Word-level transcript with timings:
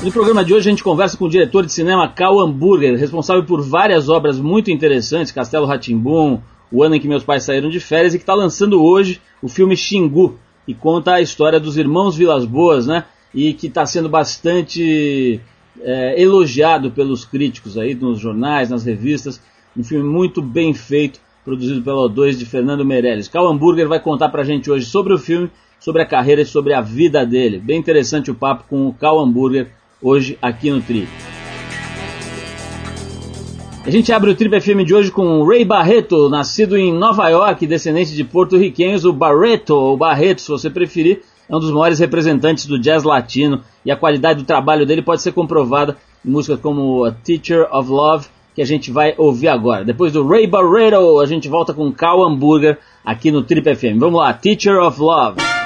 No 0.00 0.12
programa 0.12 0.44
de 0.44 0.54
hoje 0.54 0.68
a 0.68 0.70
gente 0.70 0.84
conversa 0.84 1.16
com 1.16 1.24
o 1.24 1.28
diretor 1.28 1.66
de 1.66 1.72
cinema 1.72 2.08
Cal 2.08 2.38
Hamburger, 2.38 2.96
responsável 2.96 3.44
por 3.44 3.60
várias 3.60 4.08
obras 4.08 4.38
muito 4.38 4.70
interessantes, 4.70 5.32
Castelo 5.32 5.66
Ratimbum, 5.66 6.38
O 6.70 6.84
Ano 6.84 6.94
em 6.94 7.00
que 7.00 7.08
Meus 7.08 7.24
Pais 7.24 7.42
Saíram 7.42 7.68
de 7.68 7.80
Férias, 7.80 8.14
e 8.14 8.18
que 8.18 8.22
está 8.22 8.32
lançando 8.32 8.80
hoje 8.80 9.20
o 9.42 9.48
filme 9.48 9.76
Xingu, 9.76 10.38
e 10.68 10.72
conta 10.72 11.14
a 11.14 11.20
história 11.20 11.58
dos 11.58 11.76
irmãos 11.76 12.16
Vilas 12.16 12.44
Boas, 12.44 12.86
né? 12.86 13.06
E 13.34 13.52
que 13.52 13.66
está 13.66 13.84
sendo 13.86 14.08
bastante 14.08 15.40
é, 15.80 16.22
elogiado 16.22 16.92
pelos 16.92 17.24
críticos 17.24 17.76
aí, 17.76 17.92
nos 17.96 18.20
jornais, 18.20 18.70
nas 18.70 18.84
revistas. 18.84 19.42
Um 19.76 19.82
filme 19.82 20.08
muito 20.08 20.40
bem 20.40 20.72
feito, 20.74 21.18
produzido 21.44 21.82
pela 21.82 22.08
O2 22.08 22.36
de 22.36 22.46
Fernando 22.46 22.84
Meirelles. 22.84 23.26
Cal 23.26 23.48
Hamburger 23.48 23.88
vai 23.88 23.98
contar 23.98 24.28
pra 24.28 24.44
gente 24.44 24.70
hoje 24.70 24.86
sobre 24.86 25.12
o 25.12 25.18
filme, 25.18 25.50
sobre 25.80 26.02
a 26.02 26.06
carreira 26.06 26.42
e 26.42 26.46
sobre 26.46 26.72
a 26.72 26.80
vida 26.80 27.26
dele. 27.26 27.58
Bem 27.58 27.80
interessante 27.80 28.30
o 28.30 28.34
papo 28.34 28.64
com 28.68 28.86
o 28.86 28.92
Cal 28.92 29.18
Hamburger 29.18 29.72
hoje 30.02 30.38
aqui 30.40 30.70
no 30.70 30.80
Tri. 30.80 31.08
A 33.88 33.90
gente 33.90 34.12
abre 34.12 34.30
o 34.30 34.34
Trip 34.34 34.60
FM 34.60 34.84
de 34.84 34.94
hoje 34.94 35.10
com 35.10 35.42
Ray 35.44 35.64
Barreto, 35.64 36.28
nascido 36.28 36.76
em 36.76 36.92
Nova 36.92 37.26
York, 37.30 37.66
descendente 37.66 38.14
de 38.14 38.22
porto-riquenhos, 38.22 39.06
o 39.06 39.14
Barreto, 39.14 39.70
ou 39.74 39.96
Barreto, 39.96 40.42
se 40.42 40.48
você 40.48 40.68
preferir, 40.68 41.22
é 41.48 41.56
um 41.56 41.58
dos 41.58 41.70
maiores 41.70 41.98
representantes 41.98 42.66
do 42.66 42.78
jazz 42.78 43.02
latino 43.02 43.62
e 43.86 43.90
a 43.90 43.96
qualidade 43.96 44.40
do 44.40 44.44
trabalho 44.44 44.84
dele 44.84 45.00
pode 45.00 45.22
ser 45.22 45.32
comprovada 45.32 45.96
em 46.22 46.30
músicas 46.30 46.60
como 46.60 47.04
A 47.06 47.12
Teacher 47.12 47.66
of 47.74 47.88
Love, 47.88 48.26
que 48.54 48.60
a 48.60 48.66
gente 48.66 48.90
vai 48.90 49.14
ouvir 49.16 49.48
agora. 49.48 49.86
Depois 49.86 50.12
do 50.12 50.26
Ray 50.26 50.46
Barreto, 50.46 51.18
a 51.18 51.24
gente 51.24 51.48
volta 51.48 51.72
com 51.72 51.90
Cal 51.90 52.22
Hamburger 52.22 52.76
aqui 53.02 53.30
no 53.30 53.42
Trip 53.42 53.74
FM. 53.74 53.98
Vamos 53.98 54.20
lá, 54.20 54.34
Teacher 54.34 54.78
of 54.82 55.00
Love. 55.00 55.57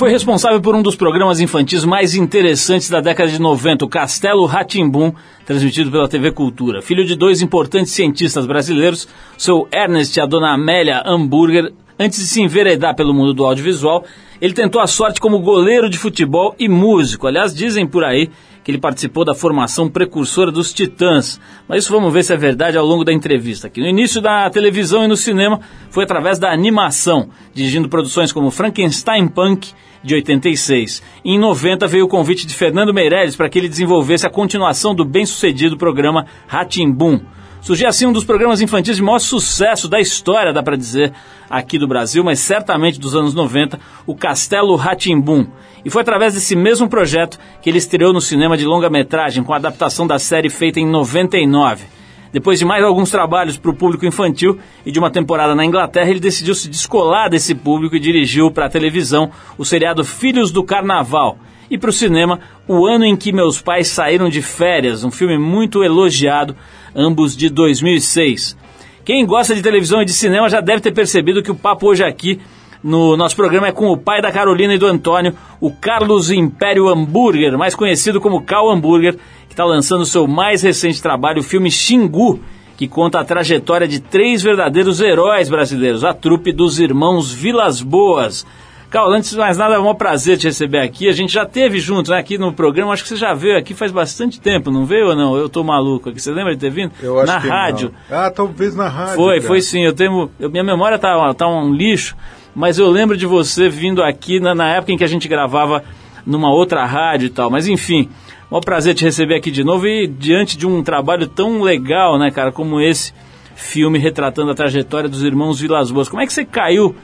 Foi 0.00 0.08
responsável 0.08 0.62
por 0.62 0.74
um 0.74 0.80
dos 0.80 0.96
programas 0.96 1.40
infantis 1.40 1.84
mais 1.84 2.14
interessantes 2.14 2.88
da 2.88 3.02
década 3.02 3.30
de 3.30 3.38
90, 3.38 3.84
o 3.84 3.88
Castelo 3.88 4.46
Ratimbum, 4.46 5.12
transmitido 5.44 5.90
pela 5.90 6.08
TV 6.08 6.32
Cultura. 6.32 6.80
Filho 6.80 7.04
de 7.04 7.14
dois 7.14 7.42
importantes 7.42 7.92
cientistas 7.92 8.46
brasileiros, 8.46 9.06
seu 9.36 9.68
Ernest 9.70 10.18
e 10.18 10.22
a 10.22 10.24
dona 10.24 10.54
Amélia 10.54 11.02
Hamburger, 11.04 11.70
antes 11.98 12.18
de 12.18 12.24
se 12.24 12.40
enveredar 12.40 12.96
pelo 12.96 13.12
mundo 13.12 13.34
do 13.34 13.44
audiovisual, 13.44 14.02
ele 14.40 14.54
tentou 14.54 14.80
a 14.80 14.86
sorte 14.86 15.20
como 15.20 15.38
goleiro 15.40 15.90
de 15.90 15.98
futebol 15.98 16.54
e 16.58 16.66
músico. 16.66 17.26
Aliás, 17.26 17.54
dizem 17.54 17.86
por 17.86 18.02
aí 18.02 18.30
que 18.64 18.70
ele 18.70 18.78
participou 18.78 19.22
da 19.22 19.34
formação 19.34 19.86
precursora 19.86 20.50
dos 20.50 20.72
Titãs. 20.72 21.38
Mas 21.68 21.84
isso 21.84 21.92
vamos 21.92 22.10
ver 22.10 22.22
se 22.24 22.32
é 22.32 22.38
verdade 22.38 22.78
ao 22.78 22.86
longo 22.86 23.04
da 23.04 23.12
entrevista. 23.12 23.66
Aqui 23.66 23.82
no 23.82 23.86
início 23.86 24.22
da 24.22 24.48
televisão 24.48 25.04
e 25.04 25.08
no 25.08 25.16
cinema 25.16 25.60
foi 25.90 26.04
através 26.04 26.38
da 26.38 26.50
animação, 26.50 27.28
dirigindo 27.52 27.86
produções 27.86 28.32
como 28.32 28.50
Frankenstein 28.50 29.28
Punk 29.28 29.74
de 30.02 30.14
86. 30.14 31.02
E 31.24 31.32
em 31.32 31.38
90 31.38 31.86
veio 31.86 32.04
o 32.04 32.08
convite 32.08 32.46
de 32.46 32.54
Fernando 32.54 32.94
Meirelles 32.94 33.36
para 33.36 33.48
que 33.48 33.58
ele 33.58 33.68
desenvolvesse 33.68 34.26
a 34.26 34.30
continuação 34.30 34.94
do 34.94 35.04
bem-sucedido 35.04 35.76
programa 35.76 36.26
Ratimbum. 36.46 37.20
Surgiu 37.60 37.88
assim 37.88 38.06
um 38.06 38.12
dos 38.12 38.24
programas 38.24 38.62
infantis 38.62 38.96
de 38.96 39.02
maior 39.02 39.18
sucesso 39.18 39.86
da 39.86 40.00
história, 40.00 40.52
dá 40.52 40.62
para 40.62 40.76
dizer, 40.76 41.12
aqui 41.48 41.78
do 41.78 41.86
Brasil, 41.86 42.24
mas 42.24 42.38
certamente 42.38 42.98
dos 42.98 43.14
anos 43.14 43.34
90, 43.34 43.78
o 44.06 44.14
Castelo 44.14 44.74
Ratimbum. 44.76 45.46
E 45.84 45.90
foi 45.90 46.00
através 46.00 46.32
desse 46.32 46.56
mesmo 46.56 46.88
projeto 46.88 47.38
que 47.60 47.68
ele 47.68 47.78
estreou 47.78 48.12
no 48.12 48.20
cinema 48.20 48.56
de 48.56 48.64
longa-metragem 48.64 49.44
com 49.44 49.52
a 49.52 49.56
adaptação 49.56 50.06
da 50.06 50.18
série 50.18 50.48
feita 50.48 50.80
em 50.80 50.86
99. 50.86 51.99
Depois 52.32 52.58
de 52.58 52.64
mais 52.64 52.84
alguns 52.84 53.10
trabalhos 53.10 53.56
para 53.56 53.70
o 53.70 53.74
público 53.74 54.06
infantil 54.06 54.58
e 54.86 54.92
de 54.92 54.98
uma 54.98 55.10
temporada 55.10 55.54
na 55.54 55.64
Inglaterra, 55.64 56.10
ele 56.10 56.20
decidiu 56.20 56.54
se 56.54 56.68
descolar 56.68 57.28
desse 57.28 57.54
público 57.54 57.96
e 57.96 58.00
dirigiu 58.00 58.50
para 58.50 58.66
a 58.66 58.70
televisão 58.70 59.30
o 59.58 59.64
seriado 59.64 60.04
Filhos 60.04 60.52
do 60.52 60.62
Carnaval. 60.62 61.38
E 61.68 61.78
para 61.78 61.90
o 61.90 61.92
cinema, 61.92 62.40
O 62.68 62.86
Ano 62.86 63.04
em 63.04 63.16
que 63.16 63.32
Meus 63.32 63.60
Pais 63.60 63.88
Saíram 63.88 64.28
de 64.28 64.42
Férias, 64.42 65.02
um 65.04 65.10
filme 65.10 65.38
muito 65.38 65.82
elogiado, 65.82 66.56
ambos 66.94 67.36
de 67.36 67.48
2006. 67.48 68.56
Quem 69.04 69.24
gosta 69.26 69.54
de 69.54 69.62
televisão 69.62 70.02
e 70.02 70.04
de 70.04 70.12
cinema 70.12 70.48
já 70.48 70.60
deve 70.60 70.80
ter 70.80 70.92
percebido 70.92 71.42
que 71.42 71.50
o 71.50 71.54
papo 71.54 71.88
hoje 71.88 72.04
aqui 72.04 72.40
no 72.82 73.16
nosso 73.16 73.36
programa 73.36 73.68
é 73.68 73.72
com 73.72 73.88
o 73.88 73.96
pai 73.96 74.22
da 74.22 74.32
Carolina 74.32 74.74
e 74.74 74.78
do 74.78 74.86
Antônio, 74.86 75.34
o 75.60 75.70
Carlos 75.70 76.30
Império 76.30 76.88
Hambúrguer, 76.88 77.56
mais 77.58 77.74
conhecido 77.74 78.20
como 78.20 78.42
Cal 78.42 78.70
Hambúrguer, 78.70 79.16
que 79.50 79.54
está 79.54 79.64
lançando 79.64 80.06
seu 80.06 80.28
mais 80.28 80.62
recente 80.62 81.02
trabalho, 81.02 81.40
o 81.40 81.42
filme 81.42 81.72
Xingu, 81.72 82.38
que 82.76 82.86
conta 82.86 83.18
a 83.18 83.24
trajetória 83.24 83.86
de 83.86 83.98
três 83.98 84.40
verdadeiros 84.40 85.00
heróis 85.00 85.48
brasileiros, 85.48 86.04
a 86.04 86.14
trupe 86.14 86.52
dos 86.52 86.78
irmãos 86.78 87.32
Vilas 87.32 87.82
Boas. 87.82 88.46
Carl, 88.88 89.12
antes 89.12 89.32
de 89.32 89.36
mais 89.36 89.58
nada, 89.58 89.74
é 89.74 89.78
um 89.78 89.92
prazer 89.92 90.38
te 90.38 90.46
receber 90.46 90.78
aqui. 90.78 91.08
A 91.08 91.12
gente 91.12 91.32
já 91.32 91.44
teve 91.44 91.80
junto 91.80 92.12
né, 92.12 92.18
aqui 92.18 92.38
no 92.38 92.52
programa, 92.52 92.92
acho 92.92 93.02
que 93.02 93.08
você 93.08 93.16
já 93.16 93.34
veio 93.34 93.58
aqui 93.58 93.74
faz 93.74 93.90
bastante 93.90 94.40
tempo, 94.40 94.70
não 94.70 94.84
veio 94.84 95.08
ou 95.08 95.16
não? 95.16 95.36
Eu 95.36 95.48
tô 95.48 95.64
maluco 95.64 96.10
aqui. 96.10 96.22
Você 96.22 96.30
lembra 96.30 96.54
de 96.54 96.60
ter 96.60 96.70
vindo? 96.70 96.92
Eu 97.02 97.18
acho 97.18 97.32
na 97.32 97.40
que 97.40 97.48
rádio. 97.48 97.92
Não. 98.08 98.18
Ah, 98.18 98.30
talvez 98.30 98.76
na 98.76 98.88
rádio. 98.88 99.16
Foi, 99.16 99.36
cara. 99.36 99.48
foi 99.48 99.60
sim. 99.62 99.84
Eu 99.84 99.92
tenho. 99.92 100.30
Eu, 100.38 100.48
minha 100.48 100.64
memória 100.64 100.96
tá, 100.96 101.34
tá 101.34 101.48
um 101.48 101.74
lixo, 101.74 102.16
mas 102.54 102.78
eu 102.78 102.88
lembro 102.88 103.16
de 103.16 103.26
você 103.26 103.68
vindo 103.68 104.00
aqui 104.00 104.38
na, 104.38 104.54
na 104.54 104.68
época 104.76 104.92
em 104.92 104.96
que 104.96 105.04
a 105.04 105.08
gente 105.08 105.26
gravava 105.26 105.82
numa 106.24 106.52
outra 106.52 106.84
rádio 106.84 107.26
e 107.26 107.30
tal. 107.30 107.50
Mas 107.50 107.66
enfim, 107.66 108.08
um 108.50 108.60
prazer 108.60 108.94
te 108.94 109.04
receber 109.04 109.36
aqui 109.36 109.50
de 109.50 109.62
novo 109.62 109.86
e 109.86 110.06
diante 110.06 110.56
de 110.56 110.66
um 110.66 110.82
trabalho 110.82 111.26
tão 111.26 111.62
legal, 111.62 112.18
né, 112.18 112.30
cara, 112.30 112.50
como 112.50 112.80
esse 112.80 113.12
filme 113.54 113.98
retratando 113.98 114.50
a 114.50 114.54
trajetória 114.54 115.08
dos 115.08 115.22
irmãos 115.22 115.60
Vilas 115.60 115.90
Boas. 115.90 116.08
Como 116.08 116.22
é 116.22 116.26
que 116.26 116.32
você 116.32 116.44
caiu 116.44 116.94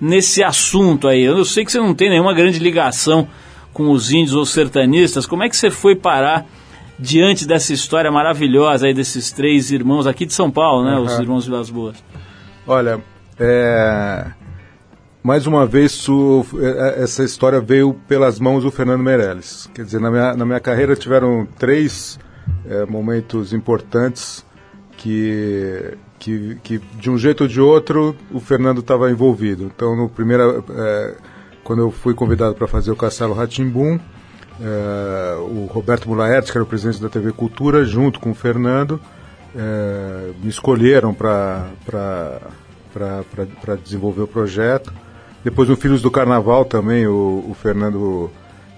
nesse 0.00 0.42
assunto 0.42 1.06
aí? 1.06 1.22
Eu 1.22 1.44
sei 1.44 1.64
que 1.64 1.70
você 1.70 1.78
não 1.78 1.94
tem 1.94 2.08
nenhuma 2.08 2.34
grande 2.34 2.58
ligação 2.58 3.28
com 3.72 3.90
os 3.90 4.10
índios 4.10 4.34
ou 4.34 4.46
sertanistas. 4.46 5.26
Como 5.26 5.44
é 5.44 5.48
que 5.48 5.56
você 5.56 5.70
foi 5.70 5.94
parar 5.94 6.46
diante 6.98 7.46
dessa 7.46 7.72
história 7.72 8.10
maravilhosa 8.10 8.86
aí 8.86 8.94
desses 8.94 9.30
três 9.30 9.70
irmãos 9.70 10.06
aqui 10.06 10.24
de 10.24 10.32
São 10.32 10.50
Paulo, 10.50 10.84
né, 10.84 10.96
uhum. 10.96 11.04
os 11.04 11.18
irmãos 11.18 11.44
Vilas 11.44 11.70
Boas? 11.70 12.02
Olha, 12.66 13.00
é... 13.38 14.26
mais 15.26 15.44
uma 15.44 15.66
vez 15.66 16.08
o... 16.08 16.46
essa 16.96 17.24
história 17.24 17.60
veio 17.60 17.94
pelas 18.06 18.38
mãos 18.38 18.62
do 18.62 18.70
Fernando 18.70 19.02
Meirelles. 19.02 19.68
Quer 19.74 19.84
dizer, 19.84 20.00
na 20.00 20.08
minha, 20.08 20.36
na 20.36 20.46
minha 20.46 20.60
carreira 20.60 20.94
tiveram 20.94 21.44
três 21.58 22.16
é, 22.64 22.86
momentos 22.86 23.52
importantes 23.52 24.46
que 24.96 25.98
que, 26.20 26.56
que 26.62 26.78
de 26.78 27.10
um 27.10 27.18
jeito 27.18 27.42
ou 27.42 27.48
de 27.48 27.60
outro 27.60 28.16
o 28.30 28.38
Fernando 28.38 28.78
estava 28.78 29.10
envolvido. 29.10 29.64
Então, 29.64 29.96
no 29.96 30.08
primeiro, 30.08 30.64
é, 30.70 31.14
quando 31.64 31.80
eu 31.80 31.90
fui 31.90 32.14
convidado 32.14 32.54
para 32.54 32.68
fazer 32.68 32.92
o 32.92 32.96
Castelo 32.96 33.34
Ratimbum, 33.34 33.98
é, 34.60 35.36
o 35.40 35.66
Roberto 35.66 36.08
Mulaertes, 36.08 36.52
que 36.52 36.56
era 36.56 36.64
o 36.64 36.68
presidente 36.68 37.02
da 37.02 37.08
TV 37.08 37.32
Cultura, 37.32 37.84
junto 37.84 38.20
com 38.20 38.30
o 38.30 38.34
Fernando, 38.34 39.00
é, 39.56 40.30
me 40.40 40.48
escolheram 40.48 41.12
para 41.12 41.68
desenvolver 43.82 44.22
o 44.22 44.28
projeto. 44.28 44.92
Depois 45.46 45.68
no 45.68 45.76
Filhos 45.76 46.02
do 46.02 46.10
Carnaval 46.10 46.64
também, 46.64 47.06
o, 47.06 47.44
o 47.48 47.54
Fernando, 47.54 48.32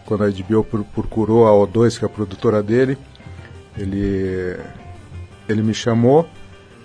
quando 0.05 0.23
a 0.23 0.29
HBO 0.29 0.62
procurou 0.85 1.49
a 1.49 1.67
O2, 1.67 1.99
que 1.99 2.05
é 2.05 2.06
a 2.06 2.11
produtora 2.11 2.62
dele, 2.62 2.99
ele, 3.79 4.55
ele 5.49 5.62
me 5.62 5.73
chamou 5.73 6.29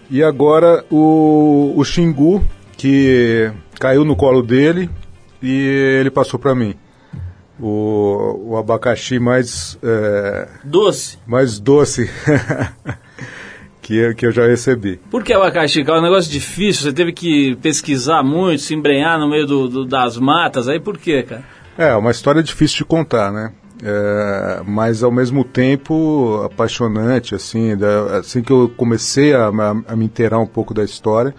e 0.10 0.24
agora 0.24 0.86
o, 0.90 1.74
o 1.76 1.84
Xingu, 1.84 2.42
que 2.78 3.52
caiu 3.78 4.06
no 4.06 4.16
colo 4.16 4.42
dele 4.42 4.90
e 5.42 5.52
ele 6.00 6.10
passou 6.10 6.40
para 6.40 6.56
mim. 6.56 6.76
O, 7.60 8.52
o 8.52 8.58
abacaxi 8.58 9.20
mais. 9.20 9.78
É, 9.84 10.48
doce. 10.64 11.18
Mais 11.28 11.60
doce. 11.60 12.10
que, 13.94 14.14
que 14.16 14.26
eu 14.26 14.32
já 14.32 14.48
recebi. 14.48 15.00
Por 15.10 15.24
que 15.24 15.34
abacaxi? 15.34 15.82
É 15.82 15.92
um 15.94 16.02
negócio 16.02 16.32
difícil, 16.32 16.84
você 16.84 16.94
teve 16.94 17.12
que 17.12 17.56
pesquisar 17.58 18.24
muito, 18.24 18.62
se 18.62 18.74
embrenhar 18.74 19.20
no 19.20 19.30
meio 19.30 19.46
do, 19.46 19.68
do, 19.68 19.86
das 19.86 20.18
matas, 20.18 20.68
aí 20.68 20.80
por 20.80 20.98
quê, 20.98 21.24
cara? 21.24 21.44
É, 21.78 21.96
uma 21.96 22.12
história 22.12 22.42
difícil 22.42 22.80
de 22.80 22.86
contar, 22.86 23.32
né? 23.32 23.52
É, 23.86 24.62
mas 24.66 25.04
ao 25.04 25.12
mesmo 25.12 25.44
tempo 25.44 26.42
apaixonante, 26.46 27.36
assim, 27.36 27.76
da, 27.76 28.20
assim 28.20 28.42
que 28.42 28.52
eu 28.52 28.72
comecei 28.76 29.34
a, 29.34 29.48
a, 29.48 29.72
a, 29.90 29.96
me 29.96 30.06
inteirar 30.06 30.40
um 30.40 30.48
pouco 30.48 30.74
da 30.74 30.84
história 30.84 31.36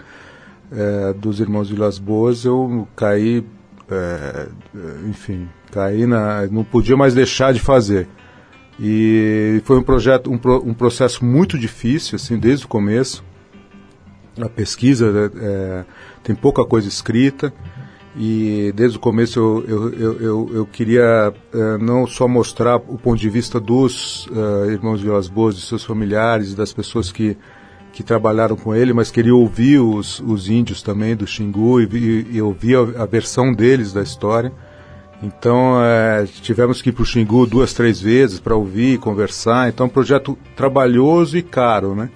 é, 0.70 1.12
dos 1.14 1.40
Irmãos 1.40 1.70
Vilas 1.70 1.98
Boas, 1.98 2.44
eu 2.44 2.86
caí, 2.94 3.44
é, 3.90 4.48
enfim, 5.08 5.48
caí 5.72 6.06
na, 6.06 6.46
não 6.48 6.64
podia 6.64 6.96
mais 6.96 7.14
deixar 7.14 7.52
de 7.52 7.60
fazer. 7.60 8.08
E 8.78 9.62
foi 9.64 9.78
um 9.78 9.82
projeto, 9.82 10.30
um, 10.30 10.40
um 10.68 10.74
processo 10.74 11.24
muito 11.24 11.58
difícil, 11.58 12.16
assim, 12.16 12.38
desde 12.38 12.64
o 12.64 12.68
começo. 12.68 13.24
A 14.40 14.48
pesquisa 14.48 15.32
é, 15.36 15.84
tem 16.22 16.34
pouca 16.34 16.64
coisa 16.64 16.88
escrita 16.88 17.52
e 18.16 18.72
desde 18.76 18.96
o 18.96 19.00
começo 19.00 19.40
eu, 19.40 19.92
eu, 19.92 20.20
eu, 20.20 20.50
eu, 20.54 20.66
queria 20.66 21.32
uh, 21.52 21.78
não 21.78 22.06
só 22.06 22.28
mostrar 22.28 22.76
o 22.76 22.96
ponto 22.96 23.18
de 23.18 23.28
vista 23.28 23.58
dos 23.58 24.26
uh, 24.26 24.70
irmãos 24.70 25.00
Vilas 25.02 25.26
Boas, 25.26 25.56
de 25.56 25.62
seus 25.62 25.82
familiares, 25.82 26.54
das 26.54 26.72
pessoas 26.72 27.10
que, 27.10 27.36
que 27.92 28.04
trabalharam 28.04 28.54
com 28.54 28.72
ele, 28.72 28.92
mas 28.92 29.10
queria 29.10 29.34
ouvir 29.34 29.80
os, 29.80 30.20
os 30.20 30.48
índios 30.48 30.80
também 30.80 31.16
do 31.16 31.26
Xingu 31.26 31.80
e, 31.80 32.28
e 32.30 32.40
ouvir 32.40 32.76
a, 32.76 33.02
a, 33.02 33.06
versão 33.06 33.52
deles 33.52 33.92
da 33.92 34.02
história. 34.02 34.52
Então 35.24 35.78
uh, 35.78 36.26
tivemos 36.42 36.82
que 36.82 36.90
ir 36.90 36.92
para 36.92 37.02
o 37.02 37.06
Xingu 37.06 37.46
duas, 37.46 37.72
três 37.72 38.00
vezes 38.00 38.38
para 38.38 38.54
ouvir, 38.54 38.98
conversar. 38.98 39.68
Então 39.68 39.86
é 39.86 39.88
um 39.88 39.92
projeto 39.92 40.38
trabalhoso 40.54 41.38
e 41.38 41.42
caro, 41.42 41.94
né? 41.94 42.10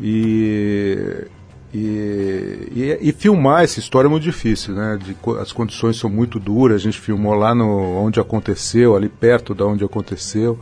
E 0.00 1.26
e, 1.72 2.68
e, 2.74 3.08
e, 3.08 3.12
filmar 3.12 3.62
essa 3.62 3.78
história 3.78 4.08
é 4.08 4.10
muito 4.10 4.24
difícil, 4.24 4.74
né? 4.74 4.98
De, 5.00 5.16
as 5.40 5.52
condições 5.52 5.96
são 5.96 6.10
muito 6.10 6.40
duras. 6.40 6.80
A 6.80 6.84
gente 6.84 6.98
filmou 6.98 7.34
lá 7.34 7.54
no, 7.54 7.96
onde 8.04 8.18
aconteceu, 8.18 8.96
ali 8.96 9.08
perto 9.08 9.54
da 9.54 9.64
onde 9.64 9.84
aconteceu. 9.84 10.58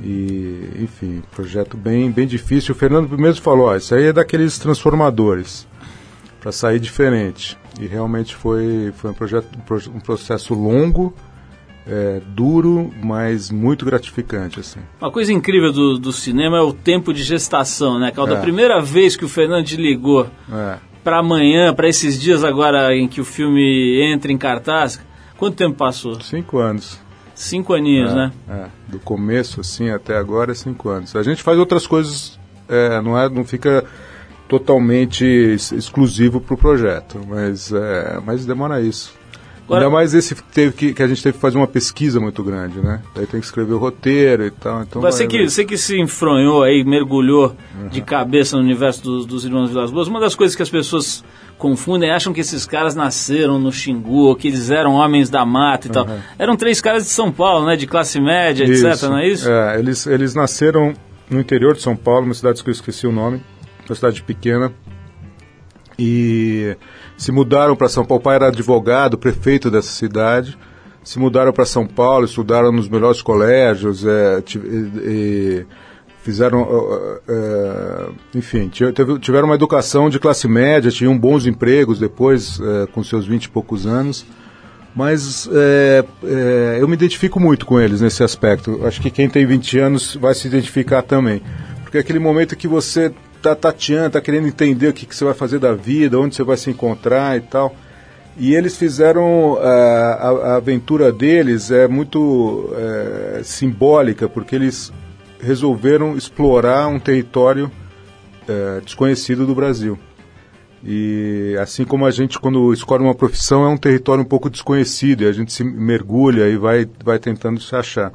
E, 0.00 0.70
enfim, 0.78 1.20
projeto 1.32 1.76
bem, 1.76 2.10
bem 2.12 2.28
difícil. 2.28 2.74
O 2.74 2.78
Fernando 2.78 3.18
mesmo 3.18 3.42
falou: 3.42 3.66
ó, 3.66 3.76
isso 3.76 3.92
aí 3.92 4.06
é 4.06 4.12
daqueles 4.12 4.56
transformadores, 4.56 5.66
para 6.40 6.50
sair 6.50 6.80
diferente. 6.80 7.56
E 7.78 7.86
realmente 7.86 8.34
foi, 8.34 8.92
foi 8.96 9.10
um, 9.10 9.14
projeto, 9.14 9.48
um 9.94 10.00
processo 10.00 10.54
longo 10.54 11.14
é, 11.86 12.20
duro, 12.26 12.90
mas 13.02 13.50
muito 13.50 13.84
gratificante. 13.84 14.60
Assim. 14.60 14.80
Uma 15.00 15.10
coisa 15.10 15.32
incrível 15.32 15.72
do, 15.72 15.98
do 15.98 16.12
cinema 16.12 16.58
é 16.58 16.60
o 16.60 16.72
tempo 16.72 17.12
de 17.12 17.22
gestação, 17.22 17.98
né, 17.98 18.10
Calda? 18.10 18.32
É. 18.32 18.36
Da 18.36 18.42
primeira 18.42 18.80
vez 18.80 19.16
que 19.16 19.24
o 19.24 19.28
Fernando 19.28 19.68
ligou 19.70 20.26
é. 20.50 20.78
para 21.02 21.18
amanhã, 21.18 21.74
para 21.74 21.88
esses 21.88 22.20
dias 22.20 22.44
agora 22.44 22.94
em 22.96 23.06
que 23.06 23.20
o 23.20 23.24
filme 23.24 24.02
entra 24.02 24.32
em 24.32 24.38
cartaz, 24.38 25.00
quanto 25.36 25.56
tempo 25.56 25.76
passou? 25.76 26.20
Cinco 26.20 26.58
anos. 26.58 26.98
Cinco 27.34 27.72
aninhos, 27.72 28.12
é, 28.12 28.14
né? 28.14 28.32
É. 28.48 28.66
Do 28.86 28.98
começo, 28.98 29.60
assim, 29.60 29.88
até 29.88 30.16
agora, 30.16 30.54
cinco 30.54 30.90
anos. 30.90 31.16
A 31.16 31.22
gente 31.22 31.42
faz 31.42 31.58
outras 31.58 31.86
coisas, 31.86 32.38
é, 32.68 33.00
não, 33.00 33.18
é, 33.18 33.28
não 33.30 33.44
fica 33.44 33.84
totalmente 34.50 35.24
exclusivo 35.24 36.40
para 36.40 36.54
o 36.54 36.58
projeto, 36.58 37.20
mas, 37.28 37.72
é, 37.72 38.18
mas 38.26 38.44
demora 38.44 38.80
isso. 38.80 39.14
Agora, 39.64 39.84
Ainda 39.84 39.94
mais 39.94 40.12
esse 40.12 40.34
teve 40.34 40.72
que, 40.72 40.92
que 40.92 41.00
a 41.00 41.06
gente 41.06 41.22
teve 41.22 41.34
que 41.34 41.40
fazer 41.40 41.56
uma 41.56 41.68
pesquisa 41.68 42.18
muito 42.18 42.42
grande, 42.42 42.80
né? 42.80 43.00
Daí 43.14 43.24
tem 43.24 43.38
que 43.38 43.46
escrever 43.46 43.72
o 43.72 43.78
roteiro 43.78 44.44
e 44.44 44.50
tal. 44.50 44.82
Então 44.82 45.00
você, 45.00 45.28
que, 45.28 45.48
você 45.48 45.64
que 45.64 45.78
se 45.78 45.96
enfronhou 46.00 46.64
aí, 46.64 46.82
mergulhou 46.82 47.54
uhum. 47.80 47.86
de 47.86 48.02
cabeça 48.02 48.56
no 48.56 48.62
universo 48.64 49.00
dos, 49.04 49.24
dos 49.24 49.44
Irmãos 49.44 49.70
Vilas 49.70 49.92
Boas, 49.92 50.08
uma 50.08 50.18
das 50.18 50.34
coisas 50.34 50.56
que 50.56 50.62
as 50.62 50.68
pessoas 50.68 51.22
confundem, 51.56 52.10
acham 52.10 52.32
que 52.32 52.40
esses 52.40 52.66
caras 52.66 52.96
nasceram 52.96 53.60
no 53.60 53.70
Xingu, 53.70 54.34
que 54.34 54.48
eles 54.48 54.70
eram 54.70 54.94
homens 54.94 55.30
da 55.30 55.46
mata 55.46 55.86
e 55.86 55.88
uhum. 55.88 55.94
tal. 55.94 56.18
Eram 56.36 56.56
três 56.56 56.80
caras 56.80 57.04
de 57.04 57.10
São 57.10 57.30
Paulo, 57.30 57.66
né? 57.66 57.76
De 57.76 57.86
classe 57.86 58.20
média, 58.20 58.64
isso. 58.64 58.84
etc, 58.84 59.02
não 59.04 59.18
é 59.18 59.28
isso? 59.28 59.48
É, 59.48 59.78
eles, 59.78 60.04
eles 60.08 60.34
nasceram 60.34 60.92
no 61.30 61.38
interior 61.38 61.74
de 61.74 61.82
São 61.82 61.94
Paulo, 61.94 62.24
uma 62.24 62.34
cidade 62.34 62.64
que 62.64 62.68
eu 62.68 62.72
esqueci 62.72 63.06
o 63.06 63.12
nome, 63.12 63.40
uma 63.90 63.96
cidade 63.96 64.22
pequena. 64.22 64.72
E 65.98 66.76
se 67.16 67.30
mudaram 67.30 67.76
para 67.76 67.88
São 67.88 68.04
Paulo. 68.04 68.20
O 68.20 68.24
pai 68.24 68.36
era 68.36 68.48
advogado, 68.48 69.18
prefeito 69.18 69.70
dessa 69.70 69.90
cidade. 69.90 70.56
Se 71.02 71.18
mudaram 71.18 71.52
para 71.52 71.64
São 71.64 71.86
Paulo, 71.86 72.24
estudaram 72.24 72.70
nos 72.72 72.88
melhores 72.88 73.22
colégios, 73.22 74.04
é, 74.06 74.42
e, 74.54 75.66
fizeram, 76.22 76.66
é, 77.26 78.08
enfim, 78.34 78.70
tiveram 79.20 79.46
uma 79.46 79.54
educação 79.54 80.10
de 80.10 80.18
classe 80.18 80.46
média, 80.46 80.90
tinham 80.90 81.18
bons 81.18 81.46
empregos 81.46 81.98
depois, 81.98 82.60
é, 82.60 82.86
com 82.86 83.02
seus 83.02 83.26
vinte 83.26 83.44
e 83.44 83.48
poucos 83.48 83.86
anos. 83.86 84.26
Mas 84.94 85.48
é, 85.52 86.04
é, 86.24 86.78
eu 86.80 86.88
me 86.88 86.94
identifico 86.94 87.38
muito 87.38 87.64
com 87.64 87.80
eles 87.80 88.00
nesse 88.00 88.22
aspecto. 88.22 88.80
Acho 88.84 89.00
que 89.00 89.10
quem 89.10 89.28
tem 89.28 89.46
20 89.46 89.78
anos 89.78 90.16
vai 90.16 90.34
se 90.34 90.48
identificar 90.48 91.02
também. 91.02 91.42
Porque 91.82 91.96
é 91.96 92.00
aquele 92.00 92.18
momento 92.18 92.56
que 92.56 92.68
você 92.68 93.12
tá 93.40 93.54
tateando, 93.54 94.10
tá 94.10 94.20
querendo 94.20 94.46
entender 94.46 94.88
o 94.88 94.92
que, 94.92 95.06
que 95.06 95.14
você 95.14 95.24
vai 95.24 95.34
fazer 95.34 95.58
da 95.58 95.72
vida, 95.72 96.18
onde 96.18 96.34
você 96.34 96.42
vai 96.42 96.56
se 96.56 96.70
encontrar 96.70 97.36
e 97.36 97.40
tal. 97.40 97.74
E 98.36 98.54
eles 98.54 98.76
fizeram 98.76 99.54
uh, 99.54 99.58
a, 99.58 100.28
a, 100.28 100.56
aventura 100.56 101.12
deles 101.12 101.70
é 101.70 101.88
muito 101.88 102.70
uh, 102.70 103.42
simbólica, 103.42 104.28
porque 104.28 104.54
eles 104.54 104.92
resolveram 105.40 106.16
explorar 106.16 106.86
um 106.88 106.98
território 106.98 107.70
uh, 108.48 108.80
desconhecido 108.82 109.46
do 109.46 109.54
Brasil. 109.54 109.98
E 110.82 111.56
assim 111.60 111.84
como 111.84 112.06
a 112.06 112.10
gente, 112.10 112.38
quando 112.38 112.72
escolhe 112.72 113.02
uma 113.02 113.14
profissão, 113.14 113.64
é 113.64 113.68
um 113.68 113.76
território 113.76 114.22
um 114.22 114.26
pouco 114.26 114.48
desconhecido, 114.48 115.22
e 115.22 115.26
a 115.26 115.32
gente 115.32 115.52
se 115.52 115.62
mergulha 115.62 116.48
e 116.48 116.56
vai, 116.56 116.88
vai 117.04 117.18
tentando 117.18 117.60
se 117.60 117.74
achar. 117.74 118.12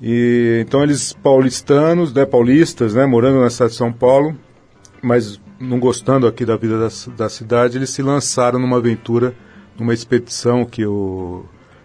E 0.00 0.62
então 0.66 0.82
eles 0.82 1.12
paulistanos, 1.12 2.12
né, 2.12 2.24
paulistas, 2.24 2.94
né, 2.94 3.04
morando 3.04 3.40
na 3.40 3.50
cidade 3.50 3.72
de 3.72 3.78
São 3.78 3.92
Paulo, 3.92 4.34
mas 5.02 5.40
não 5.58 5.78
gostando 5.78 6.26
aqui 6.26 6.44
da 6.44 6.56
vida 6.56 6.78
da, 6.78 6.88
da 7.16 7.28
cidade, 7.28 7.76
eles 7.76 7.90
se 7.90 8.02
lançaram 8.02 8.58
numa 8.58 8.78
aventura 8.78 9.34
numa 9.80 9.94
expedição 9.94 10.64
que 10.64 10.84
o 10.84 11.44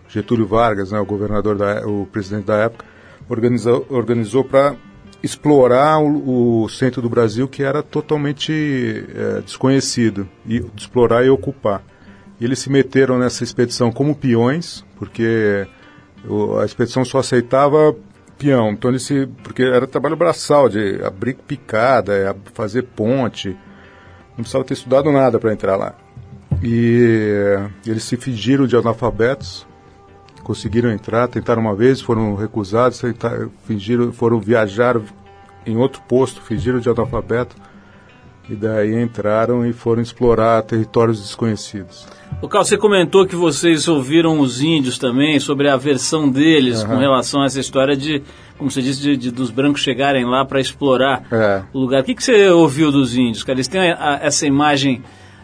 Getúlio 0.09 0.45
Vargas, 0.45 0.91
né, 0.91 0.99
o 0.99 1.05
governador, 1.05 1.57
da, 1.57 1.87
o 1.87 2.05
presidente 2.05 2.45
da 2.45 2.57
época, 2.57 2.85
organizou, 3.29 3.85
organizou 3.89 4.43
para 4.43 4.75
explorar 5.23 5.99
o, 5.99 6.63
o, 6.63 6.69
centro 6.69 7.01
do 7.01 7.09
Brasil 7.09 7.47
que 7.47 7.63
era 7.63 7.81
totalmente 7.81 9.05
é, 9.15 9.41
desconhecido, 9.41 10.27
e 10.45 10.63
explorar 10.75 11.25
e 11.25 11.29
ocupar. 11.29 11.81
E 12.39 12.43
eles 12.43 12.59
se 12.59 12.69
meteram 12.69 13.17
nessa 13.17 13.43
expedição 13.43 13.91
como 13.91 14.13
peões, 14.13 14.85
porque 14.97 15.65
a 16.61 16.65
expedição 16.65 17.05
só 17.05 17.19
aceitava 17.19 17.95
peão, 18.37 18.71
então 18.71 18.91
eles 18.91 19.03
se, 19.03 19.27
porque 19.43 19.63
era 19.63 19.87
trabalho 19.87 20.15
braçal, 20.15 20.69
de 20.69 21.01
abrir 21.03 21.35
picada, 21.35 22.13
é, 22.13 22.35
fazer 22.53 22.83
ponte, 22.83 23.49
não 24.29 24.43
precisava 24.43 24.63
ter 24.63 24.73
estudado 24.73 25.11
nada 25.11 25.39
para 25.39 25.53
entrar 25.53 25.75
lá. 25.75 25.95
E 26.61 27.67
eles 27.85 28.03
se 28.03 28.17
fingiram 28.17 28.65
de 28.65 28.75
analfabetos, 28.75 29.67
conseguiram 30.43 30.91
entrar, 30.91 31.27
tentaram 31.27 31.61
uma 31.61 31.75
vez, 31.75 32.01
foram 32.01 32.35
recusados, 32.35 32.99
tentaram, 32.99 33.51
fingiram, 33.65 34.11
foram 34.11 34.39
viajar 34.39 34.99
em 35.65 35.77
outro 35.77 36.01
posto, 36.07 36.41
fingiram 36.41 36.79
de 36.79 36.89
analfabeto 36.89 37.55
e 38.47 38.55
daí 38.55 39.01
entraram 39.01 39.65
e 39.65 39.73
foram 39.73 40.01
explorar 40.01 40.61
territórios 40.63 41.19
desconhecidos. 41.21 42.07
O 42.41 42.49
Carl, 42.49 42.65
você 42.65 42.77
comentou 42.77 43.25
que 43.25 43.35
vocês 43.35 43.87
ouviram 43.87 44.39
os 44.39 44.61
índios 44.61 44.97
também 44.97 45.39
sobre 45.39 45.69
a 45.69 45.77
versão 45.77 46.29
deles 46.29 46.81
uhum. 46.81 46.89
com 46.89 46.97
relação 46.97 47.41
a 47.41 47.45
essa 47.45 47.59
história 47.59 47.95
de, 47.95 48.21
como 48.57 48.69
você 48.69 48.81
disse, 48.81 49.01
de, 49.01 49.17
de 49.17 49.31
dos 49.31 49.49
brancos 49.49 49.81
chegarem 49.81 50.25
lá 50.25 50.43
para 50.43 50.59
explorar 50.59 51.23
é. 51.31 51.63
o 51.73 51.79
lugar. 51.79 52.01
O 52.01 52.03
que, 52.03 52.13
que 52.13 52.23
você 52.23 52.49
ouviu 52.49 52.91
dos 52.91 53.15
índios, 53.15 53.43
cara? 53.43 53.57
Eles 53.57 53.67
têm 53.67 53.91
a, 53.91 53.95
a, 53.95 54.19
essa 54.21 54.45
imagem 54.45 55.01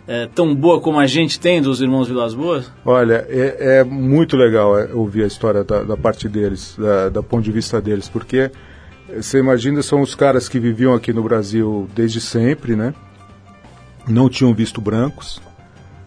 é, 0.07 0.27
tão 0.27 0.53
boa 0.53 0.81
como 0.81 0.99
a 0.99 1.07
gente 1.07 1.39
tem 1.39 1.61
dos 1.61 1.81
irmãos 1.81 2.07
Vilas 2.07 2.33
Boas? 2.33 2.71
Olha, 2.85 3.25
é, 3.29 3.79
é 3.79 3.83
muito 3.83 4.35
legal 4.35 4.77
é, 4.77 4.93
ouvir 4.93 5.23
a 5.23 5.27
história 5.27 5.63
da, 5.63 5.83
da 5.83 5.97
parte 5.97 6.27
deles, 6.27 6.75
da, 6.77 7.09
da 7.09 7.23
ponto 7.23 7.43
de 7.43 7.51
vista 7.51 7.81
deles, 7.81 8.09
porque 8.09 8.51
você 9.15 9.39
imagina, 9.39 9.81
são 9.81 10.01
os 10.01 10.13
caras 10.13 10.47
que 10.47 10.59
viviam 10.59 10.93
aqui 10.93 11.13
no 11.13 11.23
Brasil 11.23 11.87
desde 11.95 12.19
sempre, 12.21 12.75
né? 12.75 12.93
Não 14.07 14.29
tinham 14.29 14.53
visto 14.53 14.81
brancos. 14.81 15.41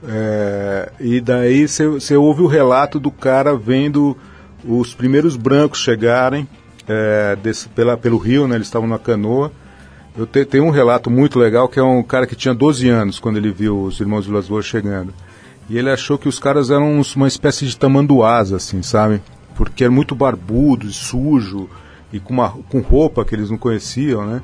É, 0.07 0.93
e 1.01 1.21
daí 1.21 1.67
você 1.67 2.17
ouve 2.17 2.43
o 2.43 2.47
relato 2.47 3.01
do 3.01 3.11
cara 3.11 3.57
vendo 3.57 4.17
os 4.65 4.95
primeiros 4.95 5.37
brancos 5.37 5.81
chegarem 5.81 6.49
é, 6.87 7.37
desse, 7.37 7.69
pela, 7.69 7.97
pelo 7.97 8.19
rio, 8.19 8.47
né? 8.47 8.57
Eles 8.57 8.67
estavam 8.67 8.89
na 8.89 8.99
canoa. 8.99 9.51
Eu 10.17 10.27
te, 10.27 10.45
tenho 10.45 10.65
um 10.65 10.71
relato 10.71 11.11
muito 11.11 11.39
legal 11.39 11.69
que 11.69 11.79
é 11.79 11.83
um 11.83 12.03
cara 12.03 12.27
que 12.27 12.37
tinha 12.37 12.55
12 12.55 12.89
anos 12.89 13.19
quando 13.19 13.37
ele 13.37 13.51
viu 13.51 13.83
os 13.83 13.99
irmãos 14.01 14.27
Vilas 14.27 14.49
Boas 14.49 14.65
chegando. 14.65 15.13
E 15.69 15.79
ele 15.79 15.91
achou 15.91 16.19
que 16.19 16.29
os 16.29 16.39
caras 16.39 16.71
eram 16.71 17.01
uma 17.17 17.29
espécie 17.29 17.67
de 17.67 17.77
tamanduás, 17.77 18.53
assim, 18.53 18.83
sabe? 18.83 19.23
Porque 19.57 19.85
era 19.85 19.91
muito 19.91 20.15
barbudo, 20.15 20.91
sujo, 20.91 21.69
e 22.13 22.21
com, 22.21 22.35
uma, 22.35 22.51
com 22.69 22.81
roupa 22.81 23.25
que 23.25 23.35
eles 23.35 23.51
não 23.51 23.57
conheciam, 23.57 24.27
né? 24.27 24.43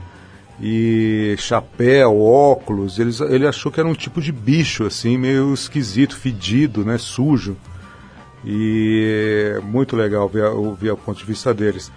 E 0.62 1.34
chapéu, 1.38 2.20
óculos, 2.20 2.98
eles, 2.98 3.20
ele 3.20 3.46
achou 3.46 3.72
que 3.72 3.80
era 3.80 3.88
um 3.88 3.94
tipo 3.94 4.20
de 4.20 4.30
bicho, 4.30 4.84
assim, 4.84 5.16
meio 5.16 5.54
esquisito, 5.54 6.16
fedido, 6.16 6.84
né? 6.84 6.98
Sujo. 6.98 7.56
E 8.44 9.58
muito 9.64 9.96
legal 9.96 10.28
ver, 10.28 10.44
ouvir 10.44 10.90
o 10.90 10.96
ponto 10.96 11.18
de 11.18 11.24
vista 11.24 11.54
deles. 11.54 11.90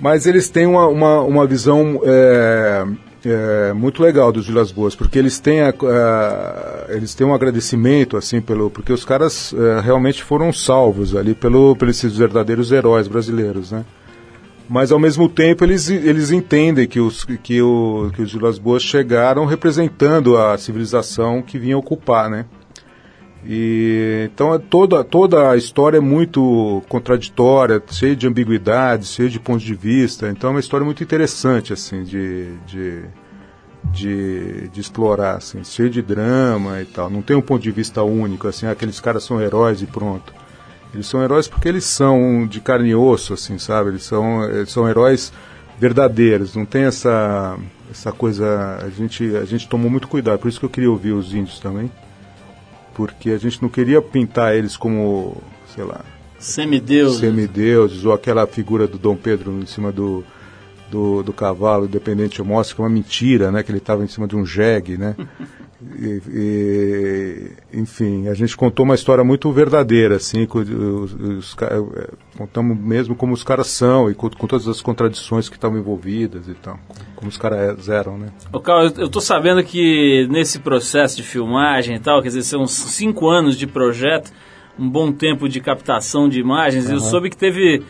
Mas 0.00 0.26
eles 0.26 0.48
têm 0.48 0.66
uma, 0.66 0.86
uma, 0.86 1.20
uma 1.20 1.46
visão 1.46 2.00
é, 2.04 2.84
é, 3.24 3.72
muito 3.72 4.02
legal 4.02 4.32
dos 4.32 4.46
Vilas 4.46 4.72
Boas, 4.72 4.94
porque 4.94 5.18
eles 5.18 5.38
têm, 5.38 5.60
a, 5.60 5.70
a, 5.70 6.86
eles 6.88 7.14
têm 7.14 7.26
um 7.26 7.34
agradecimento, 7.34 8.16
assim, 8.16 8.40
pelo, 8.40 8.70
porque 8.70 8.92
os 8.92 9.04
caras 9.04 9.54
é, 9.54 9.80
realmente 9.80 10.22
foram 10.22 10.52
salvos 10.52 11.14
ali 11.14 11.34
pelo, 11.34 11.76
pelos 11.76 12.00
verdadeiros 12.02 12.72
heróis 12.72 13.06
brasileiros, 13.06 13.72
né? 13.72 13.84
Mas 14.72 14.90
ao 14.90 14.98
mesmo 14.98 15.28
tempo 15.28 15.64
eles, 15.64 15.90
eles 15.90 16.30
entendem 16.30 16.88
que 16.88 16.98
os, 16.98 17.24
que, 17.24 17.60
o, 17.60 18.10
que 18.14 18.22
os 18.22 18.32
Vilas 18.32 18.58
Boas 18.58 18.82
chegaram 18.82 19.44
representando 19.44 20.34
a 20.34 20.56
civilização 20.56 21.42
que 21.42 21.58
vinha 21.58 21.76
ocupar, 21.76 22.30
né? 22.30 22.46
E, 23.44 24.30
então 24.32 24.54
é 24.54 24.58
toda, 24.58 25.04
toda 25.04 25.50
a 25.50 25.58
história 25.58 25.98
é 25.98 26.00
muito 26.00 26.82
contraditória, 26.88 27.82
cheia 27.90 28.16
de 28.16 28.26
ambiguidades, 28.26 29.12
cheia 29.12 29.28
de 29.28 29.38
pontos 29.38 29.62
de 29.62 29.74
vista. 29.74 30.30
Então 30.30 30.48
é 30.48 30.54
uma 30.54 30.60
história 30.60 30.86
muito 30.86 31.02
interessante 31.02 31.74
assim 31.74 32.02
de, 32.02 32.56
de, 32.66 33.02
de, 33.92 34.68
de 34.68 34.80
explorar, 34.80 35.36
assim, 35.36 35.62
cheia 35.64 35.90
de 35.90 36.00
drama 36.00 36.80
e 36.80 36.86
tal. 36.86 37.10
Não 37.10 37.20
tem 37.20 37.36
um 37.36 37.42
ponto 37.42 37.62
de 37.62 37.70
vista 37.70 38.02
único, 38.02 38.48
assim, 38.48 38.66
aqueles 38.66 38.98
caras 39.00 39.22
são 39.22 39.38
heróis 39.38 39.82
e 39.82 39.86
pronto. 39.86 40.32
Eles 40.94 41.06
são 41.06 41.22
heróis 41.22 41.48
porque 41.48 41.68
eles 41.68 41.84
são 41.84 42.46
de 42.46 42.60
carne 42.60 42.90
e 42.90 42.94
osso, 42.94 43.32
assim, 43.32 43.58
sabe? 43.58 43.90
Eles 43.90 44.02
são, 44.02 44.44
eles 44.44 44.70
são 44.70 44.88
heróis 44.88 45.32
verdadeiros. 45.78 46.54
Não 46.54 46.66
tem 46.66 46.84
essa, 46.84 47.58
essa 47.90 48.12
coisa. 48.12 48.78
A 48.82 48.90
gente, 48.90 49.34
a 49.36 49.44
gente 49.44 49.68
tomou 49.68 49.90
muito 49.90 50.06
cuidado, 50.06 50.38
por 50.38 50.48
isso 50.48 50.60
que 50.60 50.66
eu 50.66 50.70
queria 50.70 50.90
ouvir 50.90 51.12
os 51.12 51.34
índios 51.34 51.58
também. 51.58 51.90
Porque 52.94 53.30
a 53.30 53.38
gente 53.38 53.62
não 53.62 53.70
queria 53.70 54.02
pintar 54.02 54.54
eles 54.54 54.76
como, 54.76 55.42
sei 55.74 55.84
lá. 55.84 56.02
Semideuses. 56.38 57.20
Semideuses, 57.20 58.04
ou 58.04 58.12
aquela 58.12 58.46
figura 58.46 58.86
do 58.86 58.98
Dom 58.98 59.16
Pedro 59.16 59.60
em 59.60 59.66
cima 59.66 59.90
do, 59.90 60.24
do, 60.92 61.22
do 61.22 61.32
cavalo, 61.32 61.86
independente 61.86 62.42
mostra 62.42 62.76
que 62.76 62.82
é 62.82 62.84
uma 62.84 62.90
mentira, 62.90 63.50
né? 63.50 63.62
Que 63.62 63.70
ele 63.70 63.78
estava 63.78 64.04
em 64.04 64.06
cima 64.06 64.28
de 64.28 64.36
um 64.36 64.44
jegue, 64.44 64.98
né? 64.98 65.16
E, 65.98 66.22
e, 66.32 67.80
enfim, 67.80 68.28
a 68.28 68.34
gente 68.34 68.56
contou 68.56 68.84
uma 68.84 68.94
história 68.94 69.24
muito 69.24 69.50
verdadeira, 69.50 70.14
assim, 70.14 70.46
os, 70.48 71.12
os, 71.12 71.56
é, 71.60 72.08
contamos 72.38 72.78
mesmo 72.78 73.16
como 73.16 73.34
os 73.34 73.42
caras 73.42 73.66
são 73.66 74.08
e 74.08 74.14
com, 74.14 74.30
com 74.30 74.46
todas 74.46 74.68
as 74.68 74.80
contradições 74.80 75.48
que 75.48 75.56
estavam 75.56 75.76
envolvidas 75.80 76.46
e 76.46 76.54
tal, 76.54 76.78
como 77.16 77.28
os 77.28 77.36
caras 77.36 77.88
eram, 77.88 78.16
né? 78.16 78.28
Ô, 78.52 78.60
Carlos, 78.60 78.96
eu 78.96 79.08
tô 79.08 79.20
sabendo 79.20 79.60
que 79.64 80.24
nesse 80.30 80.60
processo 80.60 81.16
de 81.16 81.24
filmagem 81.24 81.96
e 81.96 81.98
tal, 81.98 82.22
quer 82.22 82.28
dizer, 82.28 82.44
são 82.44 82.64
cinco 82.64 83.28
anos 83.28 83.56
de 83.56 83.66
projeto, 83.66 84.32
um 84.78 84.88
bom 84.88 85.10
tempo 85.10 85.48
de 85.48 85.60
captação 85.60 86.28
de 86.28 86.38
imagens, 86.38 86.86
uhum. 86.86 86.92
eu 86.92 87.00
soube 87.00 87.28
que 87.28 87.36
teve 87.36 87.82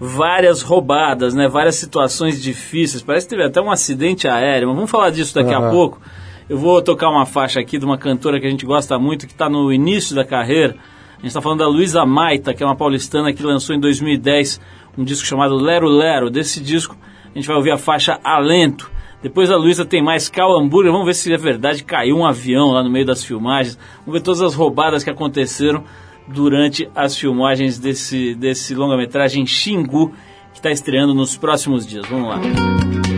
várias 0.00 0.62
roubadas, 0.62 1.34
né, 1.34 1.48
várias 1.48 1.76
situações 1.76 2.40
difíceis, 2.40 3.02
parece 3.02 3.26
que 3.26 3.30
teve 3.30 3.44
até 3.44 3.60
um 3.60 3.70
acidente 3.70 4.28
aéreo, 4.28 4.68
mas 4.68 4.76
vamos 4.76 4.90
falar 4.90 5.10
disso 5.10 5.34
daqui 5.34 5.54
uhum. 5.54 5.66
a 5.66 5.70
pouco. 5.70 6.00
Eu 6.48 6.56
vou 6.56 6.80
tocar 6.80 7.10
uma 7.10 7.26
faixa 7.26 7.60
aqui 7.60 7.78
de 7.78 7.84
uma 7.84 7.98
cantora 7.98 8.40
que 8.40 8.46
a 8.46 8.50
gente 8.50 8.64
gosta 8.64 8.98
muito, 8.98 9.26
que 9.26 9.32
está 9.32 9.50
no 9.50 9.72
início 9.72 10.14
da 10.14 10.24
carreira. 10.24 10.76
A 11.10 11.20
gente 11.20 11.26
está 11.26 11.42
falando 11.42 11.58
da 11.58 11.68
Luísa 11.68 12.06
Maita, 12.06 12.54
que 12.54 12.62
é 12.62 12.66
uma 12.66 12.76
paulistana 12.76 13.32
que 13.32 13.42
lançou 13.42 13.74
em 13.74 13.80
2010 13.80 14.60
um 14.96 15.04
disco 15.04 15.26
chamado 15.26 15.56
Lero 15.56 15.88
Lero. 15.88 16.30
Desse 16.30 16.60
disco 16.60 16.96
a 17.34 17.38
gente 17.38 17.46
vai 17.46 17.56
ouvir 17.56 17.70
a 17.70 17.76
faixa 17.76 18.18
Alento. 18.24 18.90
Depois 19.22 19.50
a 19.50 19.56
Luísa 19.56 19.84
tem 19.84 20.02
mais 20.02 20.28
Cal 20.28 20.56
Hambúrguer. 20.56 20.90
Vamos 20.90 21.06
ver 21.06 21.14
se 21.14 21.32
é 21.32 21.36
verdade 21.36 21.84
caiu 21.84 22.16
um 22.16 22.24
avião 22.24 22.70
lá 22.70 22.82
no 22.82 22.88
meio 22.88 23.04
das 23.04 23.22
filmagens. 23.22 23.78
Vamos 24.06 24.18
ver 24.18 24.24
todas 24.24 24.40
as 24.40 24.54
roubadas 24.54 25.04
que 25.04 25.10
aconteceram 25.10 25.84
durante 26.28 26.88
as 26.94 27.16
filmagens 27.16 27.78
desse, 27.78 28.34
desse 28.34 28.74
longa-metragem 28.74 29.46
Xingu, 29.46 30.10
que 30.52 30.58
está 30.58 30.70
estreando 30.70 31.14
nos 31.14 31.36
próximos 31.36 31.86
dias. 31.86 32.06
Vamos 32.08 32.28
lá. 32.28 33.17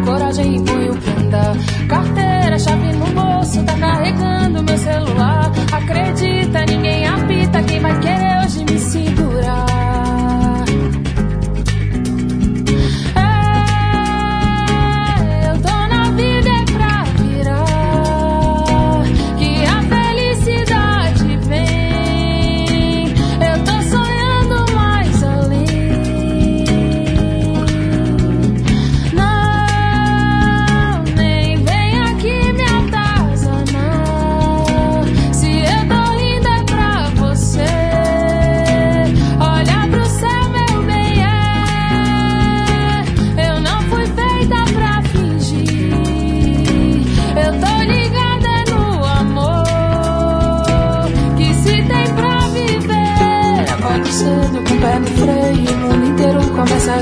coragem 0.00 0.56
e 0.56 0.62
punho 0.62 0.94
pra 0.96 1.22
andar. 1.22 1.56
Carteira, 1.88 2.58
chave 2.58 2.92
no 2.92 3.06
bolso, 3.06 3.62
tá 3.64 3.74
carregando 3.78 4.62
meu 4.62 4.78
celular. 4.78 5.50
Acredita, 5.72 6.64
ninguém 6.68 7.06
apita, 7.06 7.62
quem 7.62 7.80
vai 7.80 7.98
querer 8.00 8.41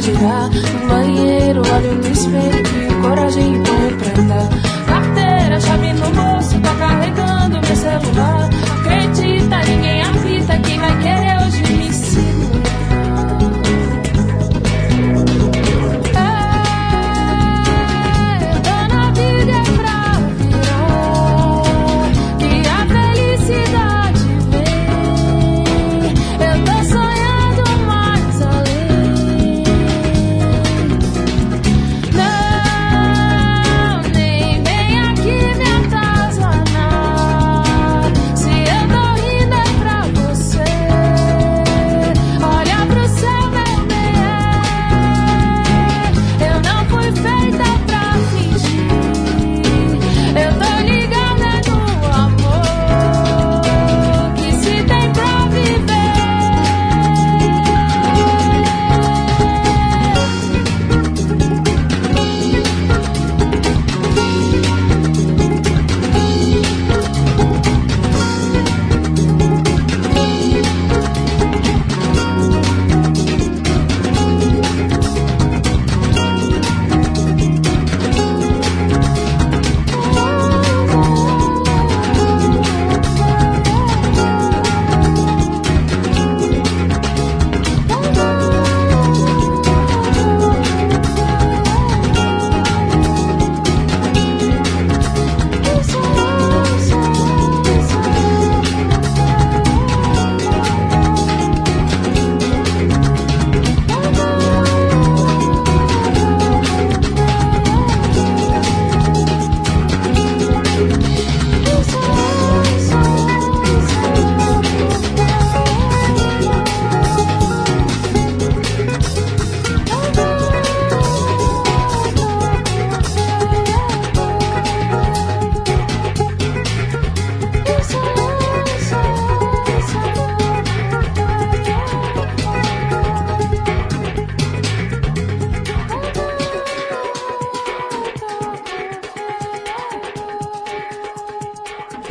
girar. 0.01 0.51
No 0.51 0.89
banheiro, 0.89 1.63
olho 1.75 1.95
no 1.95 2.09
espelho, 2.09 3.03
coragem 3.03 3.55
e 3.55 3.63
põe 3.63 3.97
pra 3.99 4.23
andar. 4.23 4.49
Carteira, 4.87 5.61
chave 5.61 5.93
no 5.93 6.11
bolso, 6.11 6.61
tá 6.61 6.75
carregando 6.75 7.61
meu 7.61 7.77
celular. 7.77 8.51
Acredita, 8.81 9.59
ninguém 9.69 10.03
avisa 10.03 10.59
quem 10.59 10.79
vai 10.79 10.99
querer 10.99 11.30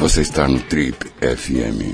Você 0.09 0.21
está 0.21 0.47
no 0.47 0.59
Trip 0.61 1.05
FM. 1.21 1.93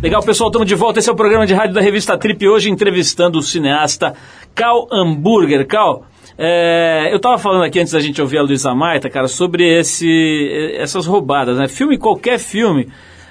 Legal, 0.00 0.22
pessoal, 0.22 0.48
estamos 0.48 0.68
de 0.68 0.76
volta. 0.76 1.00
Esse 1.00 1.08
é 1.08 1.12
o 1.12 1.16
programa 1.16 1.44
de 1.44 1.54
rádio 1.54 1.74
da 1.74 1.80
revista 1.80 2.16
Trip. 2.16 2.46
Hoje 2.46 2.70
entrevistando 2.70 3.36
o 3.40 3.42
cineasta 3.42 4.14
Cal 4.54 4.86
Hamburger. 4.92 5.66
Cal, 5.66 6.06
é, 6.38 7.08
eu 7.10 7.16
estava 7.16 7.36
falando 7.36 7.64
aqui 7.64 7.80
antes 7.80 7.92
da 7.92 8.00
gente 8.00 8.22
ouvir 8.22 8.38
a 8.38 8.42
Luísa 8.42 8.72
Maita, 8.72 9.10
cara, 9.10 9.26
sobre 9.26 9.64
esse, 9.80 10.72
essas 10.76 11.04
roubadas, 11.04 11.58
né? 11.58 11.66
Filme, 11.66 11.98
qualquer 11.98 12.38
filme, 12.38 12.88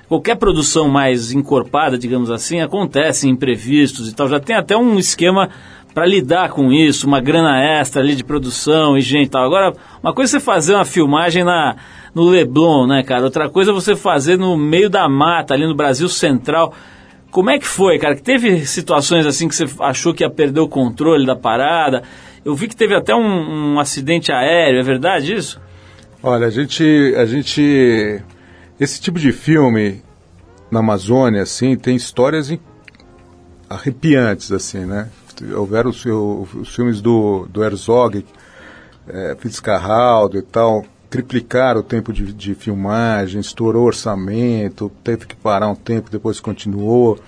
qualquer 0.10 0.36
produção 0.36 0.89
mais 0.89 1.32
encorpada, 1.32 1.97
digamos 1.97 2.30
assim, 2.30 2.60
acontece 2.60 3.30
imprevistos 3.30 4.10
e 4.10 4.13
tal. 4.13 4.28
Já 4.28 4.41
tem 4.41 4.58
até 4.58 4.76
um 4.76 5.00
esquema 5.00 5.50
para 5.93 6.06
lidar 6.06 6.50
com 6.50 6.71
isso, 6.71 7.08
uma 7.08 7.19
grana 7.19 7.60
extra 7.60 8.02
ali 8.02 8.15
de 8.15 8.23
produção 8.23 8.97
e 8.97 9.02
gente 9.02 9.30
tal. 9.30 9.43
Agora, 9.43 9.73
uma 10.02 10.13
coisa 10.13 10.38
é 10.38 10.39
você 10.39 10.45
fazer 10.45 10.76
uma 10.76 10.86
filmagem 10.86 11.43
na, 11.43 11.76
no 12.13 12.30
Leblon, 12.30 12.88
né, 12.88 13.04
cara? 13.04 13.23
Outra 13.23 13.50
coisa 13.50 13.71
é 13.71 13.73
você 13.73 13.95
fazer 13.95 14.38
no 14.38 14.56
meio 14.56 14.89
da 14.89 15.10
mata, 15.10 15.54
ali 15.54 15.65
no 15.65 15.76
Brasil 15.76 16.08
Central. 16.08 16.73
Como 17.32 17.50
é 17.50 17.60
que 17.60 17.67
foi, 17.67 17.97
cara? 18.00 18.15
Que 18.15 18.21
teve 18.21 18.65
situações 18.65 19.26
assim 19.26 19.47
que 19.47 19.56
você 19.56 19.65
achou 19.80 20.13
que 20.13 20.23
ia 20.23 20.30
perder 20.30 20.60
o 20.60 20.67
controle 20.67 21.26
da 21.26 21.36
parada? 21.36 22.04
Eu 22.45 22.56
vi 22.56 22.67
que 22.67 22.76
teve 22.76 22.95
até 22.95 23.13
um, 23.13 23.73
um 23.73 23.80
acidente 23.80 24.32
aéreo, 24.32 24.80
é 24.80 24.84
verdade 24.84 25.34
isso? 25.34 25.60
Olha, 26.23 26.47
a 26.47 26.50
gente, 26.50 26.84
a 27.17 27.26
gente, 27.26 28.21
esse 28.80 29.00
tipo 29.02 29.19
de 29.19 29.32
filme 29.32 30.02
na 30.71 30.80
Amazônia, 30.80 31.41
assim, 31.41 31.76
tem 31.76 31.95
histórias 31.95 32.52
arrepiantes, 33.69 34.52
assim, 34.52 34.86
né? 34.86 35.10
Houveram 35.56 35.89
os, 35.89 36.06
os 36.06 36.76
filmes 36.76 37.02
do, 37.02 37.47
do 37.50 37.63
Herzog, 37.63 38.26
é, 39.08 39.36
Fitzcarraldo 39.39 40.38
e 40.38 40.41
tal, 40.41 40.86
triplicaram 41.10 41.82
o 41.82 41.84
tempo 41.84 42.12
de, 42.12 42.34
de 42.34 42.56
filmagem, 42.56 43.39
estourou 43.39 43.86
orçamento, 43.86 44.91
teve 45.04 45.26
que 45.26 45.36
parar 45.36 45.69
um 45.69 45.76
tempo, 45.76 46.10
depois 46.10 46.39
continuou. 46.39 47.19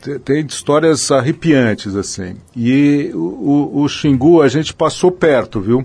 Tem, 0.00 0.18
tem 0.18 0.46
histórias 0.46 1.10
arrepiantes, 1.10 1.94
assim. 1.96 2.36
E 2.54 3.10
o, 3.14 3.18
o, 3.18 3.82
o 3.82 3.88
Xingu 3.88 4.42
a 4.42 4.48
gente 4.48 4.74
passou 4.74 5.10
perto, 5.10 5.60
viu? 5.60 5.84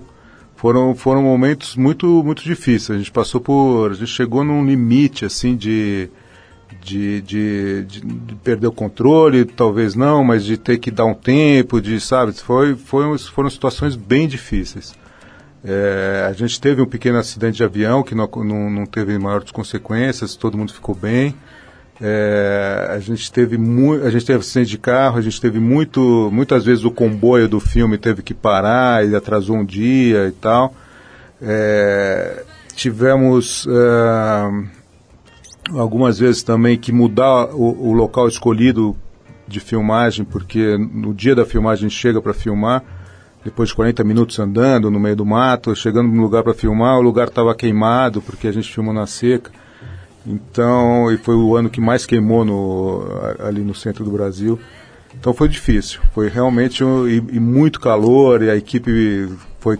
Foram, 0.56 0.94
foram 0.94 1.22
momentos 1.22 1.74
muito, 1.74 2.06
muito 2.22 2.44
difíceis. 2.44 2.90
A 2.90 2.98
gente 2.98 3.10
passou 3.10 3.40
por. 3.40 3.90
A 3.90 3.94
gente 3.94 4.06
chegou 4.06 4.44
num 4.44 4.64
limite, 4.64 5.24
assim, 5.24 5.56
de 5.56 6.08
de, 6.80 7.20
de, 7.22 7.84
de, 7.84 8.00
de, 8.00 8.34
perder 8.36 8.66
o 8.66 8.72
controle, 8.72 9.44
talvez 9.44 9.94
não, 9.94 10.24
mas 10.24 10.44
de 10.44 10.56
ter 10.56 10.78
que 10.78 10.90
dar 10.90 11.04
um 11.04 11.14
tempo, 11.14 11.80
de, 11.80 12.00
sabe, 12.00 12.32
foi, 12.32 12.74
foi, 12.74 13.18
foram 13.18 13.50
situações 13.50 13.96
bem 13.96 14.26
difíceis. 14.26 14.94
É, 15.64 16.26
a 16.28 16.32
gente 16.32 16.60
teve 16.60 16.82
um 16.82 16.86
pequeno 16.86 17.18
acidente 17.18 17.56
de 17.56 17.64
avião 17.64 18.02
que 18.02 18.14
não, 18.14 18.28
não, 18.36 18.70
não 18.70 18.86
teve 18.86 19.16
maiores 19.18 19.50
consequências, 19.50 20.34
todo 20.34 20.58
mundo 20.58 20.72
ficou 20.72 20.94
bem. 20.94 21.34
É, 22.00 22.88
a 22.90 22.98
gente 22.98 23.30
teve 23.30 23.56
muito, 23.56 24.04
a 24.04 24.10
gente 24.10 24.24
teve 24.24 24.40
acidente 24.40 24.70
de 24.70 24.78
carro, 24.78 25.18
a 25.18 25.22
gente 25.22 25.40
teve 25.40 25.60
muito, 25.60 26.30
muitas 26.32 26.64
vezes 26.64 26.84
o 26.84 26.90
comboio 26.90 27.48
do 27.48 27.60
filme 27.60 27.96
teve 27.96 28.22
que 28.22 28.34
parar, 28.34 29.04
ele 29.04 29.14
atrasou 29.14 29.56
um 29.56 29.64
dia 29.64 30.26
e 30.26 30.32
tal. 30.32 30.74
É, 31.40 32.42
tivemos 32.74 33.66
uh, 33.66 34.66
algumas 35.78 36.18
vezes 36.18 36.42
também 36.42 36.78
que 36.78 36.92
mudar 36.92 37.54
o, 37.54 37.88
o, 37.88 37.92
local 37.92 38.28
escolhido 38.28 38.96
de 39.46 39.60
filmagem, 39.60 40.24
porque 40.24 40.76
no 40.78 41.12
dia 41.12 41.34
da 41.34 41.44
filmagem 41.44 41.90
chega 41.90 42.20
para 42.20 42.32
filmar, 42.32 42.82
depois 43.44 43.70
de 43.70 43.74
40 43.74 44.04
minutos 44.04 44.38
andando 44.38 44.90
no 44.90 45.00
meio 45.00 45.16
do 45.16 45.26
mato, 45.26 45.74
chegando 45.74 46.08
no 46.08 46.22
lugar 46.22 46.42
para 46.42 46.54
filmar, 46.54 46.98
o 46.98 47.02
lugar 47.02 47.28
estava 47.28 47.54
queimado, 47.54 48.22
porque 48.22 48.46
a 48.46 48.52
gente 48.52 48.72
filmou 48.72 48.94
na 48.94 49.06
seca. 49.06 49.50
Então, 50.24 51.10
e 51.10 51.16
foi 51.16 51.34
o 51.34 51.56
ano 51.56 51.68
que 51.68 51.80
mais 51.80 52.06
queimou 52.06 52.44
no, 52.44 53.04
ali 53.40 53.62
no 53.62 53.74
centro 53.74 54.04
do 54.04 54.10
Brasil. 54.12 54.58
Então 55.18 55.34
foi 55.34 55.48
difícil, 55.48 56.00
foi 56.14 56.28
realmente 56.28 56.82
um, 56.82 57.06
e, 57.06 57.16
e 57.16 57.40
muito 57.40 57.80
calor, 57.80 58.42
e 58.42 58.48
a 58.48 58.56
equipe 58.56 59.28
foi 59.58 59.78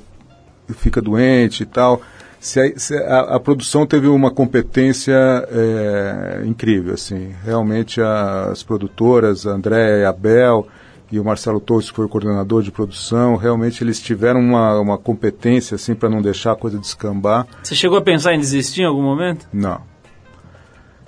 fica 0.75 1.01
doente 1.01 1.63
e 1.63 1.67
tal 1.67 2.03
se 2.43 2.61
a, 2.61 2.73
se 2.77 2.97
a, 2.97 3.37
a, 3.37 3.41
produção 3.41 3.87
teve 3.87 4.09
uma 4.09 4.29
competência 4.29 5.15
é, 5.49 6.43
incrível, 6.45 6.93
assim, 6.95 7.33
realmente 7.45 8.01
as 8.01 8.65
produtoras, 8.65 9.47
André 9.47 10.01
e 10.01 10.05
Abel 10.05 10.67
e 11.13 11.21
o 11.21 11.25
Marcelo 11.25 11.61
Torres, 11.61 11.89
que 11.89 11.95
foi 11.95 12.07
o 12.07 12.09
coordenador 12.09 12.61
de 12.61 12.73
produção, 12.73 13.37
realmente 13.37 13.85
eles 13.85 14.01
tiveram 14.01 14.41
uma, 14.41 14.81
uma 14.81 14.99
competência 14.99 15.77
assim 15.77 15.95
para 15.95 16.09
não 16.09 16.21
deixar 16.21 16.53
a 16.53 16.57
coisa 16.57 16.81
descambar. 16.81 17.47
Você 17.63 17.77
chegou 17.77 17.97
a 17.97 18.03
pensar 18.03 18.35
em 18.35 18.41
desistir 18.41 18.83
em 18.83 18.87
algum 18.87 19.03
momento? 19.03 19.47
Não. 19.53 19.81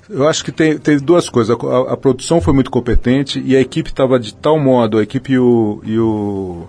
Eu 0.09 0.29
acho 0.29 0.45
que 0.45 0.53
tem, 0.53 0.79
teve 0.79 1.03
duas 1.03 1.29
coisas. 1.29 1.57
A, 1.59 1.95
a, 1.95 1.97
produção 1.97 2.41
foi 2.41 2.55
muito 2.55 2.71
competente 2.71 3.43
e 3.45 3.57
a 3.57 3.61
equipe 3.61 3.91
estava 3.91 4.21
de 4.21 4.33
tal 4.35 4.57
modo, 4.61 4.99
a 4.99 5.03
equipe 5.03 5.33
e 5.33 5.39
o, 5.39 5.81
e 5.83 5.99
o, 5.99 6.69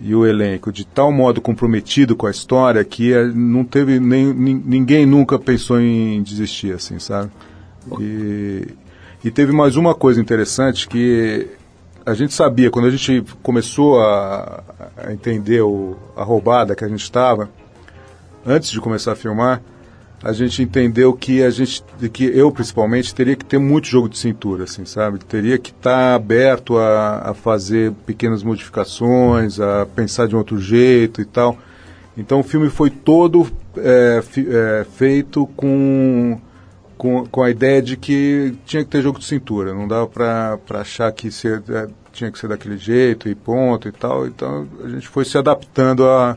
e 0.00 0.14
o 0.14 0.26
elenco, 0.26 0.72
de 0.72 0.84
tal 0.86 1.12
modo 1.12 1.40
comprometido 1.40 2.16
com 2.16 2.26
a 2.26 2.30
história 2.30 2.82
que 2.82 3.12
eh, 3.12 3.26
não 3.26 3.64
teve 3.64 4.00
nem, 4.00 4.32
ninguém 4.32 5.04
nunca 5.04 5.38
pensou 5.38 5.78
em 5.78 6.22
desistir, 6.22 6.74
assim, 6.74 6.98
sabe? 6.98 7.30
E, 8.00 8.68
e 9.22 9.30
teve 9.30 9.52
mais 9.52 9.76
uma 9.76 9.94
coisa 9.94 10.20
interessante 10.20 10.88
que 10.88 11.48
a 12.04 12.14
gente 12.14 12.32
sabia, 12.32 12.70
quando 12.70 12.86
a 12.86 12.90
gente 12.90 13.22
começou 13.42 14.00
a, 14.00 14.64
a 14.96 15.12
entender 15.12 15.60
o, 15.60 15.96
a 16.16 16.24
roubada 16.24 16.74
que 16.74 16.84
a 16.84 16.88
gente 16.88 17.02
estava, 17.02 17.50
antes 18.46 18.70
de 18.70 18.80
começar 18.80 19.12
a 19.12 19.16
filmar, 19.16 19.62
a 20.22 20.32
gente 20.32 20.62
entendeu 20.62 21.14
que 21.14 21.42
a 21.42 21.48
gente, 21.48 21.82
que 22.12 22.24
eu 22.24 22.52
principalmente, 22.52 23.14
teria 23.14 23.34
que 23.34 23.44
ter 23.44 23.58
muito 23.58 23.88
jogo 23.88 24.08
de 24.08 24.18
cintura, 24.18 24.64
assim, 24.64 24.84
sabe? 24.84 25.18
Teria 25.18 25.56
que 25.56 25.70
estar 25.70 25.90
tá 25.90 26.14
aberto 26.14 26.76
a, 26.76 27.30
a 27.30 27.34
fazer 27.34 27.92
pequenas 28.04 28.42
modificações, 28.42 29.58
a 29.58 29.86
pensar 29.86 30.28
de 30.28 30.34
um 30.34 30.38
outro 30.38 30.60
jeito 30.60 31.22
e 31.22 31.24
tal. 31.24 31.56
Então 32.16 32.40
o 32.40 32.42
filme 32.42 32.68
foi 32.68 32.90
todo 32.90 33.50
é, 33.78 34.20
é, 34.20 34.84
feito 34.84 35.46
com, 35.56 36.38
com, 36.98 37.24
com 37.26 37.42
a 37.42 37.48
ideia 37.48 37.80
de 37.80 37.96
que 37.96 38.54
tinha 38.66 38.84
que 38.84 38.90
ter 38.90 39.00
jogo 39.00 39.18
de 39.18 39.24
cintura, 39.24 39.72
não 39.72 39.88
dava 39.88 40.06
para 40.06 40.80
achar 40.80 41.10
que 41.12 41.30
ser, 41.30 41.62
é, 41.70 41.88
tinha 42.12 42.30
que 42.30 42.38
ser 42.38 42.48
daquele 42.48 42.76
jeito 42.76 43.26
e 43.26 43.34
ponto 43.34 43.88
e 43.88 43.92
tal. 43.92 44.26
Então 44.26 44.68
a 44.84 44.88
gente 44.88 45.08
foi 45.08 45.24
se 45.24 45.38
adaptando 45.38 46.06
a, 46.06 46.36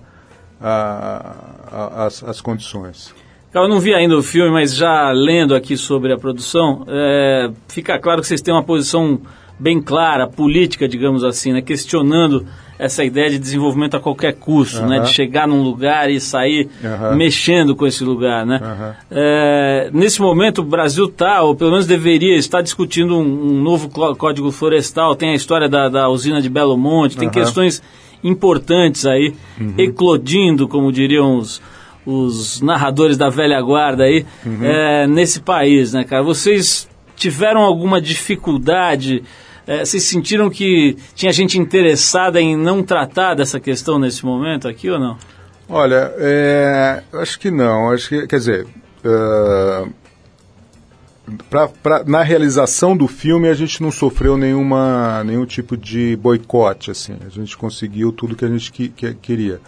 a, 0.62 1.36
a, 1.70 2.06
as, 2.06 2.24
as 2.24 2.40
condições. 2.40 3.14
Eu 3.54 3.68
não 3.68 3.80
vi 3.80 3.94
ainda 3.94 4.18
o 4.18 4.24
filme, 4.24 4.52
mas 4.52 4.76
já 4.76 5.12
lendo 5.12 5.54
aqui 5.54 5.78
sobre 5.78 6.12
a 6.12 6.18
produção, 6.18 6.86
é, 6.88 7.52
fica 7.68 8.00
claro 8.00 8.22
que 8.22 8.28
vocês 8.28 8.42
têm 8.42 8.54
uma 8.54 8.64
posição 8.64 9.22
bem 9.60 9.80
clara, 9.80 10.28
política, 10.28 10.88
digamos 10.88 11.24
assim, 11.24 11.54
né, 11.54 11.62
questionando 11.62 12.46
essa 12.80 13.04
ideia 13.04 13.30
de 13.30 13.38
desenvolvimento 13.38 13.96
a 13.96 14.00
qualquer 14.00 14.34
custo, 14.34 14.82
uhum. 14.82 14.90
né, 14.90 15.00
de 15.02 15.10
chegar 15.10 15.48
num 15.48 15.62
lugar 15.62 16.10
e 16.10 16.20
sair 16.20 16.68
uhum. 16.84 17.16
mexendo 17.16 17.76
com 17.76 17.86
esse 17.86 18.04
lugar, 18.04 18.46
né. 18.46 18.60
Uhum. 18.62 18.94
É, 19.12 19.90
nesse 19.94 20.20
momento 20.20 20.60
o 20.60 20.64
Brasil 20.64 21.06
está, 21.06 21.44
ou 21.44 21.56
pelo 21.56 21.72
menos 21.72 21.86
deveria 21.86 22.36
estar 22.36 22.62
discutindo 22.62 23.16
um, 23.16 23.22
um 23.22 23.62
novo 23.62 23.88
código 24.18 24.52
florestal, 24.52 25.16
tem 25.16 25.30
a 25.30 25.36
história 25.36 25.70
da, 25.70 25.88
da 25.88 26.10
usina 26.10 26.42
de 26.42 26.50
Belo 26.50 26.76
Monte, 26.76 27.16
tem 27.16 27.30
questões 27.30 27.82
importantes 28.24 29.06
aí, 29.06 29.34
uhum. 29.62 29.76
eclodindo, 29.78 30.68
como 30.68 30.92
diriam 30.92 31.38
os 31.38 31.62
os 32.06 32.62
narradores 32.62 33.18
da 33.18 33.30
velha 33.30 33.62
guarda 33.62 34.04
aí 34.04 34.26
uhum. 34.46 34.64
é, 34.64 35.08
nesse 35.08 35.40
país, 35.40 35.94
né, 35.94 36.04
cara? 36.04 36.24
Vocês 36.24 36.88
tiveram 37.16 37.62
alguma 37.62 38.02
dificuldade? 38.02 39.24
É, 39.66 39.86
vocês 39.86 40.04
sentiram 40.04 40.50
que 40.50 40.98
tinha 41.16 41.32
gente 41.32 41.58
interessada 41.58 42.42
em 42.42 42.56
não 42.56 42.84
tratar 42.84 43.34
dessa 43.36 43.60
questão 43.60 43.98
nesse 43.98 44.26
momento 44.26 44.68
aqui 44.68 44.90
ou 44.90 45.00
não? 45.00 45.18
Olha, 45.70 46.14
é, 46.18 47.04
acho 47.14 47.40
que 47.40 47.50
não. 47.50 47.92
Acho 47.92 48.10
que, 48.10 48.28
quer 48.28 48.38
dizer, 48.38 48.68
uh, 49.06 49.90
pra, 51.50 51.70
pra, 51.70 52.04
na 52.04 52.22
realização 52.22 52.96
do 52.96 53.08
filme 53.08 53.48
a 53.48 53.54
gente 53.54 53.82
não 53.82 53.92
sofreu 53.92 54.38
nenhuma, 54.38 55.24
nenhum 55.24 55.46
tipo 55.46 55.78
de 55.78 56.18
boicote. 56.18 56.92
Assim, 56.92 57.16
a 57.26 57.30
gente 57.30 57.56
conseguiu 57.56 58.12
tudo 58.12 58.36
que 58.36 58.44
a 58.44 58.50
gente 58.50 58.72
que, 58.72 58.90
que, 58.90 59.14
queria 59.16 59.62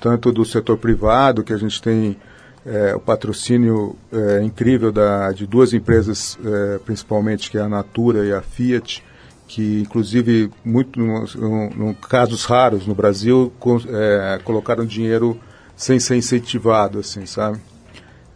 tanto 0.00 0.32
do 0.32 0.44
setor 0.44 0.78
privado, 0.78 1.42
que 1.42 1.52
a 1.52 1.56
gente 1.56 1.80
tem 1.80 2.16
é, 2.64 2.94
o 2.94 3.00
patrocínio 3.00 3.96
é, 4.12 4.42
incrível 4.42 4.90
da, 4.90 5.30
de 5.32 5.46
duas 5.46 5.72
empresas, 5.72 6.36
é, 6.44 6.78
principalmente, 6.78 7.50
que 7.50 7.56
é 7.56 7.60
a 7.60 7.68
Natura 7.68 8.26
e 8.26 8.32
a 8.32 8.42
Fiat, 8.42 9.02
que 9.46 9.80
inclusive, 9.80 10.50
muito, 10.64 10.98
no, 11.00 11.94
casos 11.94 12.44
raros 12.44 12.86
no 12.86 12.94
Brasil, 12.94 13.52
com, 13.60 13.76
é, 13.88 14.40
colocaram 14.42 14.84
dinheiro 14.84 15.38
sem 15.76 16.00
ser 16.00 16.16
incentivado, 16.16 16.98
assim, 16.98 17.24
sabe? 17.26 17.60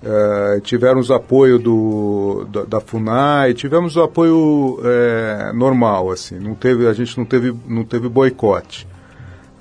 É, 0.03 0.61
tivemos 0.61 1.11
apoio 1.11 1.59
do, 1.59 2.47
da, 2.51 2.65
da, 2.65 2.81
FUNAI, 2.81 3.53
tivemos 3.53 3.97
o 3.97 4.03
apoio 4.03 4.81
é, 4.83 5.53
normal, 5.53 6.11
assim, 6.11 6.39
não 6.39 6.55
teve, 6.55 6.87
a 6.87 6.93
gente 6.93 7.19
não 7.19 7.25
teve, 7.25 7.55
não 7.67 7.85
teve 7.85 8.09
boicote. 8.09 8.87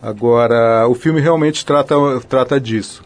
Agora, 0.01 0.87
o 0.87 0.95
filme 0.95 1.19
realmente 1.19 1.65
trata, 1.65 1.95
trata 2.27 2.59
disso. 2.59 3.03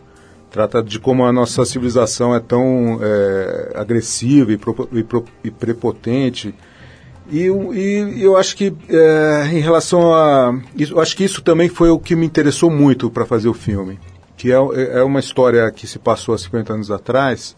Trata 0.51 0.83
de 0.83 0.99
como 0.99 1.25
a 1.25 1.33
nossa 1.33 1.65
civilização 1.65 2.35
é 2.35 2.39
tão 2.39 2.99
é, 3.01 3.71
agressiva 3.73 4.51
e, 4.51 4.57
pro, 4.57 4.87
e, 4.91 5.03
pro, 5.03 5.25
e, 5.43 5.49
prepotente. 5.49 6.53
E, 7.31 7.47
e 7.47 8.23
eu 8.23 8.37
acho 8.37 8.55
que, 8.55 8.71
é, 8.87 9.47
em 9.51 9.59
relação 9.59 10.13
a. 10.13 10.55
Eu 10.77 10.99
acho 10.99 11.17
que 11.17 11.23
isso 11.23 11.41
também 11.41 11.69
foi 11.69 11.89
o 11.89 11.97
que 11.97 12.15
me 12.15 12.25
interessou 12.25 12.69
muito 12.69 13.09
para 13.09 13.25
fazer 13.25 13.49
o 13.49 13.53
filme. 13.53 13.99
Que 14.37 14.51
é, 14.51 14.55
é 14.55 15.03
uma 15.03 15.19
história 15.19 15.71
que 15.71 15.87
se 15.87 15.97
passou 15.97 16.35
há 16.35 16.37
50 16.37 16.73
anos 16.73 16.91
atrás, 16.91 17.55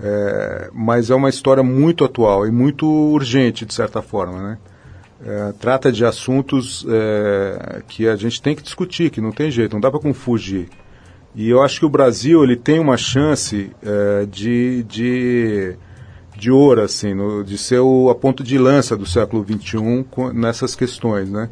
é, 0.00 0.70
mas 0.72 1.10
é 1.10 1.14
uma 1.16 1.30
história 1.30 1.64
muito 1.64 2.04
atual 2.04 2.46
e 2.46 2.52
muito 2.52 2.86
urgente, 2.86 3.66
de 3.66 3.74
certa 3.74 4.00
forma, 4.00 4.40
né? 4.40 4.58
É, 5.24 5.52
trata 5.58 5.92
de 5.92 6.04
assuntos 6.04 6.86
é, 6.88 7.82
que 7.86 8.08
a 8.08 8.16
gente 8.16 8.40
tem 8.40 8.54
que 8.54 8.62
discutir, 8.62 9.10
que 9.10 9.20
não 9.20 9.32
tem 9.32 9.50
jeito, 9.50 9.72
não 9.74 9.80
dá 9.80 9.90
para 9.90 10.14
fugir. 10.14 10.68
E 11.34 11.48
eu 11.48 11.62
acho 11.62 11.78
que 11.78 11.86
o 11.86 11.90
Brasil 11.90 12.42
ele 12.42 12.56
tem 12.56 12.80
uma 12.80 12.96
chance 12.96 13.70
é, 13.82 14.26
de, 14.26 14.82
de, 14.84 15.76
de 16.36 16.50
ouro, 16.50 16.82
assim, 16.82 17.14
no, 17.14 17.44
de 17.44 17.56
ser 17.56 17.78
o, 17.78 18.10
a 18.10 18.14
ponto 18.14 18.42
de 18.42 18.58
lança 18.58 18.96
do 18.96 19.06
século 19.06 19.44
XXI 19.44 20.04
com, 20.10 20.32
nessas 20.32 20.74
questões, 20.74 21.30
né? 21.30 21.48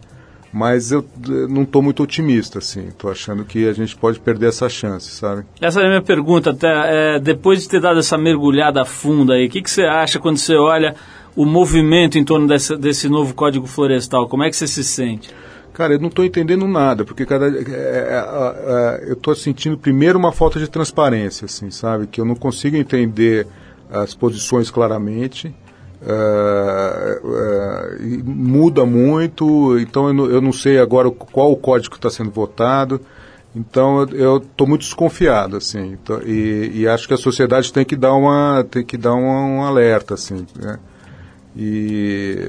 Mas 0.50 0.90
eu 0.90 1.04
não 1.50 1.62
estou 1.62 1.82
muito 1.82 2.02
otimista, 2.02 2.58
assim. 2.58 2.88
Estou 2.88 3.10
achando 3.10 3.44
que 3.44 3.68
a 3.68 3.72
gente 3.74 3.94
pode 3.94 4.18
perder 4.18 4.48
essa 4.48 4.66
chance, 4.66 5.10
sabe? 5.10 5.44
Essa 5.60 5.82
é 5.82 5.84
a 5.84 5.88
minha 5.88 6.02
pergunta, 6.02 6.50
até. 6.50 7.16
É, 7.16 7.20
depois 7.20 7.60
de 7.60 7.68
ter 7.68 7.82
dado 7.82 7.98
essa 7.98 8.16
mergulhada 8.16 8.82
funda 8.86 9.34
aí, 9.34 9.46
o 9.46 9.50
que, 9.50 9.60
que 9.60 9.70
você 9.70 9.82
acha 9.82 10.18
quando 10.18 10.38
você 10.38 10.56
olha 10.56 10.96
o 11.36 11.44
movimento 11.44 12.18
em 12.18 12.24
torno 12.24 12.46
desse, 12.46 12.76
desse 12.76 13.08
novo 13.08 13.34
Código 13.34 13.66
Florestal? 13.66 14.28
Como 14.28 14.42
é 14.42 14.50
que 14.50 14.56
você 14.56 14.66
se 14.66 14.84
sente? 14.84 15.30
Cara, 15.78 15.94
eu 15.94 16.00
não 16.00 16.08
estou 16.08 16.24
entendendo 16.24 16.66
nada, 16.66 17.04
porque 17.04 17.24
cada, 17.24 17.46
é, 17.46 17.50
é, 17.50 19.04
é, 19.04 19.04
eu 19.06 19.12
estou 19.12 19.32
sentindo 19.34 19.78
primeiro 19.78 20.18
uma 20.18 20.32
falta 20.32 20.58
de 20.58 20.68
transparência, 20.68 21.44
assim, 21.44 21.70
sabe? 21.70 22.08
Que 22.08 22.20
eu 22.20 22.24
não 22.24 22.34
consigo 22.34 22.76
entender 22.76 23.46
as 23.88 24.12
posições 24.12 24.72
claramente. 24.72 25.54
Uh, 26.00 27.26
uh, 27.26 28.24
muda 28.24 28.84
muito, 28.84 29.78
então 29.78 30.08
eu 30.08 30.14
não, 30.14 30.26
eu 30.26 30.40
não, 30.40 30.52
sei 30.52 30.78
agora 30.78 31.10
qual 31.10 31.50
o 31.50 31.56
código 31.56 31.94
está 31.94 32.10
sendo 32.10 32.30
votado. 32.30 33.00
Então 33.54 34.02
eu 34.10 34.38
estou 34.38 34.66
muito 34.66 34.82
desconfiado, 34.82 35.56
assim, 35.56 35.92
então, 35.92 36.20
e, 36.22 36.70
e, 36.74 36.88
acho 36.88 37.08
que 37.08 37.14
a 37.14 37.16
sociedade 37.16 37.72
tem 37.72 37.84
que 37.84 37.96
dar 37.96 38.14
uma 38.14 38.64
tem 38.70 38.84
que 38.84 38.96
dar 38.96 39.14
um, 39.14 39.58
um 39.58 39.62
alerta, 39.62 40.14
assim. 40.14 40.46
Né? 40.56 40.78
E 41.60 42.48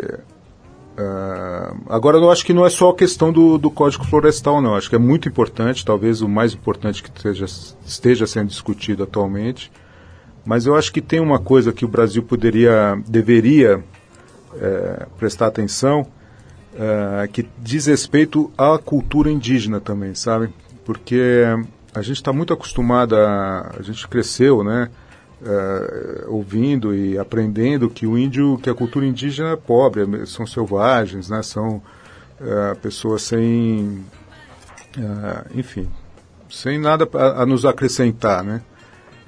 uh, 0.99 1.81
agora 1.89 2.17
eu 2.17 2.29
acho 2.29 2.45
que 2.45 2.53
não 2.53 2.63
é 2.63 2.69
só 2.69 2.91
a 2.91 2.95
questão 2.95 3.33
do, 3.33 3.57
do 3.57 3.71
Código 3.71 4.05
Florestal, 4.05 4.61
não. 4.61 4.75
Acho 4.75 4.87
que 4.87 4.95
é 4.95 4.99
muito 4.99 5.27
importante, 5.27 5.83
talvez 5.83 6.21
o 6.21 6.29
mais 6.29 6.53
importante 6.53 7.01
que 7.01 7.09
esteja, 7.09 7.45
esteja 7.83 8.27
sendo 8.27 8.49
discutido 8.49 9.01
atualmente. 9.01 9.71
Mas 10.45 10.67
eu 10.67 10.75
acho 10.75 10.93
que 10.93 11.01
tem 11.01 11.19
uma 11.19 11.39
coisa 11.39 11.73
que 11.73 11.83
o 11.83 11.87
Brasil 11.87 12.21
poderia, 12.21 13.01
deveria 13.07 13.83
é, 14.55 15.07
prestar 15.17 15.47
atenção, 15.47 16.05
é, 16.75 17.27
que 17.27 17.47
diz 17.57 17.87
respeito 17.87 18.51
à 18.55 18.77
cultura 18.77 19.31
indígena 19.31 19.79
também, 19.79 20.13
sabe? 20.13 20.53
Porque 20.85 21.45
a 21.95 22.01
gente 22.03 22.17
está 22.17 22.31
muito 22.31 22.53
acostumado, 22.53 23.15
a, 23.15 23.75
a 23.79 23.81
gente 23.81 24.07
cresceu, 24.07 24.63
né? 24.63 24.89
Uh, 25.41 26.33
ouvindo 26.33 26.93
e 26.93 27.17
aprendendo 27.17 27.89
que 27.89 28.05
o 28.05 28.17
índio, 28.17 28.57
que 28.61 28.69
a 28.69 28.73
cultura 28.73 29.05
indígena 29.05 29.51
é 29.51 29.55
pobre, 29.55 30.03
é 30.21 30.25
são 30.25 30.45
selvagens, 30.45 31.29
né? 31.29 31.41
São 31.41 31.81
uh, 32.39 32.77
pessoas 32.81 33.23
sem, 33.23 34.03
uh, 34.97 35.45
enfim, 35.55 35.87
sem 36.49 36.79
nada 36.79 37.07
a, 37.13 37.43
a, 37.43 37.45
nos 37.45 37.65
acrescentar, 37.65 38.43
né? 38.43 38.61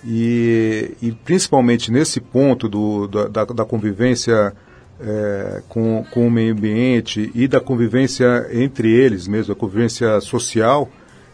E, 0.04 0.97
e 1.02 1.12
principalmente 1.12 1.91
nesse 1.91 2.19
ponto 2.19 2.67
do, 2.67 3.08
da, 3.08 3.45
da 3.45 3.63
convivência 3.63 4.52
é, 5.00 5.62
com, 5.67 6.06
com 6.12 6.28
o 6.28 6.32
meio 6.32 6.54
ambiente 6.54 7.32
e 7.34 7.47
da 7.47 7.60
convivência 7.60 8.47
entre 8.52 8.91
eles 8.91 9.28
mesmo, 9.28 9.54
a 9.54 9.56
convivência 9.56 10.19
social, 10.21 10.89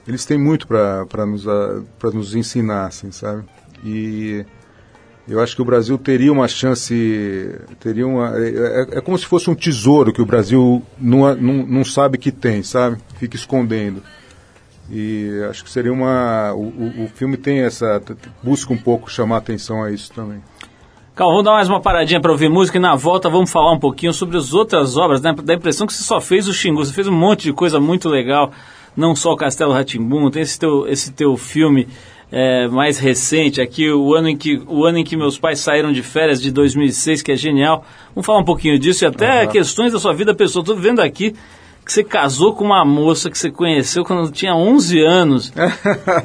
eles 0.08 0.26
têm 0.26 0.38
muito 0.38 0.68
para 0.68 1.26
nos, 1.26 1.46
nos 2.14 2.36
ensinar, 2.36 2.88
assim, 2.88 3.12
sabe? 3.12 3.44
E 3.84 4.46
Eu 5.28 5.42
acho 5.42 5.56
que 5.56 5.62
o 5.62 5.66
Brasil 5.66 5.98
teria 5.98 6.32
uma 6.32 6.48
chance, 6.48 7.60
teria 7.82 8.08
uma, 8.08 8.38
é, 8.38 8.48
é- 8.48 8.98
é 8.98 9.02
como 9.02 9.18
se 9.18 9.26
fosse 9.26 9.50
um 9.50 9.56
tesouro 9.56 10.14
que 10.14 10.22
o 10.22 10.26
Brasil 10.26 10.82
não, 10.98 11.36
não, 11.36 11.54
não 11.68 11.84
sabe 11.84 12.18
que 12.18 12.32
tem, 12.32 12.64
sabe? 12.64 12.98
Fica 13.20 13.36
escondendo. 13.36 14.02
E 14.90 15.42
acho 15.50 15.66
que 15.66 15.70
seria 15.70 15.92
uma, 15.92 16.54
o, 16.54 17.04
o, 17.04 17.08
filme 17.14 17.36
tem 17.36 17.60
essa, 17.60 18.02
busca 18.42 18.72
um 18.72 18.78
pouco 18.78 19.12
chamar 19.12 19.38
atenção 19.38 19.84
a 19.84 19.92
isso 19.92 20.14
também. 20.14 20.42
Calma, 21.14 21.34
vamos 21.34 21.46
dar 21.46 21.52
mais 21.52 21.68
uma 21.68 21.82
paradinha 21.82 22.22
para 22.22 22.32
ouvir 22.32 22.48
música 22.48 22.78
e 22.78 22.82
na 22.82 22.96
volta 22.96 23.30
vamos 23.30 23.52
falar 23.52 23.74
um 23.74 23.80
pouquinho 23.80 24.14
sobre 24.14 24.38
as 24.38 24.54
outras 24.54 24.96
obras. 24.96 25.20
Dá 25.20 25.34
dá 25.34 25.54
a 25.54 25.56
impressão 25.58 25.86
que 25.86 25.94
você 25.94 26.04
só 26.04 26.22
fez 26.22 26.48
o 26.48 26.54
Xingu, 26.54 26.86
você 26.86 26.94
fez 26.94 27.06
um 27.08 27.12
monte 27.12 27.44
de 27.44 27.54
coisa 27.54 27.82
muito 27.82 28.08
legal, 28.08 28.52
não 28.96 29.14
só 29.14 29.34
o 29.34 29.36
Castelo 29.36 29.74
Ratimbum, 29.74 30.32
tem 30.32 30.42
esse 30.42 30.58
teu, 30.58 30.88
esse 30.88 31.12
teu 31.12 31.36
filme 31.36 31.88
é, 32.32 32.68
mais 32.68 32.98
recente 32.98 33.62
aqui, 33.62 33.90
o 33.90 34.14
ano, 34.14 34.30
em 34.30 34.38
que, 34.38 34.62
o 34.68 34.86
ano 34.86 34.98
em 34.98 35.04
que 35.04 35.16
meus 35.16 35.40
pais 35.40 35.60
saíram 35.60 35.92
de 35.92 36.04
férias 36.04 36.42
de 36.42 36.52
2006, 36.52 37.22
que 37.22 37.32
é 37.32 37.38
genial. 37.38 37.86
Vamos 38.14 38.26
falar 38.26 38.40
um 38.40 38.46
pouquinho 38.46 38.78
disso 38.78 39.06
e 39.06 39.08
até 39.08 39.44
Aham. 39.44 39.52
questões 39.52 39.94
da 39.94 40.00
sua 40.00 40.14
vida 40.14 40.36
pessoal. 40.36 40.62
Estou 40.62 40.76
vendo 40.76 41.00
aqui 41.00 41.34
que 41.88 41.94
você 41.94 42.04
casou 42.04 42.54
com 42.54 42.66
uma 42.66 42.84
moça 42.84 43.30
que 43.32 43.38
você 43.38 43.50
conheceu 43.50 44.04
quando 44.04 44.30
tinha 44.30 44.54
11 44.54 45.00
anos. 45.02 45.54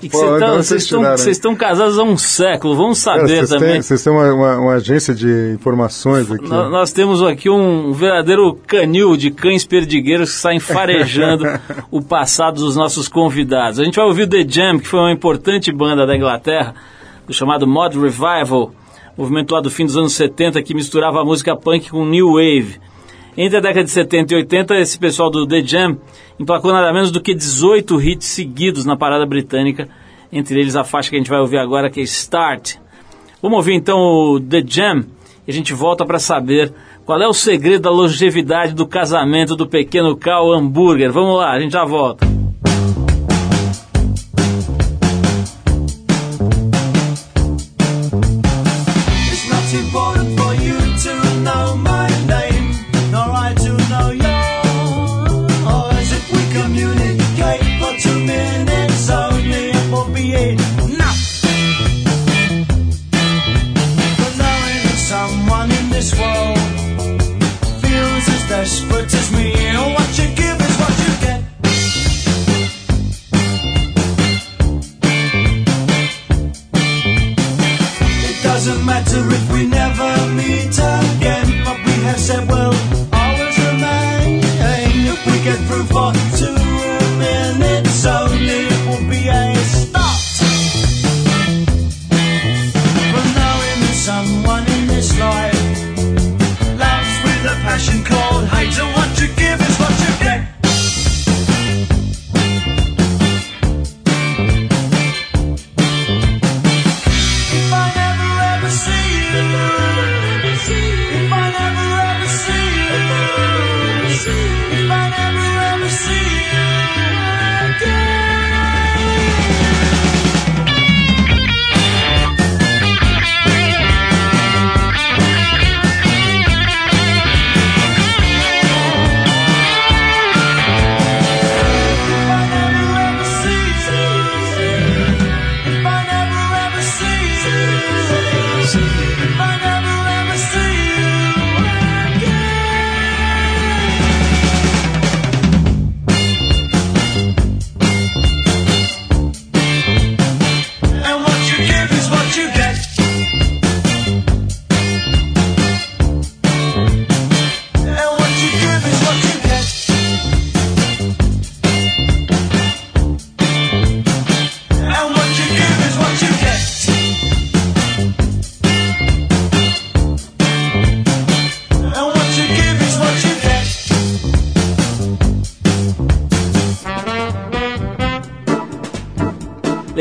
E 0.03 0.09
que 0.11 0.19
tá- 0.19 0.27
onde 0.53 0.67
vocês 0.67 0.91
vocês 0.91 1.37
estão 1.37 1.55
casados 1.55 1.99
há 1.99 2.03
um 2.03 2.17
século. 2.17 2.75
Vamos 2.75 2.99
saber 2.99 3.47
também. 3.49 3.81
vocês 3.81 4.03
têm 4.03 4.13
uma, 4.13 4.33
uma, 4.35 4.57
uma 4.59 4.73
agência 4.75 5.15
de 5.15 5.53
informações 5.55 6.31
aqui. 6.31 6.49
Nó- 6.49 6.69
Nós 6.69 6.93
temos 6.93 7.23
aqui 7.23 7.49
um 7.49 7.93
verdadeiro 7.93 8.55
canil 8.67 9.17
de 9.17 9.31
cães 9.31 9.65
perdigueiros 9.65 10.31
que 10.33 10.37
saem 10.37 10.59
farejando 10.59 11.45
o 11.93 12.03
passado 12.03 12.57
dos 12.57 12.75
nossos 12.75 13.07
convidados. 13.07 13.79
A 13.79 13.85
gente 13.85 13.95
vai 13.97 14.05
ouvir 14.05 14.27
The 14.29 14.45
Jam, 14.47 14.79
que 14.81 14.89
foi 14.89 14.99
uma 14.99 15.13
importante 15.13 15.71
banda 15.73 16.05
da 16.05 16.17
Inglaterra, 16.17 16.75
do 17.27 17.33
chamado 17.33 17.67
Mod 17.69 17.97
Revival, 17.99 18.73
movimento 19.17 19.55
lá 19.55 19.61
do 19.61 19.71
fim 19.71 19.87
dos 19.87 19.97
anos 19.97 20.13
70 20.15 20.61
que 20.63 20.75
misturava 20.75 21.21
a 21.21 21.25
música 21.25 21.55
punk 21.55 21.89
com 21.91 22.05
new 22.05 22.33
wave. 22.33 22.81
Entre 23.37 23.57
a 23.57 23.61
década 23.61 23.85
de 23.85 23.91
70 23.91 24.35
e 24.35 24.37
80, 24.37 24.77
esse 24.77 24.99
pessoal 24.99 25.31
do 25.31 25.47
The 25.47 25.63
Jam 25.63 25.97
emplacou 26.39 26.71
nada 26.71 26.93
menos 26.93 27.11
do 27.11 27.21
que 27.21 27.35
18 27.35 28.01
hits 28.03 28.27
seguidos 28.27 28.85
na 28.85 28.97
parada 28.97 29.25
britânica, 29.25 29.89
entre 30.31 30.61
eles 30.61 30.77
a 30.77 30.85
faixa 30.85 31.09
que 31.09 31.17
a 31.17 31.19
gente 31.19 31.31
vai 31.31 31.41
ouvir 31.41 31.59
agora, 31.59 31.89
que 31.89 32.01
é 32.01 32.03
Start. 32.03 32.77
Vamos 33.41 33.57
ouvir 33.57 33.75
então 33.75 33.99
o 33.99 34.41
The 34.41 34.63
Jam 34.67 35.05
e 35.47 35.51
a 35.51 35.55
gente 35.55 35.73
volta 35.73 36.05
para 36.05 36.19
saber 36.19 36.73
qual 37.07 37.21
é 37.21 37.27
o 37.27 37.33
segredo 37.33 37.83
da 37.83 37.91
longevidade 37.91 38.75
do 38.75 38.87
casamento 38.87 39.57
do 39.57 39.67
pequeno 39.67 40.15
Cal 40.15 40.53
Hambúrguer. 40.53 41.11
Vamos 41.11 41.39
lá, 41.39 41.53
a 41.53 41.61
gente 41.61 41.73
já 41.73 41.85
volta. 41.85 42.42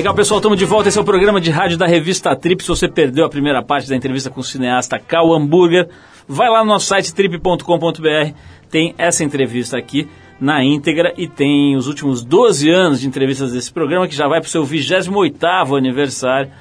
Legal, 0.01 0.15
pessoal, 0.15 0.39
estamos 0.39 0.57
de 0.57 0.65
volta. 0.65 0.89
Esse 0.89 0.97
é 0.97 1.01
o 1.01 1.05
programa 1.05 1.39
de 1.39 1.51
rádio 1.51 1.77
da 1.77 1.85
revista 1.85 2.35
Trip. 2.35 2.63
Se 2.63 2.69
você 2.69 2.87
perdeu 2.87 3.23
a 3.23 3.29
primeira 3.29 3.61
parte 3.61 3.87
da 3.87 3.95
entrevista 3.95 4.31
com 4.31 4.39
o 4.39 4.43
cineasta 4.43 4.97
Cal 4.97 5.31
Hambúrguer, 5.31 5.87
vai 6.27 6.49
lá 6.49 6.63
no 6.63 6.71
nosso 6.71 6.87
site 6.87 7.13
trip.com.br. 7.13 8.33
Tem 8.67 8.95
essa 8.97 9.23
entrevista 9.23 9.77
aqui 9.77 10.09
na 10.39 10.63
íntegra 10.63 11.13
e 11.15 11.27
tem 11.27 11.75
os 11.75 11.85
últimos 11.85 12.23
12 12.23 12.67
anos 12.67 13.01
de 13.01 13.07
entrevistas 13.07 13.53
desse 13.53 13.71
programa, 13.71 14.07
que 14.07 14.15
já 14.15 14.27
vai 14.27 14.41
para 14.41 14.47
o 14.47 14.49
seu 14.49 14.65
28º 14.65 15.77
aniversário. 15.77 16.51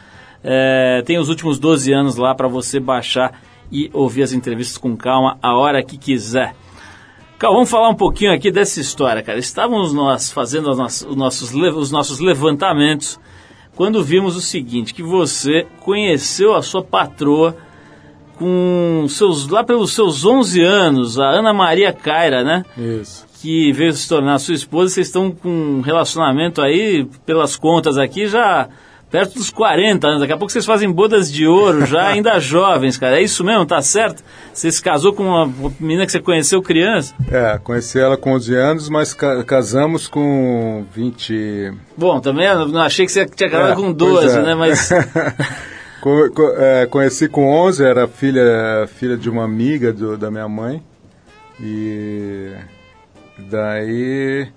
É, 0.44 1.02
tem 1.06 1.18
os 1.18 1.30
últimos 1.30 1.58
12 1.58 1.90
anos 1.94 2.16
lá 2.16 2.34
para 2.34 2.46
você 2.46 2.78
baixar 2.78 3.40
e 3.72 3.88
ouvir 3.94 4.22
as 4.22 4.34
entrevistas 4.34 4.76
com 4.76 4.94
calma 4.94 5.38
a 5.42 5.54
hora 5.54 5.82
que 5.82 5.96
quiser. 5.96 6.54
Cal, 7.38 7.54
vamos 7.54 7.70
falar 7.70 7.88
um 7.88 7.96
pouquinho 7.96 8.34
aqui 8.34 8.50
dessa 8.50 8.82
história, 8.82 9.22
cara. 9.22 9.38
Estávamos 9.38 9.94
nós 9.94 10.30
fazendo 10.30 10.68
os 10.68 10.76
nossos, 10.76 11.54
os 11.54 11.90
nossos 11.90 12.20
levantamentos 12.20 13.18
quando 13.76 14.02
vimos 14.02 14.36
o 14.36 14.40
seguinte, 14.40 14.92
que 14.92 15.02
você 15.02 15.66
conheceu 15.80 16.54
a 16.54 16.62
sua 16.62 16.82
patroa 16.82 17.56
com 18.36 19.06
seus 19.08 19.48
lá 19.48 19.62
pelos 19.62 19.92
seus 19.92 20.24
11 20.24 20.62
anos, 20.62 21.18
a 21.18 21.26
Ana 21.26 21.52
Maria 21.52 21.92
Caira, 21.92 22.42
né? 22.42 22.64
Isso. 22.76 23.26
Que 23.40 23.72
veio 23.72 23.92
se 23.92 24.08
tornar 24.08 24.38
sua 24.38 24.54
esposa. 24.54 24.94
Vocês 24.94 25.06
estão 25.06 25.30
com 25.30 25.48
um 25.48 25.80
relacionamento 25.80 26.60
aí, 26.60 27.06
pelas 27.24 27.56
contas 27.56 27.98
aqui, 27.98 28.26
já 28.26 28.68
perto 29.10 29.34
dos 29.34 29.50
40 29.50 30.06
anos. 30.06 30.20
Daqui 30.20 30.32
a 30.32 30.36
pouco 30.36 30.52
vocês 30.52 30.64
fazem 30.64 30.90
bodas 30.90 31.30
de 31.32 31.46
ouro, 31.46 31.84
já 31.86 32.08
ainda 32.14 32.38
jovens, 32.38 32.96
cara. 32.96 33.18
É 33.18 33.22
isso 33.22 33.42
mesmo, 33.44 33.66
tá 33.66 33.80
certo? 33.82 34.22
Você 34.52 34.70
se 34.70 34.82
casou 34.82 35.12
com 35.12 35.24
uma 35.24 35.52
menina 35.80 36.06
que 36.06 36.12
você 36.12 36.20
conheceu 36.20 36.62
criança? 36.62 37.14
É, 37.30 37.58
conheci 37.58 37.98
ela 37.98 38.16
com 38.16 38.32
11 38.32 38.54
anos, 38.54 38.88
mas 38.88 39.12
ca- 39.14 39.42
casamos 39.44 40.06
com 40.08 40.84
20... 40.94 41.72
Bom, 41.96 42.20
também 42.20 42.46
não 42.68 42.80
achei 42.82 43.04
que 43.06 43.12
você 43.12 43.26
tinha 43.26 43.50
casado 43.50 43.72
É, 43.72 43.74
com 43.74 43.94
pois 43.94 43.96
12, 44.24 44.38
é. 44.38 44.42
né? 44.42 44.54
Mas 44.54 44.90
é, 46.58 46.86
conheci 46.86 47.28
com 47.28 47.46
11, 47.46 47.84
era 47.84 48.06
filha, 48.08 48.86
filha 48.96 49.16
de 49.16 49.28
uma 49.28 49.44
amiga 49.44 49.92
do- 49.92 50.16
da 50.16 50.30
minha 50.30 50.48
mãe. 50.48 50.82
E 51.62 52.52
daí 53.38 54.48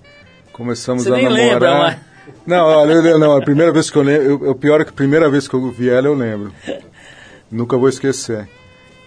começamos 0.54 1.04
Você 1.04 1.10
a 1.10 1.14
namorar. 1.18 1.34
lembra, 1.34 1.78
mas- 1.80 1.98
Não, 2.46 2.66
olha, 2.66 3.18
não, 3.18 3.36
a 3.38 3.42
primeira 3.42 3.72
vez 3.72 3.90
que 3.90 3.98
eu 3.98 4.02
lembro, 4.04 4.50
o 4.52 4.56
pior 4.56 4.82
é 4.82 4.84
que 4.84 4.90
a 4.92 4.94
primeira 4.94 5.30
vez 5.30 5.48
que 5.48 5.54
eu 5.54 5.72
vi 5.72 5.90
ela 5.90 6.08
eu 6.08 6.14
lembro. 6.14 6.52
Nunca 7.52 7.78
vou 7.78 7.90
esquecer. 7.90 8.48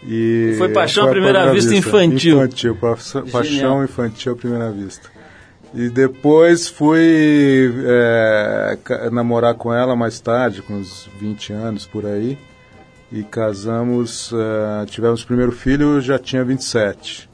E 0.07 0.55
Foi 0.59 0.68
Paixão 0.68 1.05
à 1.05 1.07
foi 1.07 1.11
a 1.11 1.14
Primeira 1.14 1.52
Vista 1.52 1.74
infantil. 1.74 2.37
Infantil, 2.37 2.76
pa- 2.76 2.94
Genial. 2.96 3.26
Paixão 3.33 3.85
Infantil 3.85 4.33
à 4.33 4.37
Primeira 4.37 4.70
Vista. 4.70 5.11
E 5.74 5.88
depois 5.88 6.68
fui 6.68 7.72
é, 7.85 8.79
namorar 9.11 9.55
com 9.55 9.74
ela 9.74 9.96
mais 9.96 10.20
tarde, 10.20 10.62
com 10.62 10.74
uns 10.74 11.09
20 11.18 11.52
anos 11.52 11.87
por 11.87 12.07
aí. 12.07 12.38
E 13.11 13.22
casamos, 13.22 14.33
é, 14.33 14.87
tivemos 14.87 15.22
o 15.22 15.26
primeiro 15.26 15.52
filho, 15.52 16.00
já 16.00 16.18
tinha 16.18 16.44
27. 16.44 17.29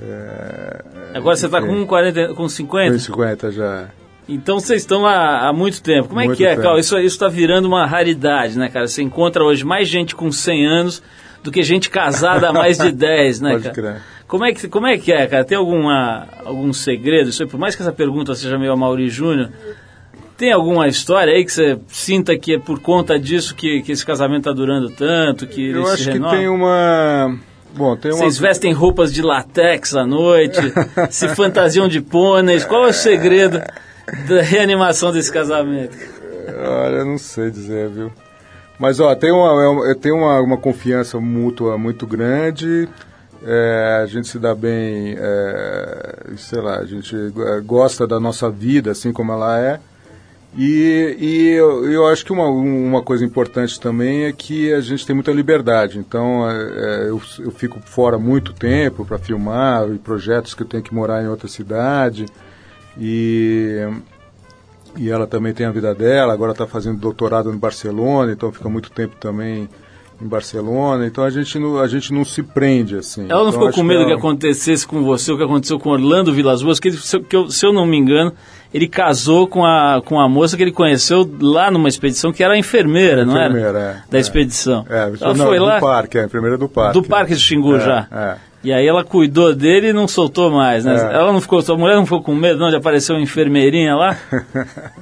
É, 0.00 0.84
Agora 1.14 1.36
você 1.36 1.46
está 1.46 1.60
com 1.60 1.86
40, 1.86 2.34
com 2.34 2.48
50? 2.48 2.92
com 2.92 2.98
50 2.98 3.50
já. 3.52 3.88
Então 4.30 4.60
vocês 4.60 4.82
estão 4.82 5.04
há, 5.04 5.48
há 5.48 5.52
muito 5.52 5.82
tempo. 5.82 6.08
Como 6.08 6.20
é 6.20 6.26
Muito 6.26 6.36
que 6.38 6.46
é. 6.46 6.56
Cal? 6.56 6.78
Isso 6.78 6.96
está 6.98 7.28
virando 7.28 7.66
uma 7.66 7.84
raridade, 7.84 8.56
né, 8.56 8.68
cara? 8.68 8.86
Você 8.86 9.02
encontra 9.02 9.42
hoje 9.44 9.64
mais 9.64 9.88
gente 9.88 10.14
com 10.14 10.30
100 10.30 10.66
anos 10.66 11.02
do 11.42 11.50
que 11.50 11.62
gente 11.64 11.90
casada 11.90 12.48
há 12.48 12.52
mais 12.52 12.78
de 12.78 12.92
10, 12.92 13.40
né, 13.40 13.50
Pode 13.52 13.62
cara? 13.64 13.74
crer. 13.74 14.02
Como 14.28 14.44
é, 14.44 14.52
que, 14.52 14.68
como 14.68 14.86
é 14.86 14.96
que 14.96 15.12
é, 15.12 15.26
cara? 15.26 15.44
Tem 15.44 15.58
alguma, 15.58 16.28
algum 16.44 16.72
segredo? 16.72 17.30
Isso 17.30 17.42
aí, 17.42 17.48
por 17.48 17.58
mais 17.58 17.74
que 17.74 17.82
essa 17.82 17.90
pergunta 17.90 18.32
seja 18.36 18.56
meio 18.56 18.70
a 18.70 18.76
Mauri 18.76 19.08
Júnior, 19.08 19.50
tem 20.36 20.52
alguma 20.52 20.86
história 20.86 21.34
aí 21.34 21.44
que 21.44 21.52
você 21.52 21.76
sinta 21.88 22.38
que 22.38 22.54
é 22.54 22.58
por 22.58 22.80
conta 22.80 23.18
disso 23.18 23.56
que, 23.56 23.82
que 23.82 23.90
esse 23.90 24.06
casamento 24.06 24.48
está 24.48 24.52
durando 24.52 24.88
tanto, 24.90 25.48
que 25.48 25.70
Eu 25.70 25.88
acho 25.88 26.04
que 26.04 26.10
renova? 26.12 26.36
tem 26.36 26.48
uma. 26.48 27.36
Bom, 27.74 27.96
tem 27.96 28.12
uma. 28.12 28.18
Vocês 28.18 28.38
vestem 28.38 28.72
roupas 28.72 29.12
de 29.12 29.20
latex 29.20 29.96
à 29.96 30.06
noite, 30.06 30.60
se 31.10 31.28
fantasiam 31.30 31.88
de 31.88 32.00
pôneis. 32.00 32.64
Qual 32.64 32.86
é 32.86 32.90
o 32.90 32.92
segredo 32.92 33.60
da 34.28 34.42
reanimação 34.42 35.12
desse 35.12 35.32
casamento? 35.32 35.96
Olha, 36.48 36.96
eu 36.96 37.06
não 37.06 37.18
sei 37.18 37.50
dizer, 37.50 37.88
viu? 37.88 38.12
Mas, 38.78 38.98
ó, 38.98 39.14
tem 39.14 39.30
uma, 39.30 39.62
é 39.62 39.68
uma- 39.68 39.94
tem 39.94 40.12
uma, 40.12 40.40
uma 40.40 40.56
confiança 40.56 41.20
mútua 41.20 41.76
muito 41.78 42.06
grande. 42.06 42.88
é, 43.42 44.00
a 44.02 44.06
gente 44.06 44.28
se 44.28 44.38
dá 44.38 44.54
bem, 44.54 45.16
é, 45.18 46.16
sei 46.36 46.60
lá, 46.60 46.76
a 46.78 46.84
gente 46.84 47.14
é, 47.16 47.60
gosta 47.60 48.06
da 48.06 48.20
nossa 48.20 48.50
vida 48.50 48.90
assim 48.90 49.12
como 49.12 49.32
ela 49.32 49.58
é. 49.58 49.80
E, 50.58 51.16
e 51.18 51.48
eu, 51.52 51.90
eu 51.90 52.06
acho 52.08 52.24
que 52.24 52.32
uma, 52.32 52.46
uma 52.48 53.02
coisa 53.02 53.24
importante 53.24 53.78
também 53.80 54.24
é 54.24 54.32
que 54.32 54.72
a 54.74 54.80
gente 54.80 55.06
tem 55.06 55.14
muita 55.14 55.30
liberdade. 55.32 55.98
Então, 55.98 56.50
é, 56.50 56.54
é, 56.54 57.08
eu, 57.08 57.20
eu 57.38 57.50
fico 57.50 57.78
fora 57.80 58.18
muito 58.18 58.52
tempo 58.52 59.04
para 59.06 59.16
filmar, 59.18 59.88
e 59.90 59.96
projetos 59.98 60.52
que 60.52 60.62
eu 60.62 60.66
tenho 60.66 60.82
que 60.82 60.92
morar 60.94 61.22
em 61.22 61.28
outra 61.28 61.48
cidade. 61.48 62.26
E, 63.00 63.88
e 64.96 65.08
ela 65.10 65.26
também 65.26 65.54
tem 65.54 65.64
a 65.66 65.70
vida 65.72 65.94
dela, 65.94 66.32
agora 66.32 66.52
está 66.52 66.66
fazendo 66.66 66.98
doutorado 66.98 67.50
em 67.52 67.56
Barcelona, 67.56 68.32
então 68.32 68.52
fica 68.52 68.68
muito 68.68 68.90
tempo 68.90 69.16
também 69.18 69.68
em 70.20 70.26
Barcelona. 70.28 71.06
Então 71.06 71.24
a 71.24 71.30
gente 71.30 71.58
não, 71.58 71.78
a 71.78 71.88
gente 71.88 72.12
não 72.12 72.24
se 72.26 72.42
prende 72.42 72.96
assim. 72.96 73.22
Ela 73.28 73.42
não 73.42 73.48
Então, 73.48 73.52
ficou 73.52 73.72
com 73.72 73.82
medo 73.82 74.04
que 74.04 74.10
ela- 74.10 74.18
acontecesse 74.18 74.86
com 74.86 75.02
você 75.02 75.32
o 75.32 75.38
que 75.38 75.42
aconteceu 75.44 75.78
com 75.78 75.88
Orlando 75.88 76.32
Vilas 76.32 76.62
Boas, 76.62 76.78
que, 76.78 76.92
se, 76.92 77.16
eu- 77.16 77.22
que 77.24 77.34
eu, 77.34 77.50
se 77.50 77.64
eu 77.64 77.72
não 77.72 77.86
me 77.86 77.96
engano, 77.96 78.32
ele 78.74 78.86
casou 78.86 79.46
com 79.48 79.64
a, 79.64 80.02
com 80.04 80.20
a 80.20 80.28
moça 80.28 80.56
que 80.58 80.62
ele 80.62 80.72
conheceu 80.72 81.28
lá 81.40 81.70
numa 81.70 81.88
expedição, 81.88 82.32
que 82.32 82.44
era 82.44 82.52
a 82.52 82.58
enfermeira, 82.58 83.24
não 83.24 83.34
era? 83.36 83.48
Enfermeira, 83.50 83.78
é, 83.78 84.10
Da 84.10 84.18
é. 84.18 84.20
expedição. 84.20 84.84
É, 84.90 85.10
ela 85.20 85.34
não, 85.34 85.46
foi 85.46 85.58
do 85.58 85.64
lá 85.64 85.80
parque, 85.80 86.18
é, 86.18 86.22
a 86.22 86.24
enfermeira 86.26 86.58
do 86.58 86.68
parque. 86.68 87.00
do 87.00 87.02
Parque 87.08 87.32
do 87.32 87.40
Xingu 87.40 87.76
É, 87.76 87.80
já. 87.80 88.08
é. 88.12 88.49
E 88.62 88.72
aí 88.72 88.86
ela 88.86 89.02
cuidou 89.02 89.54
dele 89.54 89.88
e 89.88 89.92
não 89.92 90.06
soltou 90.06 90.50
mais, 90.50 90.84
né? 90.84 90.94
É. 90.94 91.14
Ela 91.14 91.32
não 91.32 91.40
ficou, 91.40 91.62
sua 91.62 91.78
mulher 91.78 91.96
não 91.96 92.04
ficou 92.04 92.22
com 92.22 92.34
medo 92.34 92.60
não 92.60 92.68
de 92.68 92.76
aparecer 92.76 93.12
uma 93.12 93.22
enfermeirinha 93.22 93.96
lá? 93.96 94.18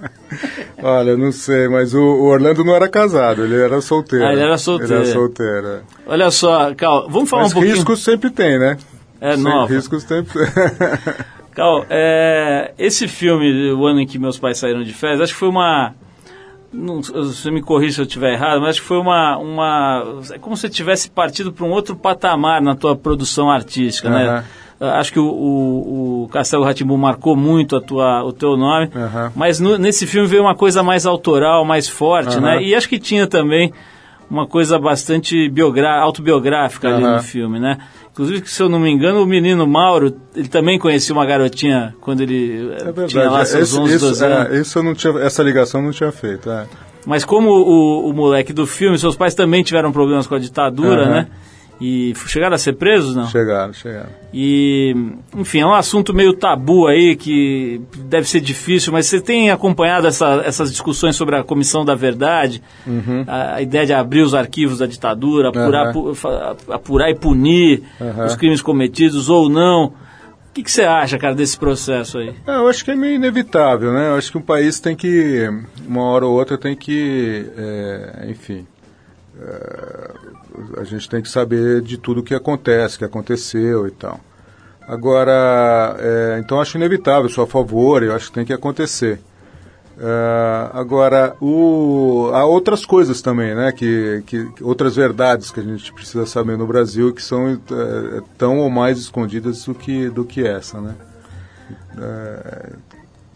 Olha, 0.80 1.16
não 1.16 1.32
sei, 1.32 1.68
mas 1.68 1.92
o, 1.92 2.00
o 2.00 2.26
Orlando 2.26 2.64
não 2.64 2.74
era 2.74 2.88
casado, 2.88 3.44
ele 3.44 3.60
era 3.60 3.80
solteiro. 3.80 4.24
Ah, 4.24 4.32
ele 4.32 4.42
era 4.42 4.56
solteiro. 4.56 4.94
Ele 4.94 5.02
era 5.02 5.12
solteiro. 5.12 5.66
é. 5.66 5.80
Olha 6.06 6.30
só, 6.30 6.72
Cal, 6.74 7.08
vamos 7.10 7.28
falar 7.28 7.42
Mas 7.42 7.50
um 7.50 7.54
pouquinho... 7.54 7.74
riscos 7.74 8.04
sempre 8.04 8.30
tem, 8.30 8.58
né? 8.58 8.76
É 9.20 9.36
nova. 9.36 9.72
Riscos 9.72 10.04
sempre 10.04 10.38
Cal, 11.58 11.84
é, 11.90 12.72
esse 12.78 13.08
filme, 13.08 13.72
o 13.72 13.84
ano 13.84 14.00
em 14.00 14.06
que 14.06 14.16
meus 14.16 14.38
pais 14.38 14.58
saíram 14.58 14.84
de 14.84 14.92
férias, 14.92 15.20
acho 15.20 15.32
que 15.32 15.38
foi 15.40 15.48
uma. 15.48 15.92
Não, 16.72 17.00
você 17.02 17.50
me 17.50 17.62
corrija 17.62 17.94
se 17.94 18.00
eu 18.02 18.04
estiver 18.04 18.34
errado, 18.34 18.60
mas 18.60 18.70
acho 18.70 18.82
que 18.82 18.86
foi 18.86 18.98
uma. 18.98 19.38
uma 19.38 20.04
é 20.32 20.38
como 20.38 20.54
se 20.56 20.62
você 20.62 20.68
tivesse 20.68 21.10
partido 21.10 21.52
para 21.52 21.64
um 21.64 21.70
outro 21.70 21.96
patamar 21.96 22.60
na 22.60 22.74
tua 22.76 22.94
produção 22.94 23.50
artística, 23.50 24.10
né? 24.10 24.44
Acho 24.80 25.12
que 25.12 25.18
o, 25.18 25.24
o, 25.26 26.24
o 26.24 26.28
Castelo 26.28 26.62
Ratimbu 26.64 26.96
marcou 26.96 27.34
muito 27.34 27.74
a 27.74 27.80
tua, 27.80 28.22
o 28.22 28.32
teu 28.32 28.56
nome, 28.56 28.88
Aham. 28.94 29.32
mas 29.34 29.58
no- 29.58 29.76
nesse 29.76 30.06
filme 30.06 30.28
veio 30.28 30.42
uma 30.42 30.54
coisa 30.54 30.82
mais 30.84 31.04
autoral, 31.04 31.64
mais 31.64 31.88
forte, 31.88 32.36
Aham. 32.36 32.40
né? 32.42 32.62
E 32.62 32.74
acho 32.76 32.88
que 32.88 32.96
tinha 32.98 33.26
também 33.26 33.72
uma 34.30 34.46
coisa 34.46 34.78
bastante 34.78 35.50
autobiográfica 36.00 36.88
ali 36.94 37.02
no 37.02 37.22
filme, 37.22 37.58
né? 37.58 37.78
Inclusive, 38.18 38.48
se 38.50 38.60
eu 38.60 38.68
não 38.68 38.80
me 38.80 38.90
engano, 38.90 39.22
o 39.22 39.26
menino 39.26 39.64
Mauro, 39.64 40.12
ele 40.34 40.48
também 40.48 40.76
conhecia 40.76 41.14
uma 41.14 41.24
garotinha 41.24 41.94
quando 42.00 42.20
ele 42.20 42.68
eh, 42.72 42.80
É 42.80 42.84
verdade. 42.86 43.08
tinha 43.10 43.30
lá 43.30 43.44
seus 43.44 43.68
Esse- 43.70 43.78
11, 43.78 43.94
isso, 43.94 44.06
12 44.08 44.24
anos. 44.24 44.52
é, 44.52 44.60
isso 44.60 44.78
eu 44.78 44.82
não 44.82 44.94
tinha, 44.94 45.18
essa 45.20 45.40
ligação 45.42 45.80
eu 45.80 45.84
não 45.86 45.92
tinha 45.92 46.10
feito. 46.10 46.50
É. 46.50 46.66
Mas 47.06 47.24
como 47.24 47.48
o, 47.50 48.10
o 48.10 48.12
moleque 48.12 48.52
do 48.52 48.66
filme, 48.66 48.98
seus 48.98 49.14
pais 49.14 49.34
também 49.36 49.62
tiveram 49.62 49.92
problemas 49.92 50.26
com 50.26 50.34
a 50.34 50.38
ditadura, 50.40 51.02
Aham. 51.04 51.10
né? 51.12 51.28
E 51.80 52.12
chegaram 52.26 52.56
a 52.56 52.58
ser 52.58 52.72
presos, 52.72 53.14
não? 53.14 53.28
Chegaram, 53.28 53.72
chegaram. 53.72 54.08
E, 54.34 54.96
enfim, 55.36 55.60
é 55.60 55.66
um 55.66 55.72
assunto 55.74 56.12
meio 56.12 56.32
tabu 56.32 56.88
aí, 56.88 57.14
que 57.14 57.80
deve 57.98 58.28
ser 58.28 58.40
difícil, 58.40 58.92
mas 58.92 59.06
você 59.06 59.20
tem 59.20 59.50
acompanhado 59.52 60.06
essa- 60.08 60.42
essas 60.44 60.70
discussões 60.72 61.14
sobre 61.14 61.36
a 61.36 61.44
Comissão 61.44 61.84
da 61.84 61.94
Verdade, 61.94 62.60
a, 63.28 63.54
a 63.54 63.62
ideia 63.62 63.86
de 63.86 63.92
abrir 63.92 64.22
os 64.22 64.34
arquivos 64.34 64.78
da 64.78 64.86
ditadura, 64.86 65.50
apurar, 65.50 65.94
Uhum. 65.94 66.14
pu- 66.14 66.72
apurar 66.72 67.10
e 67.10 67.14
punir 67.14 67.82
Uhum. 68.00 68.24
os 68.26 68.34
crimes 68.34 68.60
cometidos 68.60 69.28
ou 69.28 69.48
não. 69.48 69.84
O 70.50 70.52
que, 70.54 70.64
que 70.64 70.72
você 70.72 70.82
acha, 70.82 71.16
cara, 71.16 71.36
desse 71.36 71.56
processo 71.56 72.18
aí? 72.18 72.34
É, 72.44 72.56
eu 72.56 72.66
acho 72.66 72.84
que 72.84 72.90
é 72.90 72.96
meio 72.96 73.14
inevitável, 73.14 73.92
né? 73.92 74.08
Eu 74.08 74.16
acho 74.16 74.32
que 74.32 74.38
um 74.38 74.42
país 74.42 74.80
tem 74.80 74.96
que, 74.96 75.48
uma 75.86 76.02
hora 76.02 76.26
ou 76.26 76.32
outra, 76.36 76.58
tem 76.58 76.74
que, 76.74 77.46
é, 77.56 78.26
enfim, 78.30 78.66
é, 79.40 80.10
a 80.76 80.84
gente 80.84 81.08
tem 81.08 81.22
que 81.22 81.28
saber 81.28 81.80
de 81.80 81.98
tudo 81.98 82.20
o 82.20 82.22
que 82.22 82.34
acontece, 82.34 82.98
que 82.98 83.04
aconteceu 83.04 83.86
e 83.86 83.90
tal. 83.90 84.20
Agora, 84.86 85.96
é, 85.98 86.40
então 86.42 86.60
acho 86.60 86.78
inevitável, 86.78 87.28
sou 87.28 87.44
a 87.44 87.46
favor, 87.46 88.02
eu 88.02 88.14
acho 88.14 88.28
que 88.28 88.34
tem 88.34 88.44
que 88.44 88.52
acontecer. 88.52 89.20
É, 90.00 90.70
agora, 90.72 91.36
o, 91.40 92.30
há 92.32 92.44
outras 92.44 92.86
coisas 92.86 93.20
também, 93.20 93.54
né? 93.54 93.72
Que, 93.72 94.22
que, 94.26 94.48
outras 94.62 94.94
verdades 94.94 95.50
que 95.50 95.60
a 95.60 95.62
gente 95.62 95.92
precisa 95.92 96.24
saber 96.24 96.56
no 96.56 96.66
Brasil 96.66 97.12
que 97.12 97.22
são 97.22 97.50
é, 97.50 98.22
tão 98.38 98.58
ou 98.60 98.70
mais 98.70 98.98
escondidas 98.98 99.64
do 99.64 99.74
que, 99.74 100.08
do 100.08 100.24
que 100.24 100.46
essa, 100.46 100.80
né? 100.80 100.94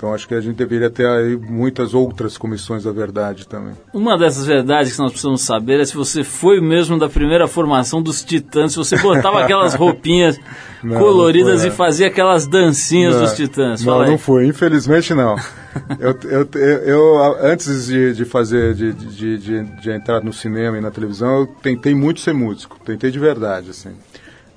Então 0.02 0.12
acho 0.12 0.26
que 0.26 0.34
a 0.34 0.40
gente 0.40 0.56
deveria 0.56 0.90
ter 0.90 1.06
aí 1.06 1.36
muitas 1.36 1.94
outras 1.94 2.36
comissões 2.36 2.82
da 2.82 2.90
verdade 2.90 3.46
também. 3.46 3.74
Uma 3.94 4.18
dessas 4.18 4.44
verdades 4.44 4.94
que 4.94 4.98
nós 4.98 5.12
precisamos 5.12 5.42
saber 5.42 5.78
é 5.78 5.84
se 5.84 5.94
você 5.94 6.24
foi 6.24 6.60
mesmo 6.60 6.98
da 6.98 7.08
primeira 7.08 7.46
formação 7.46 8.02
dos 8.02 8.24
Titãs, 8.24 8.72
se 8.72 8.78
você 8.78 8.96
botava 8.96 9.38
aquelas 9.44 9.74
roupinhas 9.74 10.40
Não, 10.82 10.98
coloridas 10.98 11.52
não 11.52 11.60
foi, 11.60 11.68
e 11.68 11.72
é. 11.72 11.76
fazia 11.76 12.06
aquelas 12.08 12.48
dancinhas 12.48 13.14
dos 13.14 13.28
Não, 13.30 13.36
Titãs. 13.36 13.84
Não, 13.84 13.92
Fala 13.92 14.04
aí. 14.06 14.10
não 14.10 14.18
foi, 14.18 14.44
infelizmente 14.48 15.14
não. 15.14 15.36
eu, 16.00 16.18
eu, 16.24 16.48
eu, 16.52 16.78
eu, 16.80 17.36
antes 17.40 17.86
de, 17.86 18.12
de 18.12 18.24
fazer, 18.24 18.74
de, 18.74 18.92
de, 18.92 19.38
de, 19.38 19.62
de 19.62 19.90
entrar 19.92 20.20
no 20.20 20.32
cinema 20.32 20.76
e 20.76 20.80
na 20.80 20.90
televisão, 20.90 21.42
eu 21.42 21.46
tentei 21.46 21.94
muito 21.94 22.18
ser 22.18 22.34
músico, 22.34 22.76
tentei 22.84 23.12
de 23.12 23.20
verdade, 23.20 23.70
assim. 23.70 23.90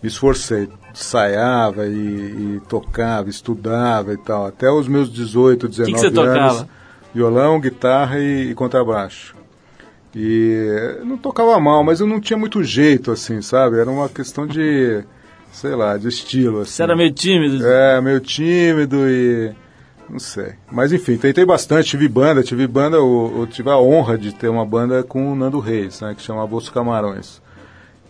Me 0.01 0.09
esforcei, 0.09 0.67
ensaiava 0.95 1.85
e, 1.87 1.91
e 2.55 2.61
tocava, 2.67 3.29
estudava 3.29 4.13
e 4.13 4.17
tal. 4.17 4.45
Até 4.45 4.71
os 4.71 4.87
meus 4.87 5.11
18, 5.11 5.67
19 5.67 5.93
que 5.93 5.99
você 5.99 6.07
anos. 6.07 6.19
tocava? 6.19 6.69
Violão, 7.13 7.59
guitarra 7.59 8.19
e, 8.19 8.51
e 8.51 8.55
contrabaixo. 8.55 9.35
E 10.15 11.01
não 11.03 11.17
tocava 11.17 11.59
mal, 11.59 11.83
mas 11.83 11.99
eu 11.99 12.07
não 12.07 12.21
tinha 12.21 12.37
muito 12.37 12.63
jeito, 12.63 13.11
assim, 13.11 13.41
sabe? 13.41 13.79
Era 13.79 13.89
uma 13.89 14.07
questão 14.07 14.47
de, 14.47 15.03
sei 15.51 15.75
lá, 15.75 15.97
de 15.97 16.07
estilo, 16.07 16.61
assim. 16.61 16.71
Você 16.71 16.83
era 16.83 16.95
meio 16.95 17.11
tímido. 17.11 17.65
É, 17.65 18.01
meio 18.01 18.19
tímido 18.21 19.09
e. 19.09 19.53
Não 20.09 20.19
sei. 20.19 20.53
Mas 20.71 20.93
enfim, 20.93 21.17
tentei 21.17 21.43
bastante, 21.45 21.89
tive 21.89 22.07
banda, 22.07 22.43
tive 22.43 22.67
banda, 22.67 22.95
eu, 22.95 23.33
eu 23.39 23.47
tive 23.47 23.69
a 23.69 23.77
honra 23.77 24.17
de 24.17 24.31
ter 24.33 24.47
uma 24.47 24.65
banda 24.65 25.03
com 25.03 25.31
o 25.31 25.35
Nando 25.35 25.59
Reis, 25.59 25.99
né, 25.99 26.13
que 26.15 26.21
chamava 26.21 26.55
Os 26.55 26.69
Camarões. 26.69 27.41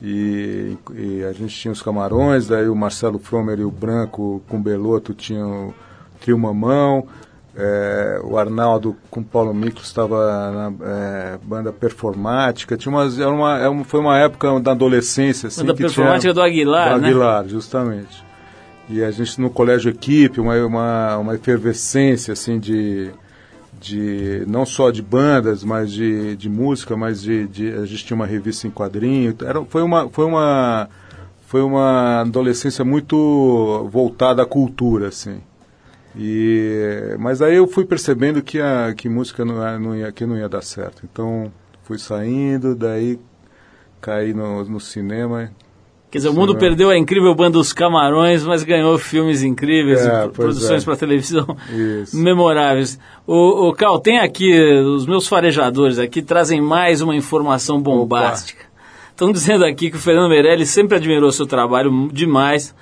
E, 0.07 0.77
e 0.93 1.23
a 1.23 1.31
gente 1.33 1.55
tinha 1.55 1.71
os 1.71 1.81
Camarões, 1.81 2.47
daí 2.47 2.69
o 2.69 2.75
Marcelo 2.75 3.17
Fromer 3.17 3.59
e 3.59 3.63
o 3.63 3.71
Branco 3.71 4.39
com 4.47 4.57
o 4.57 4.61
Beloto 4.61 5.15
tinham 5.15 5.73
Trio 6.21 6.37
Mamão, 6.37 7.07
é, 7.57 8.19
o 8.23 8.37
Arnaldo 8.37 8.95
com 9.09 9.21
o 9.21 9.23
Paulo 9.23 9.51
Miklos 9.51 9.87
estava 9.87 10.51
na 10.51 10.73
é, 10.85 11.39
banda 11.41 11.71
performática, 11.73 12.77
tinha 12.77 12.91
umas, 12.93 13.19
era 13.19 13.31
uma, 13.31 13.57
era 13.57 13.71
uma- 13.71 13.83
foi 13.83 13.99
uma 13.99 14.15
época 14.19 14.59
da 14.59 14.71
adolescência. 14.73 15.47
Assim, 15.47 15.61
Banda 15.61 15.73
que 15.73 15.81
performática 15.83 16.19
tinha, 16.21 16.33
do 16.35 16.41
Aguilar, 16.43 16.93
do 16.95 17.01
né? 17.01 17.07
Aguilar, 17.07 17.47
justamente. 17.47 18.23
E 18.87 19.03
a 19.03 19.09
gente 19.09 19.41
no 19.41 19.49
colégio 19.49 19.89
equipe, 19.89 20.39
uma, 20.39 20.55
uma, 20.65 21.17
uma 21.17 21.33
efervescência 21.35 22.33
assim 22.33 22.59
de, 22.59 23.09
de 23.85 24.43
não 24.47 24.65
só 24.65 24.89
de 24.89 25.01
bandas, 25.01 25.63
mas 25.63 25.91
de, 25.91 26.35
de 26.35 26.49
música, 26.49 26.97
mas 26.97 27.21
de, 27.21 27.47
de 27.47 27.71
a 27.73 27.85
gente 27.85 28.03
tinha 28.05 28.15
uma 28.15 28.25
revista 28.25 28.67
em 28.67 28.71
quadrinho. 28.71 29.35
Era, 29.43 29.63
foi 29.65 29.83
uma 29.83 30.09
foi 30.09 30.25
uma 30.25 30.89
foi 31.47 31.61
uma 31.61 32.21
adolescência 32.21 32.83
muito 32.83 33.87
voltada 33.91 34.41
à 34.41 34.45
cultura, 34.45 35.09
assim. 35.09 35.39
E 36.17 37.15
mas 37.19 37.41
aí 37.41 37.55
eu 37.55 37.67
fui 37.67 37.85
percebendo 37.85 38.41
que 38.41 38.59
a 38.59 38.93
que 38.95 39.07
música 39.09 39.43
não, 39.45 39.61
ia- 39.61 39.79
não 39.79 39.95
ia 39.95 40.11
que 40.11 40.25
não 40.25 40.37
ia 40.37 40.49
dar 40.49 40.63
certo. 40.63 41.03
Então 41.03 41.51
fui 41.83 41.99
saindo, 41.99 42.75
daí 42.75 43.19
caí 44.01 44.33
no, 44.33 44.63
no 44.65 44.79
cinema. 44.79 45.51
Quer 46.15 46.19
dizer, 46.19 46.29
o 46.29 46.33
mundo 46.33 46.53
Sim. 46.53 46.59
perdeu 46.59 46.89
a 46.89 46.97
incrível 46.97 47.35
banda 47.35 47.57
dos 47.57 47.73
Camarões, 47.73 48.45
mas 48.45 48.63
ganhou 48.63 48.97
filmes 48.97 49.43
incríveis, 49.43 49.99
É, 49.99 50.29
produções 50.29 50.81
é. 50.81 50.85
para 50.85 50.95
televisão 50.95 51.45
Isso. 51.69 52.15
memoráveis. 52.23 52.97
O, 53.27 53.67
o 53.67 53.73
Cal, 53.73 53.99
tem 53.99 54.19
aqui, 54.19 54.57
os 54.79 55.05
meus 55.05 55.27
farejadores 55.27 55.99
aqui 55.99 56.21
trazem 56.21 56.61
mais 56.61 57.01
uma 57.01 57.13
informação 57.13 57.81
bombástica. 57.81 58.63
Estão 59.11 59.29
dizendo 59.29 59.65
aqui 59.65 59.91
que 59.91 59.97
o 59.97 59.99
Fernando 59.99 60.29
Meirelles 60.29 60.69
sempre 60.69 60.95
admirou 60.95 61.33
seu 61.33 61.45
trabalho 61.45 62.07
demais, 62.09 62.73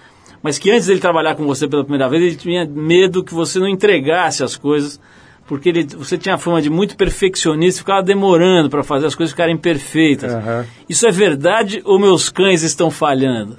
mas 0.44 0.60
que 0.60 0.70
antes 0.70 0.86
dele 0.86 1.00
trabalhar 1.00 1.34
com 1.34 1.48
você 1.48 1.68
pela 1.68 1.82
primeira 1.84 2.08
vez, 2.08 2.22
ele 2.22 2.36
tinha 2.36 2.70
medo 2.72 3.24
que 3.24 3.34
você 3.34 3.58
não 3.58 3.68
entregasse 3.68 4.44
as 4.44 4.56
coisas, 4.56 5.02
porque 5.48 5.70
ele, 5.70 5.84
você 5.84 6.18
tinha 6.18 6.36
a 6.36 6.38
fama 6.38 6.62
de 6.62 6.70
muito 6.70 6.96
perfeccionista 6.96 7.80
e 7.80 7.84
ficava 7.84 8.02
demorando 8.04 8.70
para 8.70 8.84
fazer 8.84 9.06
as 9.08 9.16
coisas 9.16 9.32
ficarem 9.32 9.58
perfeitas. 9.58 10.32
Aham. 10.34 10.66
Isso 10.88 11.06
é 11.06 11.12
verdade 11.12 11.82
ou 11.86 12.00
meus 12.00 12.30
cães 12.30 12.62
estão 12.64 12.89
falhando? 12.89 13.58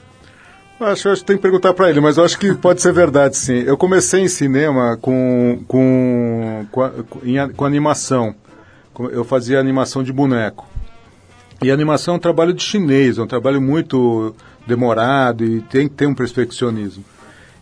Eu 0.81 0.87
Acho, 0.89 1.09
acho 1.09 1.21
que 1.21 1.27
tem 1.29 1.37
que 1.37 1.43
perguntar 1.43 1.73
para 1.73 1.89
ele, 1.89 2.01
mas 2.01 2.17
eu 2.17 2.25
acho 2.25 2.39
que 2.39 2.53
pode 2.55 2.83
ser 2.83 2.93
verdade, 2.93 3.37
sim. 3.37 3.59
Eu 3.65 3.77
comecei 3.77 4.21
em 4.23 4.29
cinema 4.29 4.99
com, 5.01 5.63
com, 5.69 6.67
com, 6.71 6.91
com- 7.09 7.21
em 7.25 7.39
a- 7.39 7.49
com 7.49 7.65
animação. 7.65 8.35
Eu 9.13 9.25
fazia 9.25 9.59
animação 9.61 10.03
de 10.03 10.13
boneco. 10.13 10.69
E 11.63 11.71
animação 11.71 12.15
é 12.15 12.17
um 12.17 12.21
trabalho 12.21 12.53
de 12.53 12.63
chinês, 12.63 13.19
é 13.19 13.23
um 13.23 13.27
trabalho 13.27 13.61
muito 13.63 14.35
demorado 14.67 15.45
e 15.45 15.61
tem 15.63 15.89
que 15.89 15.95
ter 15.95 16.07
um 16.07 16.15
perfeccionismo. 16.15 17.05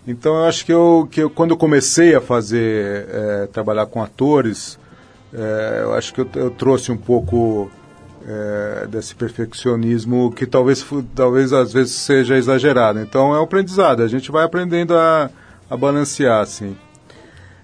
Então 0.06 0.36
eu 0.36 0.44
acho 0.44 0.66
que, 0.66 0.72
eu, 0.72 1.08
que 1.10 1.22
eu, 1.22 1.30
quando 1.30 1.52
eu 1.52 1.56
comecei 1.56 2.14
a 2.14 2.20
fazer, 2.20 3.06
eh, 3.08 3.48
trabalhar 3.52 3.86
com 3.86 4.02
atores, 4.02 4.78
eh, 5.32 5.80
eu 5.82 5.94
acho 5.94 6.12
que 6.12 6.20
eu, 6.20 6.28
eu 6.34 6.50
trouxe 6.50 6.90
um 6.90 6.96
pouco 6.96 7.70
eh, 8.26 8.86
desse 8.88 9.14
perfeccionismo 9.14 10.32
que 10.32 10.44
talvez, 10.44 10.84
talvez 11.14 11.52
às 11.52 11.72
vezes 11.72 11.92
seja 11.92 12.36
exagerado. 12.36 12.98
Então 12.98 13.32
é 13.32 13.38
um 13.38 13.44
aprendizado, 13.44 14.02
a 14.02 14.08
gente 14.08 14.32
vai 14.32 14.44
aprendendo 14.44 14.96
a, 14.96 15.30
a 15.70 15.76
balancear, 15.76 16.40
assim. 16.40 16.76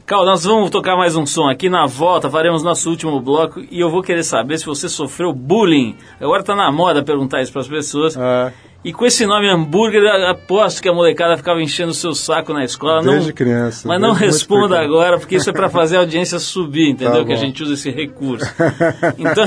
Cal, 0.08 0.24
nós 0.24 0.44
vamos 0.44 0.70
tocar 0.70 0.96
mais 0.96 1.14
um 1.16 1.26
som 1.26 1.50
aqui. 1.50 1.68
Na 1.68 1.84
volta 1.84 2.30
faremos 2.30 2.62
nosso 2.62 2.88
último 2.88 3.20
bloco 3.20 3.60
e 3.70 3.78
eu 3.78 3.90
vou 3.90 4.02
querer 4.02 4.22
saber 4.22 4.56
se 4.58 4.64
você 4.64 4.88
sofreu 4.88 5.34
bullying. 5.34 5.96
Agora 6.18 6.42
tá 6.42 6.56
na 6.56 6.72
moda 6.72 7.02
perguntar 7.02 7.42
isso 7.42 7.52
para 7.52 7.60
as 7.60 7.68
pessoas. 7.68 8.16
Ah, 8.16 8.50
E 8.84 8.92
com 8.92 9.04
esse 9.04 9.26
nome 9.26 9.50
hambúrguer, 9.50 10.06
aposto 10.30 10.80
que 10.80 10.88
a 10.88 10.92
molecada 10.92 11.36
ficava 11.36 11.60
enchendo 11.60 11.90
o 11.90 11.94
seu 11.94 12.14
saco 12.14 12.52
na 12.52 12.64
escola. 12.64 13.02
Desde 13.02 13.28
não, 13.28 13.34
criança, 13.34 13.88
Mas 13.88 14.00
não 14.00 14.12
responda 14.12 14.80
agora, 14.80 15.18
porque 15.18 15.34
isso 15.34 15.50
é 15.50 15.52
para 15.52 15.68
fazer 15.68 15.96
a 15.96 16.00
audiência 16.00 16.38
subir, 16.38 16.90
entendeu? 16.90 17.22
Tá 17.22 17.24
que 17.24 17.32
a 17.32 17.36
gente 17.36 17.60
usa 17.60 17.74
esse 17.74 17.90
recurso. 17.90 18.46
Então, 19.18 19.44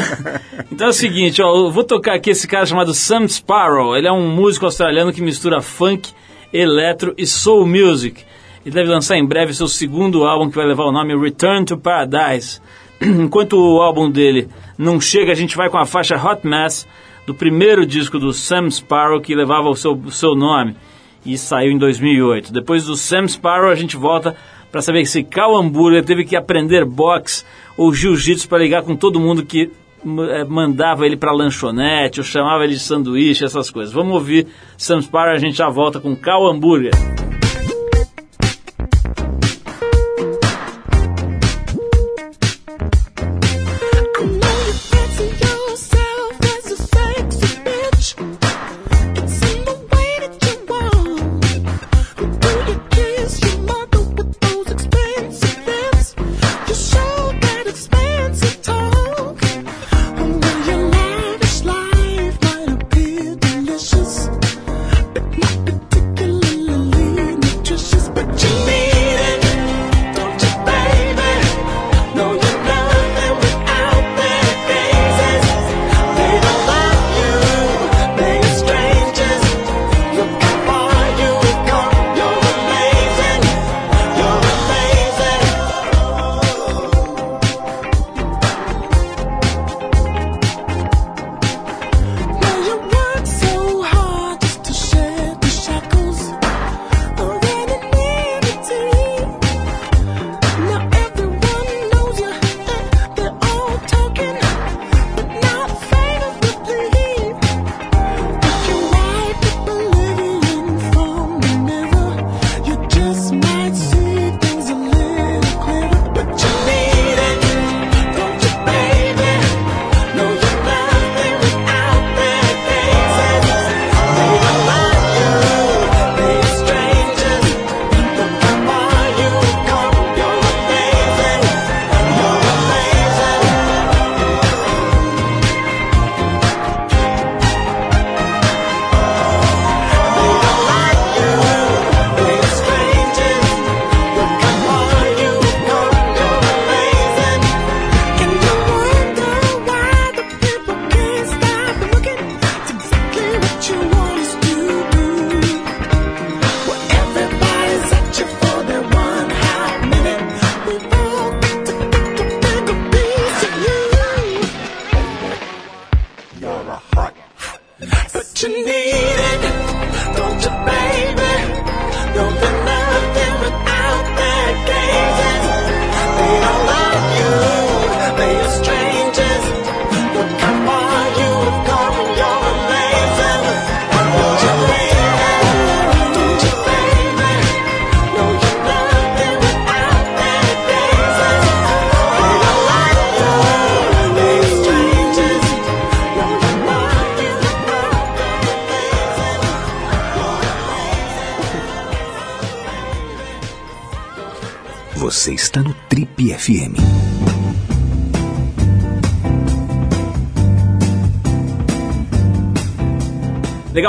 então 0.71 0.87
é 0.87 0.89
o 0.89 0.93
seguinte, 0.93 1.41
ó, 1.41 1.47
eu 1.55 1.71
vou 1.71 1.83
tocar 1.83 2.15
aqui 2.15 2.29
esse 2.29 2.47
cara 2.47 2.65
chamado 2.65 2.93
Sam 2.93 3.27
Sparrow. 3.27 3.95
Ele 3.95 4.07
é 4.07 4.11
um 4.11 4.29
músico 4.29 4.65
australiano 4.65 5.13
que 5.13 5.21
mistura 5.21 5.61
funk, 5.61 6.11
eletro 6.51 7.13
e 7.17 7.25
soul 7.25 7.65
music. 7.65 8.23
Ele 8.65 8.75
deve 8.75 8.89
lançar 8.89 9.17
em 9.17 9.25
breve 9.25 9.53
seu 9.53 9.67
segundo 9.67 10.23
álbum 10.25 10.49
que 10.49 10.55
vai 10.55 10.65
levar 10.65 10.83
o 10.83 10.91
nome 10.91 11.17
Return 11.17 11.65
to 11.65 11.77
Paradise. 11.77 12.61
Enquanto 13.01 13.53
o 13.53 13.81
álbum 13.81 14.11
dele 14.11 14.49
não 14.77 14.99
chega, 14.99 15.31
a 15.31 15.35
gente 15.35 15.55
vai 15.55 15.69
com 15.69 15.77
a 15.77 15.85
faixa 15.85 16.15
Hot 16.15 16.45
Mess 16.45 16.85
do 17.25 17.33
primeiro 17.33 17.85
disco 17.85 18.19
do 18.19 18.33
Sam 18.33 18.69
Sparrow 18.69 19.21
que 19.21 19.35
levava 19.35 19.69
o 19.69 19.75
seu, 19.75 19.93
o 19.93 20.11
seu 20.11 20.35
nome 20.35 20.75
e 21.25 21.37
saiu 21.37 21.71
em 21.71 21.77
2008. 21.77 22.51
Depois 22.51 22.85
do 22.85 22.95
Sam 22.95 23.27
Sparrow 23.27 23.69
a 23.69 23.75
gente 23.75 23.95
volta 23.95 24.35
para 24.71 24.81
saber 24.81 25.05
se 25.05 25.23
Cal 25.23 25.55
Hambúrguer 25.55 26.03
teve 26.03 26.23
que 26.23 26.35
aprender 26.35 26.85
boxe 26.85 27.45
ou 27.77 27.93
jiu-jitsu 27.93 28.47
para 28.47 28.59
ligar 28.59 28.83
com 28.83 28.95
todo 28.95 29.19
mundo 29.19 29.45
que 29.45 29.69
eh, 30.03 30.43
mandava 30.45 31.05
ele 31.05 31.17
para 31.17 31.31
lanchonete 31.31 32.19
ou 32.19 32.23
chamava 32.23 32.63
ele 32.63 32.73
de 32.73 32.79
sanduíche, 32.79 33.43
essas 33.43 33.69
coisas. 33.69 33.93
Vamos 33.93 34.13
ouvir 34.13 34.47
Sam 34.77 35.01
Sparrow, 35.01 35.33
a 35.33 35.37
gente 35.37 35.57
já 35.57 35.69
volta 35.69 35.99
com 35.99 36.15
Cal 36.15 36.47
Hambúrguer. 36.47 36.91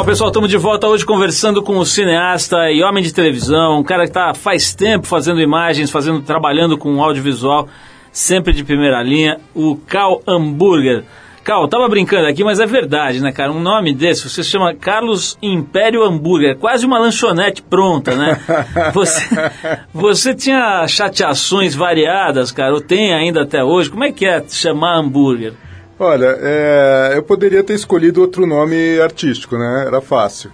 Legal, 0.02 0.10
pessoal, 0.10 0.30
estamos 0.30 0.50
de 0.50 0.56
volta 0.56 0.88
hoje 0.88 1.06
conversando 1.06 1.62
com 1.62 1.78
o 1.78 1.86
cineasta 1.86 2.72
e 2.72 2.82
homem 2.82 3.04
de 3.04 3.14
televisão, 3.14 3.78
um 3.78 3.84
cara 3.84 4.02
que 4.02 4.10
está 4.10 4.34
faz 4.34 4.74
tempo 4.74 5.06
fazendo 5.06 5.40
imagens, 5.40 5.92
fazendo, 5.92 6.20
trabalhando 6.22 6.76
com 6.76 7.00
audiovisual, 7.00 7.68
sempre 8.10 8.52
de 8.52 8.64
primeira 8.64 9.00
linha, 9.00 9.38
o 9.54 9.76
Cal 9.76 10.20
Hamburger. 10.26 11.04
Cal, 11.44 11.68
tava 11.68 11.88
brincando 11.88 12.26
aqui, 12.26 12.42
mas 12.42 12.58
é 12.58 12.66
verdade, 12.66 13.20
né, 13.20 13.30
cara? 13.30 13.52
Um 13.52 13.60
nome 13.60 13.94
desse, 13.94 14.28
você 14.28 14.42
se 14.42 14.50
chama 14.50 14.74
Carlos 14.74 15.38
Império 15.40 16.02
Hambúrguer, 16.02 16.58
quase 16.58 16.84
uma 16.84 16.98
lanchonete 16.98 17.62
pronta, 17.62 18.16
né? 18.16 18.40
Você, 18.92 19.28
você 19.94 20.34
tinha 20.34 20.84
chateações 20.88 21.76
variadas, 21.76 22.50
cara, 22.50 22.74
ou 22.74 22.80
tem 22.80 23.14
ainda 23.14 23.42
até 23.42 23.62
hoje? 23.62 23.88
Como 23.88 24.02
é 24.02 24.10
que 24.10 24.26
é 24.26 24.42
chamar 24.48 24.98
hambúrguer? 24.98 25.52
Olha, 26.04 26.36
é, 26.40 27.12
eu 27.14 27.22
poderia 27.22 27.62
ter 27.62 27.74
escolhido 27.74 28.20
outro 28.20 28.44
nome 28.46 29.00
artístico, 29.00 29.56
né? 29.56 29.84
Era 29.86 30.00
fácil. 30.00 30.50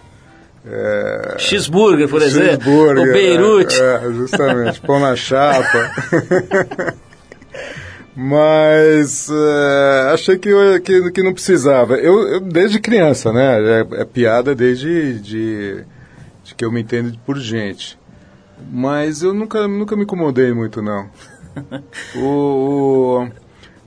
É, 0.66 1.36
Cheeseburger, 1.38 2.06
por 2.08 2.20
exemplo? 2.20 2.48
cheeseburger, 2.62 3.08
O 3.08 3.12
Beirute? 3.12 3.80
É, 3.80 3.94
é, 4.04 4.12
justamente, 4.12 4.80
pão 4.82 5.00
na 5.00 5.16
chapa. 5.16 5.90
Mas 8.14 9.30
é, 9.30 10.10
achei 10.12 10.36
que, 10.38 10.48
eu- 10.48 10.80
que, 10.82 11.10
que 11.12 11.22
não 11.22 11.32
precisava. 11.32 11.94
Eu, 11.96 12.28
eu 12.28 12.40
desde 12.40 12.80
criança, 12.80 13.32
né? 13.32 13.58
É, 13.80 13.86
é 14.02 14.04
piada 14.04 14.54
desde 14.54 15.20
de, 15.20 15.84
de 16.44 16.54
que 16.54 16.64
eu 16.64 16.72
me 16.72 16.80
entendo 16.82 17.16
por 17.24 17.38
gente. 17.38 17.98
Mas 18.70 19.22
eu 19.22 19.32
nunca, 19.32 19.68
nunca 19.68 19.94
me 19.96 20.02
incomodei 20.02 20.52
muito, 20.52 20.82
não. 20.82 21.08
o, 22.16 23.22
o- 23.24 23.28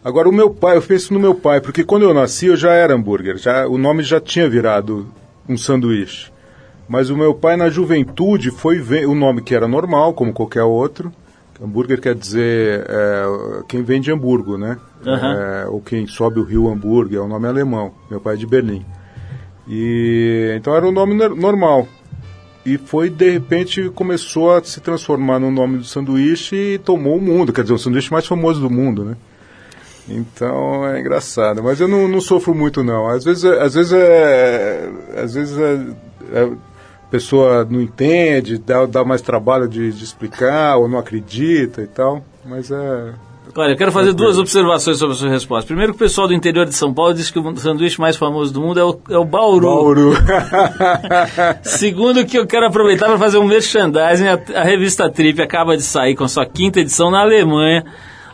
agora, 0.03 0.29
o 0.29 0.33
meu 0.33 0.49
pai, 0.49 0.77
eu 0.77 0.81
penso 0.81 1.13
no 1.13 1.19
meu 1.19 1.33
pai, 1.35 1.61
porque 1.61 1.83
quando 1.83 2.03
eu 2.03 2.13
nasci 2.13 2.47
eu 2.47 2.55
já 2.55 2.71
era 2.73 2.93
hambúrguer. 2.93 3.37
Já, 3.37 3.67
o 3.67 3.77
nome 3.77 4.03
já 4.03 4.19
tinha 4.19 4.49
virado 4.49 5.07
um 5.47 5.57
sanduíche. 5.57 6.31
Mas 6.87 7.09
o 7.09 7.15
meu 7.15 7.33
pai, 7.33 7.55
na 7.55 7.69
juventude, 7.69 8.51
foi 8.51 8.79
ver 8.79 9.07
o 9.07 9.15
nome 9.15 9.41
que 9.41 9.55
era 9.55 9.67
normal, 9.67 10.13
como 10.13 10.33
qualquer 10.33 10.63
outro. 10.63 11.11
Hambúrguer 11.63 12.01
quer 12.01 12.15
dizer 12.15 12.85
é, 12.89 13.23
quem 13.67 13.83
vende 13.83 14.11
Hamburgo, 14.11 14.57
né? 14.57 14.77
Aham. 15.05 15.33
É, 15.33 15.67
ou 15.67 15.79
quem 15.79 16.07
sobe 16.07 16.39
o 16.39 16.43
rio 16.43 16.67
Hamburgo, 16.67 17.15
é 17.15 17.21
um 17.21 17.27
nome 17.27 17.47
alemão. 17.47 17.93
Meu 18.09 18.19
pai 18.19 18.33
é 18.33 18.37
de 18.37 18.47
Berlim. 18.47 18.83
E 19.67 20.53
então 20.57 20.75
era 20.75 20.85
um 20.85 20.91
nome 20.91 21.13
nor- 21.13 21.35
normal. 21.35 21.87
E 22.65 22.77
foi, 22.77 23.09
de 23.09 23.29
repente, 23.29 23.89
começou 23.91 24.53
a 24.55 24.63
se 24.63 24.79
transformar 24.81 25.39
no 25.39 25.49
nome 25.51 25.77
do 25.79 25.83
sanduíche 25.83 26.55
e 26.55 26.77
tomou 26.77 27.17
o 27.17 27.21
mundo. 27.21 27.53
Quer 27.53 27.61
dizer, 27.61 27.73
o 27.73 27.79
sanduíche 27.79 28.11
mais 28.11 28.25
famoso 28.27 28.59
do 28.59 28.69
mundo, 28.69 29.03
né? 29.05 29.15
Então 30.15 30.85
é 30.87 30.99
engraçado, 30.99 31.63
mas 31.63 31.79
eu 31.79 31.87
não, 31.87 32.07
não 32.07 32.21
sofro 32.21 32.53
muito 32.53 32.83
não. 32.83 33.07
Às 33.07 33.23
vezes, 33.23 33.43
é- 33.43 33.61
às 33.61 33.73
vezes 33.73 33.93
é, 33.93 34.89
às 35.17 35.33
vezes 35.33 35.57
é, 35.57 36.39
é- 36.39 36.43
a 36.43 37.11
pessoa 37.11 37.65
não 37.69 37.81
entende, 37.81 38.57
dá, 38.57 38.85
dá 38.85 39.03
mais 39.03 39.21
trabalho 39.21 39.67
de, 39.67 39.91
de 39.91 40.03
explicar 40.03 40.77
ou 40.77 40.87
não 40.87 40.97
acredita 40.97 41.81
e 41.81 41.87
tal. 41.87 42.23
Mas 42.45 42.71
é 42.71 43.13
Olha, 43.55 43.71
eu 43.71 43.77
quero 43.77 43.91
fazer 43.91 44.13
duas 44.13 44.37
observações 44.37 44.97
sobre 44.97 45.15
a 45.15 45.17
sua 45.17 45.29
resposta. 45.29 45.67
Primeiro, 45.67 45.91
que 45.91 45.97
o 45.97 45.99
pessoal 45.99 46.27
do 46.27 46.33
interior 46.33 46.65
de 46.65 46.73
São 46.73 46.93
Paulo 46.93 47.13
diz 47.13 47.29
que 47.29 47.37
o 47.37 47.57
sanduíche 47.57 47.99
mais 47.99 48.15
famoso 48.15 48.53
do 48.53 48.61
mundo 48.61 48.79
é 48.79 48.83
o, 48.83 48.97
é 49.09 49.17
o 49.17 49.25
Bauru. 49.25 49.67
Bauru. 49.67 50.13
Segundo, 51.63 52.25
que 52.25 52.37
eu 52.37 52.47
quero 52.47 52.67
aproveitar 52.67 53.07
para 53.07 53.17
fazer 53.17 53.39
um 53.39 53.43
merchandising. 53.45 54.27
A, 54.27 54.39
a 54.61 54.63
revista 54.63 55.09
Trip 55.09 55.41
acaba 55.41 55.75
de 55.75 55.83
sair 55.83 56.15
com 56.15 56.27
sua 56.27 56.45
quinta 56.45 56.79
edição 56.79 57.11
na 57.11 57.21
Alemanha, 57.21 57.83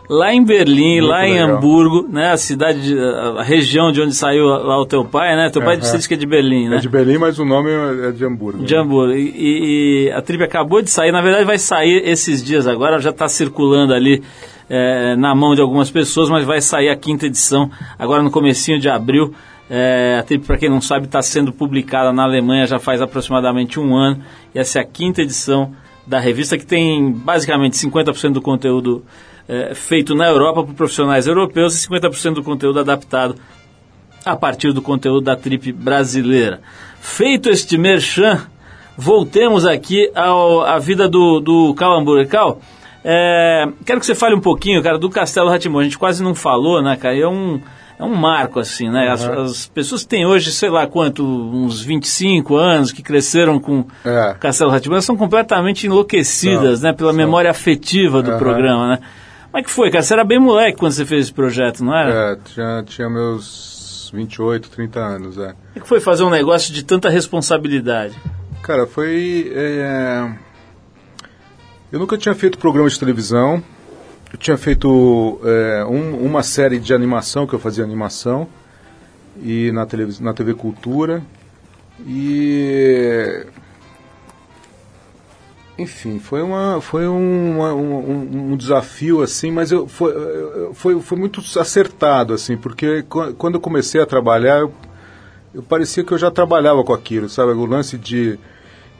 lá 0.08 0.32
em 0.32 0.42
Berlim, 0.44 1.00
Muito 1.00 1.06
lá 1.10 1.26
em 1.28 1.34
legal. 1.34 1.56
Hamburgo, 1.56 2.08
né? 2.10 2.32
A 2.32 2.36
cidade, 2.36 2.80
de- 2.80 2.98
a, 2.98 3.42
região 3.42 3.92
de 3.92 4.00
onde 4.00 4.14
saiu 4.14 4.46
lá 4.46 4.80
o 4.80 4.86
teu 4.86 5.04
pai, 5.04 5.36
né? 5.36 5.50
Teu 5.50 5.62
pai 5.62 5.76
você 5.80 5.96
disse 5.96 6.08
que 6.08 6.14
é 6.14 6.16
de 6.16 6.26
Berlim, 6.26 6.68
né? 6.68 6.76
é 6.76 6.80
de 6.80 6.88
Berlim, 6.88 7.18
mas 7.18 7.38
o 7.38 7.44
nome 7.44 7.70
é 7.70 8.10
de 8.10 8.24
Hamburgo. 8.24 8.64
De 8.64 8.74
Hamburgo. 8.74 9.12
E, 9.14 9.28
e- 9.36 10.06
e 10.08 10.12
a 10.12 10.22
Trip 10.22 10.42
acabou 10.42 10.80
de 10.80 10.90
sair, 10.90 11.12
na 11.12 11.20
verdade 11.20 11.44
vai 11.44 11.58
sair 11.58 12.02
esses 12.08 12.42
dias 12.42 12.66
agora, 12.66 12.98
já 13.00 13.10
está 13.10 13.28
circulando 13.28 13.92
ali 13.92 14.22
é, 14.70 15.14
na 15.16 15.34
mão 15.34 15.54
de 15.54 15.60
algumas 15.60 15.90
pessoas, 15.90 16.28
mas 16.30 16.44
vai 16.44 16.60
sair 16.60 16.88
a 16.90 16.96
quinta 16.96 17.26
edição 17.26 17.70
agora 17.98 18.22
no 18.22 18.30
comecinho 18.30 18.78
de 18.78 18.88
abril. 18.88 19.32
É, 19.70 20.16
a 20.18 20.22
Trip, 20.22 20.46
para 20.46 20.56
quem 20.56 20.70
não 20.70 20.80
sabe, 20.80 21.04
está 21.04 21.20
sendo 21.20 21.52
publicada 21.52 22.10
na 22.12 22.22
Alemanha 22.22 22.66
já 22.66 22.78
faz 22.78 23.02
aproximadamente 23.02 23.78
um 23.78 23.94
ano. 23.94 24.22
E 24.54 24.58
essa 24.58 24.78
é 24.78 24.82
a 24.82 24.84
quinta 24.86 25.20
edição 25.20 25.72
da 26.06 26.18
revista, 26.18 26.56
que 26.56 26.64
tem 26.64 27.12
basicamente 27.12 27.76
50% 27.76 28.32
do 28.32 28.40
conteúdo 28.40 29.04
é, 29.48 29.74
feito 29.74 30.14
na 30.14 30.28
Europa 30.28 30.62
por 30.62 30.74
profissionais 30.74 31.26
europeus 31.26 31.74
e 31.82 31.88
50% 31.88 32.34
do 32.34 32.42
conteúdo 32.42 32.80
adaptado 32.80 33.36
a 34.24 34.36
partir 34.36 34.72
do 34.72 34.82
conteúdo 34.82 35.22
da 35.22 35.34
Trip 35.34 35.72
brasileira. 35.72 36.60
Feito 37.00 37.48
este 37.48 37.78
merchan, 37.78 38.42
voltemos 38.96 39.64
aqui 39.64 40.10
ao, 40.14 40.60
à 40.60 40.78
vida 40.78 41.08
do, 41.08 41.40
do 41.40 41.74
Cal 41.74 41.96
Hamburger. 41.98 42.28
Cal, 42.28 42.60
é, 43.02 43.66
quero 43.86 44.00
que 44.00 44.06
você 44.06 44.14
fale 44.14 44.34
um 44.34 44.40
pouquinho, 44.40 44.82
cara, 44.82 44.98
do 44.98 45.08
Castelo 45.08 45.48
Ratimão. 45.48 45.80
A 45.80 45.84
gente 45.84 45.96
quase 45.96 46.22
não 46.22 46.34
falou, 46.34 46.82
né, 46.82 46.96
cara? 46.96 47.16
É 47.16 47.26
um, 47.26 47.60
é 47.98 48.04
um 48.04 48.14
marco, 48.14 48.60
assim, 48.60 48.90
né? 48.90 49.08
As, 49.08 49.24
as 49.24 49.66
pessoas 49.68 50.04
têm 50.04 50.26
hoje, 50.26 50.50
sei 50.50 50.68
lá 50.68 50.86
quanto, 50.86 51.24
uns 51.24 51.80
25 51.80 52.54
anos, 52.56 52.92
que 52.92 53.02
cresceram 53.02 53.58
com 53.58 53.86
É. 54.04 54.34
Castelo 54.38 54.70
Ratimão, 54.70 55.00
são 55.00 55.16
completamente 55.16 55.86
enlouquecidas, 55.86 56.82
né? 56.82 56.92
Pela 56.92 57.12
memória 57.12 57.50
afetiva 57.50 58.20
do 58.20 58.30
Aham. 58.32 58.38
programa, 58.38 58.88
né? 58.88 58.98
Como 59.50 59.60
é 59.60 59.62
que 59.62 59.70
foi, 59.70 59.90
cara? 59.90 60.02
Você 60.02 60.12
era 60.12 60.24
bem 60.24 60.38
moleque 60.38 60.78
quando 60.78 60.92
você 60.92 61.06
fez 61.06 61.24
esse 61.26 61.32
projeto, 61.32 61.82
não 61.84 61.96
era? 61.96 62.32
É, 62.32 62.36
tinha, 62.44 62.82
tinha 62.86 63.08
meus 63.08 64.10
28, 64.14 64.68
30 64.70 65.00
anos, 65.00 65.38
é. 65.38 65.46
Como 65.52 65.56
é 65.76 65.80
que 65.80 65.88
foi 65.88 66.00
fazer 66.00 66.22
um 66.24 66.30
negócio 66.30 66.72
de 66.72 66.82
tanta 66.84 67.08
responsabilidade? 67.08 68.14
Cara, 68.62 68.86
foi. 68.86 69.50
é, 69.54 70.30
Eu 71.90 71.98
nunca 71.98 72.18
tinha 72.18 72.34
feito 72.34 72.58
programa 72.58 72.88
de 72.90 72.98
televisão. 72.98 73.62
Eu 74.30 74.38
tinha 74.38 74.58
feito 74.58 75.40
é, 75.42 75.84
um- 75.86 76.18
uma 76.26 76.42
série 76.42 76.78
de 76.78 76.92
animação, 76.92 77.46
que 77.46 77.54
eu 77.54 77.58
fazia 77.58 77.82
animação, 77.82 78.46
e 79.42 79.72
na, 79.72 79.86
televis... 79.86 80.20
na 80.20 80.34
TV 80.34 80.52
Cultura. 80.52 81.22
E. 82.06 83.46
Enfim, 85.78 86.18
foi, 86.18 86.42
uma, 86.42 86.80
foi 86.80 87.06
um, 87.06 87.56
uma- 87.56 87.72
um, 87.72 88.52
um- 88.52 88.56
desafio, 88.56 89.22
assim, 89.22 89.52
mas 89.52 89.70
eu, 89.70 89.86
foi, 89.86 90.12
foi, 90.74 91.00
foi 91.00 91.16
muito 91.18 91.40
acertado, 91.60 92.34
assim, 92.34 92.56
porque 92.56 93.04
qu- 93.04 93.32
quando 93.34 93.54
eu 93.54 93.60
comecei 93.60 94.00
a 94.00 94.06
trabalhar, 94.06 94.58
eu, 94.58 94.72
eu 95.54 95.62
parecia 95.62 96.02
que 96.02 96.12
eu 96.12 96.18
já 96.18 96.32
trabalhava 96.32 96.82
com 96.82 96.92
aquilo, 96.92 97.28
sabe? 97.28 97.52
O 97.52 97.64
lance 97.64 97.96
de, 97.96 98.36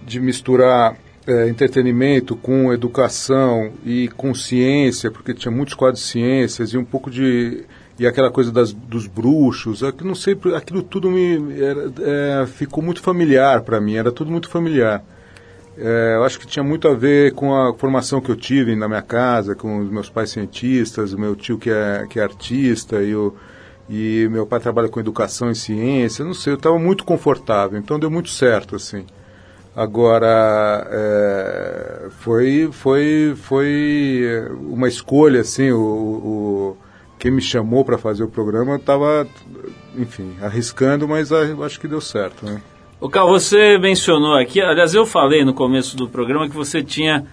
de 0.06 0.20
misturar 0.20 0.96
é, 1.26 1.48
entretenimento 1.48 2.36
com 2.36 2.72
educação 2.72 3.72
e 3.84 4.06
com 4.16 4.32
ciência, 4.32 5.10
porque 5.10 5.34
tinha 5.34 5.50
muitos 5.50 5.74
quadros 5.74 6.00
de 6.00 6.06
ciências 6.08 6.70
e 6.72 6.78
um 6.78 6.84
pouco 6.84 7.10
de. 7.10 7.64
E 7.98 8.06
aquela 8.06 8.30
coisa 8.30 8.52
das, 8.52 8.72
dos 8.72 9.08
bruxos, 9.08 9.82
aquilo, 9.82 10.06
não 10.06 10.14
sei, 10.14 10.38
aquilo 10.56 10.80
tudo 10.84 11.10
me 11.10 11.60
era, 11.60 11.92
é, 12.42 12.46
ficou 12.46 12.80
muito 12.84 13.02
familiar 13.02 13.62
para 13.62 13.80
mim, 13.80 13.96
era 13.96 14.12
tudo 14.12 14.30
muito 14.30 14.48
familiar. 14.48 15.02
É, 15.80 16.16
eu 16.16 16.24
acho 16.24 16.40
que 16.40 16.46
tinha 16.46 16.62
muito 16.64 16.88
a 16.88 16.94
ver 16.94 17.34
com 17.34 17.54
a 17.54 17.72
formação 17.72 18.20
que 18.20 18.28
eu 18.28 18.34
tive 18.34 18.74
na 18.74 18.88
minha 18.88 19.00
casa, 19.00 19.54
com 19.54 19.78
os 19.78 19.88
meus 19.88 20.10
pais 20.10 20.30
cientistas, 20.30 21.12
o 21.12 21.18
meu 21.18 21.36
tio 21.36 21.56
que 21.56 21.70
é, 21.70 22.04
que 22.10 22.18
é 22.18 22.22
artista 22.24 23.00
e, 23.00 23.14
o, 23.14 23.32
e 23.88 24.26
meu 24.28 24.44
pai 24.44 24.58
trabalha 24.58 24.88
com 24.88 24.98
educação 24.98 25.52
e 25.52 25.54
ciência. 25.54 26.24
Não 26.24 26.34
sei, 26.34 26.52
eu 26.52 26.56
estava 26.56 26.76
muito 26.80 27.04
confortável, 27.04 27.78
então 27.78 27.96
deu 27.96 28.10
muito 28.10 28.28
certo 28.28 28.74
assim. 28.74 29.06
Agora 29.76 30.84
é, 30.90 32.06
foi 32.10 32.68
foi 32.72 33.34
foi 33.36 34.48
uma 34.60 34.88
escolha 34.88 35.42
assim. 35.42 35.70
O, 35.70 35.78
o 35.80 36.76
quem 37.20 37.30
me 37.30 37.40
chamou 37.40 37.84
para 37.84 37.98
fazer 37.98 38.24
o 38.24 38.28
programa 38.28 38.76
estava, 38.76 39.26
enfim, 39.96 40.36
arriscando, 40.42 41.06
mas 41.06 41.30
eu 41.30 41.62
acho 41.62 41.78
que 41.78 41.86
deu 41.86 42.00
certo, 42.00 42.44
né? 42.44 42.60
O 43.00 43.08
Cal, 43.08 43.28
você 43.28 43.78
mencionou 43.78 44.34
aqui, 44.34 44.60
aliás, 44.60 44.92
eu 44.92 45.06
falei 45.06 45.44
no 45.44 45.54
começo 45.54 45.96
do 45.96 46.08
programa 46.08 46.48
que 46.48 46.56
você 46.56 46.82
tinha 46.82 47.24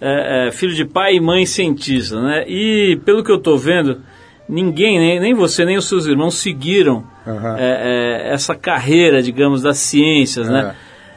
é, 0.00 0.48
é, 0.48 0.50
filho 0.50 0.74
de 0.74 0.84
pai 0.84 1.16
e 1.16 1.20
mãe 1.20 1.44
cientista, 1.44 2.20
né? 2.22 2.44
E 2.48 2.98
pelo 3.04 3.22
que 3.22 3.30
eu 3.30 3.36
estou 3.36 3.58
vendo, 3.58 4.00
ninguém, 4.48 4.98
nem, 4.98 5.20
nem 5.20 5.34
você, 5.34 5.64
nem 5.66 5.76
os 5.76 5.86
seus 5.86 6.06
irmãos 6.06 6.36
seguiram 6.36 7.04
Aham. 7.26 7.56
é, 7.58 8.30
é, 8.30 8.32
essa 8.32 8.54
carreira, 8.54 9.22
digamos, 9.22 9.60
das 9.60 9.76
ciências, 9.76 10.48
né? 10.48 10.74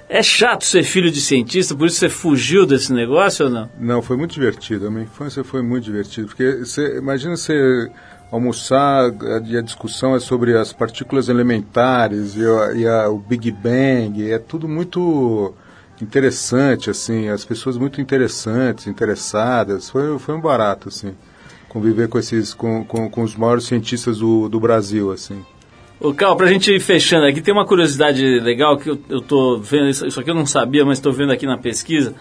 É 0.10 0.22
chato 0.22 0.66
ser 0.66 0.84
filho 0.84 1.10
de 1.10 1.22
cientista, 1.22 1.74
por 1.74 1.88
isso 1.88 1.98
você 1.98 2.10
fugiu 2.10 2.66
desse 2.66 2.94
negócio 2.94 3.46
ou 3.46 3.52
não? 3.52 3.70
Não, 3.80 4.02
foi 4.02 4.18
muito 4.18 4.34
divertido. 4.34 4.86
A 4.86 4.92
minha 4.92 5.06
infância 5.06 5.44
foi 5.44 5.64
muito 5.64 5.86
divertida. 5.86 6.28
Porque 6.28 6.58
você, 6.58 6.98
imagina 6.98 7.36
você 7.36 7.90
almoçar 8.34 9.12
e 9.46 9.56
a 9.58 9.62
discussão 9.62 10.16
é 10.16 10.20
sobre 10.20 10.58
as 10.58 10.74
partículas 10.74 11.30
elementares 11.30 12.36
e, 12.36 12.42
e 12.80 12.88
a- 12.88 13.08
o 13.10 13.18
Big 13.20 13.52
Bang. 13.52 14.30
É 14.32 14.40
tudo 14.40 14.68
muito 14.68 15.54
interessante, 16.02 16.90
assim, 16.90 17.30
as 17.30 17.46
pessoas 17.46 17.78
muito 17.78 18.02
interessantes, 18.02 18.88
interessadas. 18.88 19.90
Foi, 19.90 20.18
foi 20.20 20.36
um 20.36 20.42
barato, 20.42 20.90
assim, 20.90 21.14
conviver 21.70 22.08
com 22.10 22.18
esses, 22.20 22.54
com, 22.54 22.84
com, 22.84 23.10
com 23.10 23.22
os 23.22 23.36
maiores 23.36 23.66
cientistas 23.66 24.18
do, 24.18 24.50
do 24.50 24.60
Brasil, 24.60 25.12
assim. 25.12 25.46
Ô, 26.00 26.14
Cal, 26.14 26.36
pra 26.36 26.48
gente 26.48 26.72
ir 26.72 26.80
fechando 26.82 27.26
aqui, 27.28 27.40
tem 27.42 27.54
uma 27.54 27.66
curiosidade 27.66 28.24
legal 28.40 28.78
que 28.78 28.90
eu, 28.90 29.00
eu 29.10 29.22
tô 29.22 29.58
vendo, 29.60 29.88
isso, 29.88 30.06
isso 30.06 30.20
aqui 30.20 30.30
eu 30.32 30.36
não 30.36 30.46
sabia, 30.46 30.84
mas 30.84 31.00
tô 31.00 31.12
vendo 31.12 31.32
aqui 31.32 31.46
na 31.46 31.58
pesquisa. 31.58 32.14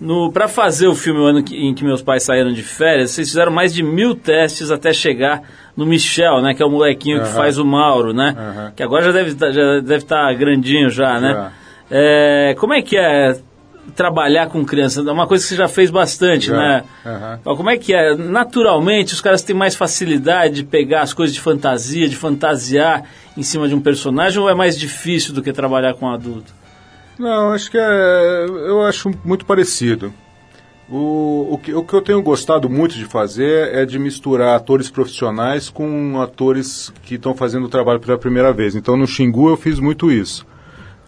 No, 0.00 0.30
pra 0.32 0.48
fazer 0.48 0.86
o 0.88 0.94
filme 0.94 1.20
o 1.20 1.24
ano 1.24 1.42
que- 1.42 1.56
em 1.56 1.72
que 1.72 1.84
meus 1.84 2.02
pais 2.02 2.24
saíram 2.24 2.52
de 2.52 2.62
férias, 2.62 3.12
vocês 3.12 3.28
fizeram 3.28 3.52
mais 3.52 3.72
de 3.72 3.82
mil 3.82 4.14
testes 4.14 4.70
até 4.70 4.92
chegar 4.92 5.42
no 5.76 5.86
Michel, 5.86 6.42
né? 6.42 6.52
Que 6.52 6.62
é 6.62 6.66
o 6.66 6.70
molequinho 6.70 7.20
que 7.20 7.26
Aham. 7.28 7.34
faz 7.36 7.58
o 7.58 7.64
Mauro, 7.64 8.12
né? 8.12 8.34
Aham. 8.36 8.72
Que 8.76 8.82
agora 8.82 9.04
já 9.04 9.12
deve 9.12 9.34
tá- 9.34 9.50
já 9.52 9.74
deve 9.80 9.96
estar 10.04 10.34
grandinho 10.34 10.90
já, 10.90 11.18
né? 11.20 11.50
É, 11.90 12.54
como 12.58 12.72
é 12.74 12.82
que 12.82 12.96
é 12.96 13.36
trabalhar 13.94 14.48
com 14.48 14.64
criança? 14.64 15.00
É 15.00 15.12
uma 15.12 15.26
coisa 15.26 15.44
que 15.44 15.48
você 15.50 15.56
já 15.56 15.68
fez 15.68 15.90
bastante, 15.90 16.46
Já. 16.46 16.56
né? 16.56 16.84
Ó, 17.44 17.54
Como 17.54 17.70
é 17.70 17.76
que 17.76 17.94
é? 17.94 18.16
Naturalmente, 18.16 19.12
os 19.14 19.20
caras 19.20 19.42
têm 19.42 19.54
mais 19.54 19.76
facilidade 19.76 20.54
de 20.56 20.64
pegar 20.64 21.02
as 21.02 21.12
coisas 21.12 21.34
de 21.34 21.40
fantasia, 21.40 22.08
de 22.08 22.16
fantasiar 22.16 23.04
em 23.36 23.42
cima 23.42 23.68
de 23.68 23.74
um 23.74 23.80
personagem, 23.80 24.40
ou 24.40 24.48
é 24.50 24.54
mais 24.54 24.78
difícil 24.78 25.32
do 25.34 25.42
que 25.42 25.52
trabalhar 25.52 25.94
com 25.94 26.06
um 26.06 26.12
adulto? 26.12 26.52
Não, 27.18 27.52
acho 27.52 27.70
que 27.70 27.78
é. 27.78 28.46
Eu 28.48 28.82
acho 28.82 29.10
muito 29.24 29.44
parecido. 29.46 30.12
O, 30.90 31.48
o, 31.54 31.58
que, 31.58 31.72
o 31.72 31.82
que 31.82 31.94
eu 31.94 32.02
tenho 32.02 32.20
gostado 32.22 32.68
muito 32.68 32.94
de 32.94 33.06
fazer 33.06 33.74
é 33.74 33.86
de 33.86 33.98
misturar 33.98 34.54
atores 34.54 34.90
profissionais 34.90 35.70
com 35.70 36.20
atores 36.20 36.92
que 37.04 37.14
estão 37.14 37.34
fazendo 37.34 37.64
o 37.64 37.68
trabalho 37.70 37.98
pela 38.00 38.18
primeira 38.18 38.52
vez. 38.52 38.74
Então, 38.74 38.96
no 38.96 39.06
Xingu 39.06 39.48
eu 39.48 39.56
fiz 39.56 39.78
muito 39.78 40.10
isso. 40.10 40.46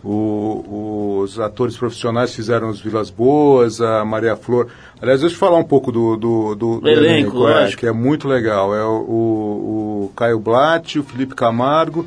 O- 0.02 1.20
os 1.22 1.38
atores 1.40 1.76
profissionais 1.76 2.34
fizeram 2.34 2.68
os 2.70 2.80
Vilas 2.80 3.10
Boas, 3.10 3.80
a 3.80 4.04
Maria 4.04 4.36
Flor. 4.36 4.68
Aliás, 5.02 5.20
deixa 5.20 5.34
eu 5.34 5.38
falar 5.40 5.58
um 5.58 5.64
pouco 5.64 5.90
do, 5.90 6.16
do, 6.16 6.54
do, 6.54 6.80
do 6.80 6.88
Elenco, 6.88 7.36
é, 7.48 7.60
lógico. 7.62 7.80
que 7.80 7.86
é 7.86 7.92
muito 7.92 8.28
legal. 8.28 8.74
É 8.74 8.84
o, 8.84 8.88
o, 9.00 10.04
o 10.04 10.12
Caio 10.16 10.38
Blatt, 10.38 10.98
o 10.98 11.02
Felipe 11.02 11.34
Camargo 11.34 12.06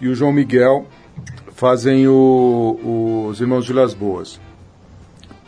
e 0.00 0.08
o 0.08 0.14
João 0.14 0.32
Miguel 0.32 0.86
fazem 1.62 2.06
o- 2.06 3.26
os 3.30 3.40
Irmãos 3.40 3.66
Vilas 3.66 3.92
Boas. 3.92 4.40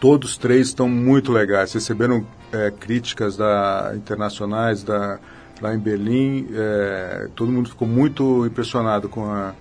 Todos 0.01 0.37
três 0.37 0.67
estão 0.67 0.89
muito 0.89 1.31
legais. 1.31 1.73
Receberam 1.73 2.27
é, 2.53 2.69
críticas 2.73 3.37
da, 3.37 3.93
internacionais 3.95 4.83
da, 4.83 5.21
lá 5.63 5.73
em 5.73 5.79
Berlim. 5.79 6.49
é, 6.53 7.29
todo 7.37 7.53
mundo 7.53 7.69
ficou 7.69 7.87
muito 7.87 8.45
impressionado 8.45 9.09
com 9.09 9.25
a, 9.25 9.53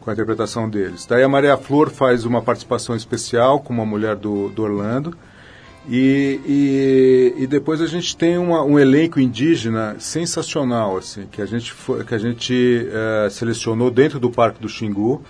com 0.00 0.08
a 0.08 0.12
interpretação 0.14 0.66
deles. 0.66 1.04
Daí 1.04 1.22
a 1.22 1.28
Maria 1.28 1.58
Flor 1.58 1.90
faz 1.90 2.24
uma 2.24 2.40
participação 2.40 2.96
especial 2.96 3.60
com 3.60 3.74
uma 3.74 3.84
mulher 3.84 4.16
do, 4.16 4.48
do 4.48 4.62
Orlando. 4.62 5.14
E, 5.86 6.40
e, 7.36 7.42
e 7.42 7.46
depois 7.46 7.82
a 7.82 7.86
gente 7.86 8.16
tem 8.16 8.38
uma- 8.38 8.64
um 8.64 8.78
elenco 8.78 9.20
indígena 9.20 9.96
sensacional, 9.98 10.96
assim, 10.96 11.26
que 11.30 11.42
a 11.42 11.46
gente, 11.46 11.74
que 12.06 12.14
a 12.14 12.18
gente 12.18 12.88
eh, 12.90 13.28
selecionou 13.30 13.90
dentro 13.90 14.18
do 14.18 14.30
Parque 14.30 14.58
do 14.60 14.68
Xingu 14.70 15.22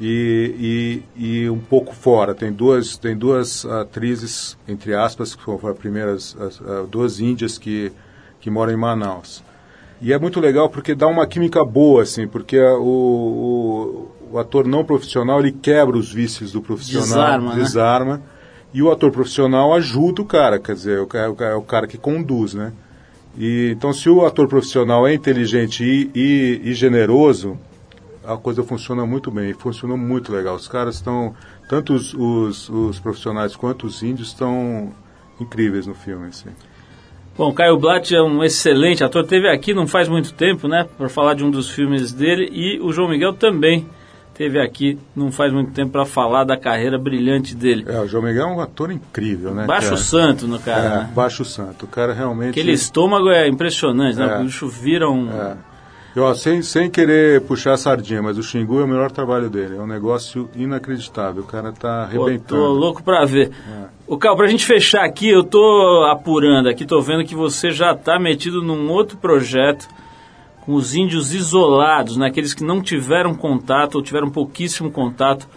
e, 0.00 1.02
e, 1.16 1.44
e 1.44 1.50
um 1.50 1.58
pouco 1.58 1.94
fora. 1.94 2.34
Tem 2.34 2.52
duas, 2.52 2.96
tem 2.96 3.16
duas 3.16 3.64
atrizes, 3.64 4.56
entre 4.66 4.94
aspas, 4.94 5.34
que 5.34 5.42
foram 5.42 5.68
as 5.70 5.78
primeiras, 5.78 6.36
as, 6.40 6.60
ah, 6.60 6.84
duas 6.90 7.20
índias 7.20 7.58
que, 7.58 7.92
que 8.40 8.50
moram 8.50 8.72
em 8.72 8.76
Manaus. 8.76 9.42
E 10.00 10.12
é 10.12 10.18
muito 10.18 10.40
legal 10.40 10.68
porque 10.68 10.94
dá 10.94 11.06
uma 11.06 11.26
química 11.26 11.64
boa, 11.64 12.02
assim, 12.02 12.26
porque 12.26 12.58
a- 12.58 12.74
o, 12.76 14.08
o, 14.30 14.34
o 14.34 14.38
ator 14.38 14.66
não 14.66 14.84
profissional 14.84 15.40
ele 15.40 15.52
quebra 15.52 15.96
os 15.96 16.12
vícios 16.12 16.52
do 16.52 16.60
profissional, 16.60 17.06
Desarma, 17.06 17.54
né? 17.54 17.62
desarma 17.62 18.22
e 18.72 18.82
o 18.82 18.90
ator 18.90 19.12
profissional 19.12 19.72
ajuda 19.72 20.20
o 20.20 20.24
cara, 20.26 20.58
quer 20.58 20.74
dizer, 20.74 20.98
o 21.00 21.08
é 21.16 21.54
o 21.54 21.62
cara 21.62 21.86
que 21.86 21.96
conduz, 21.96 22.54
né? 22.54 22.72
E, 23.38 23.70
então, 23.72 23.92
se 23.92 24.08
o 24.10 24.24
ator 24.26 24.48
profissional 24.48 25.06
é 25.06 25.14
inteligente 25.14 25.84
e, 26.14 26.60
e 26.64 26.74
generoso, 26.74 27.56
a 28.26 28.36
coisa 28.36 28.62
funciona 28.62 29.04
muito 29.06 29.30
bem, 29.30 29.50
e 29.50 29.54
funcionou 29.54 29.96
muito 29.96 30.32
legal. 30.32 30.54
Os 30.54 30.68
caras 30.68 30.96
estão, 30.96 31.34
tanto 31.68 31.94
os, 31.94 32.14
os, 32.14 32.68
os 32.68 33.00
profissionais 33.00 33.54
quanto 33.56 33.86
os 33.86 34.02
índios 34.02 34.28
estão 34.28 34.92
incríveis 35.40 35.86
no 35.86 35.94
filme, 35.94 36.28
assim. 36.28 36.50
Bom, 37.36 37.52
Caio 37.52 37.76
Blatt 37.76 38.14
é 38.14 38.22
um 38.22 38.44
excelente 38.44 39.02
ator, 39.02 39.26
teve 39.26 39.48
aqui 39.48 39.74
não 39.74 39.86
faz 39.88 40.08
muito 40.08 40.32
tempo, 40.32 40.68
né, 40.68 40.86
para 40.96 41.08
falar 41.08 41.34
de 41.34 41.44
um 41.44 41.50
dos 41.50 41.68
filmes 41.68 42.12
dele, 42.12 42.48
e 42.52 42.80
o 42.80 42.92
João 42.92 43.08
Miguel 43.08 43.32
também 43.32 43.86
teve 44.34 44.60
aqui 44.60 44.98
não 45.14 45.30
faz 45.30 45.52
muito 45.52 45.72
tempo 45.72 45.92
para 45.92 46.04
falar 46.04 46.44
da 46.44 46.56
carreira 46.56 46.98
brilhante 46.98 47.54
dele. 47.54 47.84
É, 47.88 48.00
o 48.00 48.06
João 48.06 48.24
Miguel 48.24 48.48
é 48.48 48.52
um 48.52 48.60
ator 48.60 48.90
incrível, 48.90 49.54
né? 49.54 49.64
Baixo 49.64 49.90
cara? 49.90 50.00
santo 50.00 50.46
no 50.46 50.58
cara, 50.58 50.84
É, 50.84 50.88
né? 50.88 51.10
Baixo 51.14 51.44
Santo. 51.44 51.84
O 51.84 51.88
cara 51.88 52.12
realmente. 52.12 52.50
Aquele 52.50 52.72
estômago 52.72 53.30
é 53.30 53.48
impressionante, 53.48 54.18
né? 54.18 54.26
É. 54.26 54.40
O 54.40 54.44
bicho 54.44 54.68
vira 54.68 55.08
um... 55.08 55.30
É. 55.30 55.56
E, 56.14 56.20
ó, 56.20 56.32
sem, 56.32 56.62
sem 56.62 56.88
querer 56.88 57.40
puxar 57.40 57.72
a 57.72 57.76
sardinha, 57.76 58.22
mas 58.22 58.38
o 58.38 58.42
Xingu 58.42 58.78
é 58.80 58.84
o 58.84 58.88
melhor 58.88 59.10
trabalho 59.10 59.50
dele. 59.50 59.76
É 59.76 59.80
um 59.80 59.86
negócio 59.86 60.48
inacreditável. 60.54 61.42
O 61.42 61.46
cara 61.46 61.72
tá 61.72 62.08
Pô, 62.12 62.22
arrebentando. 62.22 62.62
tô 62.62 62.68
louco 62.72 63.02
pra 63.02 63.24
ver. 63.24 63.50
É. 63.50 63.84
O 64.06 64.16
Cal, 64.16 64.36
pra 64.36 64.46
gente 64.46 64.64
fechar 64.64 65.04
aqui, 65.04 65.28
eu 65.28 65.42
tô 65.42 66.04
apurando 66.08 66.68
aqui, 66.68 66.84
tô 66.86 67.00
vendo 67.00 67.24
que 67.24 67.34
você 67.34 67.70
já 67.70 67.94
tá 67.94 68.18
metido 68.18 68.62
num 68.62 68.90
outro 68.90 69.16
projeto 69.16 69.88
com 70.60 70.74
os 70.74 70.94
índios 70.94 71.34
isolados, 71.34 72.16
né? 72.16 72.28
Aqueles 72.28 72.54
que 72.54 72.62
não 72.62 72.80
tiveram 72.80 73.34
contato 73.34 73.96
ou 73.96 74.02
tiveram 74.02 74.30
pouquíssimo 74.30 74.90
contato 74.90 75.48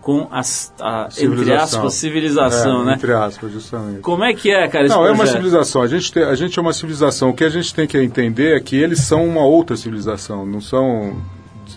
com 0.00 0.26
as, 0.30 0.72
a, 0.80 1.08
entre 1.20 1.52
aspas, 1.52 1.94
civilização, 1.94 2.82
É, 2.82 2.84
né? 2.86 2.94
Entre 2.94 3.12
aspas, 3.12 3.52
justamente. 3.52 4.00
Como 4.00 4.24
é 4.24 4.32
que 4.32 4.50
é, 4.50 4.66
cara, 4.66 4.88
Não, 4.88 5.06
é 5.06 5.12
uma 5.12 5.26
civilização. 5.26 5.82
A 5.82 5.86
gente, 5.86 6.12
tem- 6.12 6.22
a 6.24 6.34
gente 6.34 6.58
é 6.58 6.62
uma 6.62 6.72
civilização. 6.72 7.30
O 7.30 7.34
que 7.34 7.44
a 7.44 7.48
gente 7.50 7.74
tem 7.74 7.86
que 7.86 7.98
entender 7.98 8.56
é 8.56 8.60
que 8.60 8.76
eles 8.76 9.00
são 9.00 9.26
uma 9.26 9.44
outra 9.44 9.76
civilização, 9.76 10.46
não 10.46 10.60
são 10.60 11.16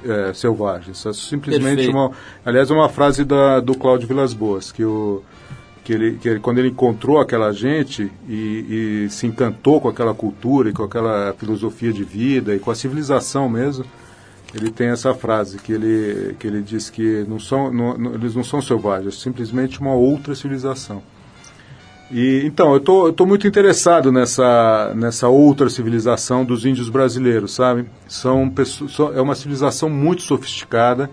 é, 0.05 0.33
selvagens. 0.33 1.05
É 1.05 1.11
simplesmente 1.13 1.75
Perfeito. 1.75 1.91
uma. 1.91 2.11
Aliás, 2.45 2.71
é 2.71 2.73
uma 2.73 2.89
frase 2.89 3.25
da, 3.25 3.59
do 3.59 3.75
Cláudio 3.75 4.07
Vilas 4.07 4.33
Boas, 4.33 4.71
que, 4.71 4.85
o, 4.85 5.21
que, 5.83 5.91
ele, 5.93 6.17
que 6.17 6.29
ele, 6.29 6.39
quando 6.39 6.59
ele 6.59 6.69
encontrou 6.69 7.19
aquela 7.19 7.51
gente 7.51 8.09
e, 8.27 9.03
e 9.05 9.09
se 9.09 9.27
encantou 9.27 9.81
com 9.81 9.89
aquela 9.89 10.13
cultura 10.13 10.69
e 10.69 10.73
com 10.73 10.83
aquela 10.83 11.33
filosofia 11.37 11.91
de 11.91 12.03
vida 12.05 12.55
e 12.55 12.59
com 12.59 12.71
a 12.71 12.75
civilização 12.75 13.49
mesmo. 13.49 13.83
Ele 14.53 14.69
tem 14.69 14.89
essa 14.89 15.13
frase 15.13 15.57
que 15.57 15.73
ele, 15.73 16.35
que 16.39 16.45
ele 16.45 16.61
diz 16.61 16.89
que 16.89 17.25
não 17.27 17.39
são, 17.39 17.73
não- 17.73 17.97
não- 17.97 18.13
eles 18.13 18.35
não 18.35 18.43
são 18.43 18.61
selvagens, 18.61 19.19
simplesmente 19.19 19.79
uma 19.81 19.93
outra 19.93 20.35
civilização. 20.35 21.01
E, 22.11 22.43
então, 22.45 22.73
eu 22.73 22.79
tô, 22.79 23.11
tô 23.11 23.25
muito 23.25 23.47
interessado 23.47 24.11
nessa, 24.11 24.93
nessa 24.95 25.27
outra 25.29 25.67
civilização 25.69 26.45
dos 26.45 26.63
índios 26.65 26.87
brasileiros, 26.89 27.55
sabe? 27.55 27.85
São 28.07 28.47
pessoas, 28.49 29.17
é 29.17 29.21
uma 29.21 29.33
civilização 29.33 29.89
muito 29.89 30.21
sofisticada, 30.21 31.09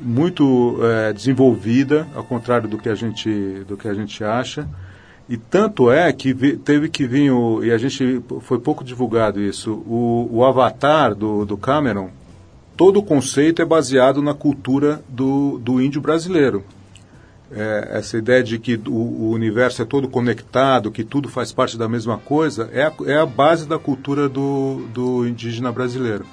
muito 0.00 0.78
eh, 0.80 1.12
desenvolvida, 1.12 2.06
ao 2.14 2.22
contrário 2.22 2.68
do 2.68 2.78
que 2.78 2.88
a 2.88 2.94
gente, 2.94 3.64
do 3.66 3.76
que 3.76 3.88
a 3.88 3.94
gente 3.94 4.22
acha. 4.22 4.68
E 5.28 5.36
tanto 5.36 5.90
é 5.90 6.12
que 6.12 6.32
teve 6.58 6.88
que 6.88 7.04
vir, 7.06 7.32
o, 7.32 7.64
e 7.64 7.72
a 7.72 7.78
gente 7.78 8.22
foi 8.42 8.60
pouco 8.60 8.84
divulgado 8.84 9.40
isso, 9.40 9.72
o, 9.86 10.28
o 10.30 10.44
avatar 10.44 11.16
do, 11.16 11.44
do 11.44 11.56
Cameron, 11.56 12.10
todo 12.78 13.00
o 13.00 13.02
conceito 13.02 13.60
é 13.60 13.64
baseado 13.64 14.22
na 14.22 14.32
cultura 14.32 15.02
do, 15.08 15.58
do 15.58 15.82
índio 15.82 16.00
brasileiro. 16.00 16.62
É, 17.50 17.88
essa 17.94 18.16
ideia 18.16 18.42
de 18.42 18.56
que 18.58 18.80
o, 18.86 18.92
o 18.92 19.30
universo 19.32 19.82
é 19.82 19.84
todo 19.84 20.06
conectado, 20.08 20.92
que 20.92 21.02
tudo 21.02 21.28
faz 21.28 21.50
parte 21.50 21.76
da 21.76 21.88
mesma 21.88 22.18
coisa, 22.18 22.70
é 22.72 22.82
a, 22.84 22.92
é 23.06 23.16
a 23.18 23.26
base 23.26 23.66
da 23.66 23.78
cultura 23.80 24.28
do, 24.28 24.86
do 24.94 25.26
indígena 25.26 25.72
brasileiro. 25.72 26.24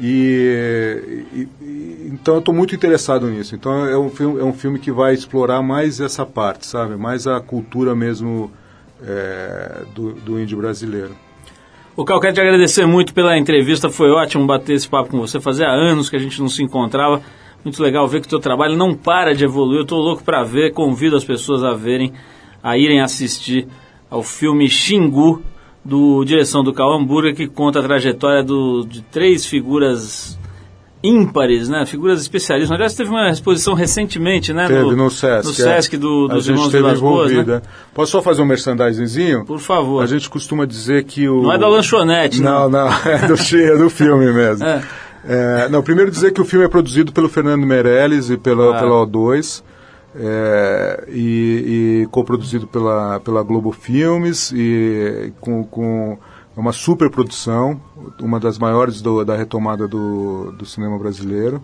E, 0.00 1.26
e- 1.32 1.48
e- 1.62 2.08
então 2.12 2.34
eu 2.34 2.40
estou 2.40 2.54
muito 2.54 2.74
interessado 2.74 3.28
nisso. 3.28 3.54
Então 3.54 3.86
é 3.86 3.96
um, 3.96 4.10
filme, 4.10 4.40
é 4.40 4.44
um 4.44 4.52
filme 4.52 4.80
que 4.80 4.90
vai 4.90 5.14
explorar 5.14 5.62
mais 5.62 6.00
essa 6.00 6.26
parte, 6.26 6.66
sabe? 6.66 6.96
Mais 6.96 7.26
a 7.28 7.40
cultura 7.40 7.94
mesmo 7.94 8.50
é, 9.00 9.84
do, 9.94 10.12
do 10.14 10.40
índio 10.40 10.58
brasileiro. 10.58 11.14
O 12.00 12.04
Cal, 12.04 12.20
quero 12.20 12.32
te 12.32 12.40
agradecer 12.40 12.86
muito 12.86 13.12
pela 13.12 13.36
entrevista, 13.36 13.90
foi 13.90 14.08
ótimo 14.12 14.46
bater 14.46 14.74
esse 14.74 14.88
papo 14.88 15.10
com 15.10 15.18
você. 15.18 15.40
Fazia 15.40 15.66
anos 15.66 16.08
que 16.08 16.14
a 16.14 16.18
gente 16.20 16.38
não 16.40 16.48
se 16.48 16.62
encontrava. 16.62 17.20
Muito 17.64 17.82
legal 17.82 18.06
ver 18.06 18.20
que 18.20 18.28
o 18.28 18.30
teu 18.30 18.38
trabalho 18.38 18.76
não 18.76 18.94
para 18.94 19.34
de 19.34 19.42
evoluir. 19.44 19.80
Eu 19.80 19.84
tô 19.84 19.96
louco 19.96 20.22
para 20.22 20.44
ver, 20.44 20.72
convido 20.72 21.16
as 21.16 21.24
pessoas 21.24 21.64
a 21.64 21.74
verem, 21.74 22.12
a 22.62 22.78
irem 22.78 23.00
assistir 23.00 23.66
ao 24.08 24.22
filme 24.22 24.68
Xingu, 24.68 25.42
do 25.84 26.24
direção 26.24 26.62
do 26.62 26.72
Cal 26.72 26.92
Hamburger, 26.92 27.34
que 27.34 27.48
conta 27.48 27.80
a 27.80 27.82
trajetória 27.82 28.44
do- 28.44 28.86
de 28.86 29.02
três 29.02 29.44
figuras 29.44 30.37
ímpares, 31.02 31.68
né? 31.68 31.86
Figuras 31.86 32.20
especialistas. 32.20 32.72
Aliás, 32.74 32.94
teve 32.94 33.10
uma 33.10 33.30
exposição 33.30 33.74
recentemente, 33.74 34.52
né? 34.52 34.66
Teve 34.66 34.94
no 34.96 35.10
Sesc. 35.10 35.44
No 35.46 35.50
é. 35.52 35.54
Sesc 35.54 35.96
do, 35.96 36.28
a 36.30 36.34
dos 36.34 36.48
Irmãos 36.48 36.72
Vilas 36.72 37.00
Boas, 37.00 37.32
né? 37.32 37.56
é. 37.56 37.62
Posso 37.94 38.12
só 38.12 38.22
fazer 38.22 38.42
um 38.42 38.46
merchandisingzinho? 38.46 39.44
Por 39.44 39.60
favor. 39.60 40.02
A 40.02 40.06
gente 40.06 40.28
costuma 40.28 40.64
dizer 40.66 41.04
que 41.04 41.28
o. 41.28 41.42
Não 41.42 41.52
é 41.52 41.58
da 41.58 41.68
lanchonete, 41.68 42.40
Não, 42.42 42.68
não, 42.68 42.88
é 43.06 43.26
do, 43.26 43.36
chi- 43.36 43.62
é 43.62 43.76
do 43.76 43.88
filme 43.88 44.32
mesmo. 44.32 44.64
É. 44.66 44.82
É, 45.24 45.68
não, 45.68 45.82
primeiro 45.82 46.10
dizer 46.10 46.32
que 46.32 46.40
o 46.40 46.44
filme 46.44 46.64
é 46.64 46.68
produzido 46.68 47.12
pelo 47.12 47.28
Fernando 47.28 47.66
Meirelles 47.66 48.30
e 48.30 48.36
pela, 48.36 48.76
Ah. 48.76 48.80
pela 48.80 49.06
O2. 49.06 49.62
é, 50.18 51.04
e, 51.08 52.02
e 52.04 52.08
coproduzido 52.10 52.66
pela, 52.66 53.20
pela 53.20 53.42
Globo 53.42 53.70
Filmes 53.72 54.50
e 54.54 55.32
com, 55.40 55.62
com 55.64 56.18
uma 56.60 56.72
super 56.72 57.10
produção, 57.10 57.80
uma 58.20 58.38
das 58.40 58.58
maiores 58.58 59.00
do- 59.00 59.24
da 59.24 59.36
retomada 59.36 59.86
do, 59.88 60.52
do 60.52 60.64
cinema 60.66 60.98
brasileiro. 60.98 61.62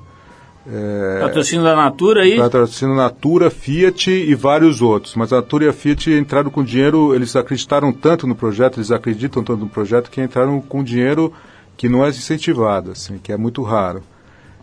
É, 0.66 1.20
Patrocínio 1.20 1.62
da 1.64 1.76
Natura 1.76 2.22
aí. 2.22 2.36
Patrocínio 2.38 2.94
Natura, 2.94 3.50
Fiat 3.50 4.10
e 4.10 4.34
vários 4.34 4.80
outros. 4.80 5.14
Mas 5.14 5.32
a 5.32 5.36
Natura 5.36 5.64
e 5.66 5.68
a 5.68 5.72
Fiat 5.74 6.10
entraram 6.10 6.50
com 6.50 6.64
dinheiro, 6.64 7.14
eles 7.14 7.36
acreditaram 7.36 7.92
tanto 7.92 8.26
no 8.26 8.34
projeto, 8.34 8.78
eles 8.78 8.90
acreditam 8.90 9.42
tanto 9.44 9.60
no 9.60 9.68
projeto, 9.68 10.10
que 10.10 10.22
entraram 10.22 10.60
com 10.62 10.82
dinheiro 10.82 11.32
que 11.76 11.88
não 11.88 12.04
é 12.04 12.08
incentivado, 12.08 12.92
assim, 12.92 13.18
que 13.18 13.30
é 13.32 13.36
muito 13.36 13.62
raro. 13.62 14.02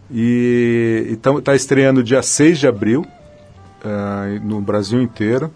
E 0.09 1.17
está 1.23 1.53
estreando 1.55 2.03
dia 2.03 2.21
6 2.21 2.57
de 2.59 2.67
abril, 2.67 3.05
ah, 3.85 4.25
no 4.43 4.59
Brasil 4.59 5.01
inteiro, 5.01 5.51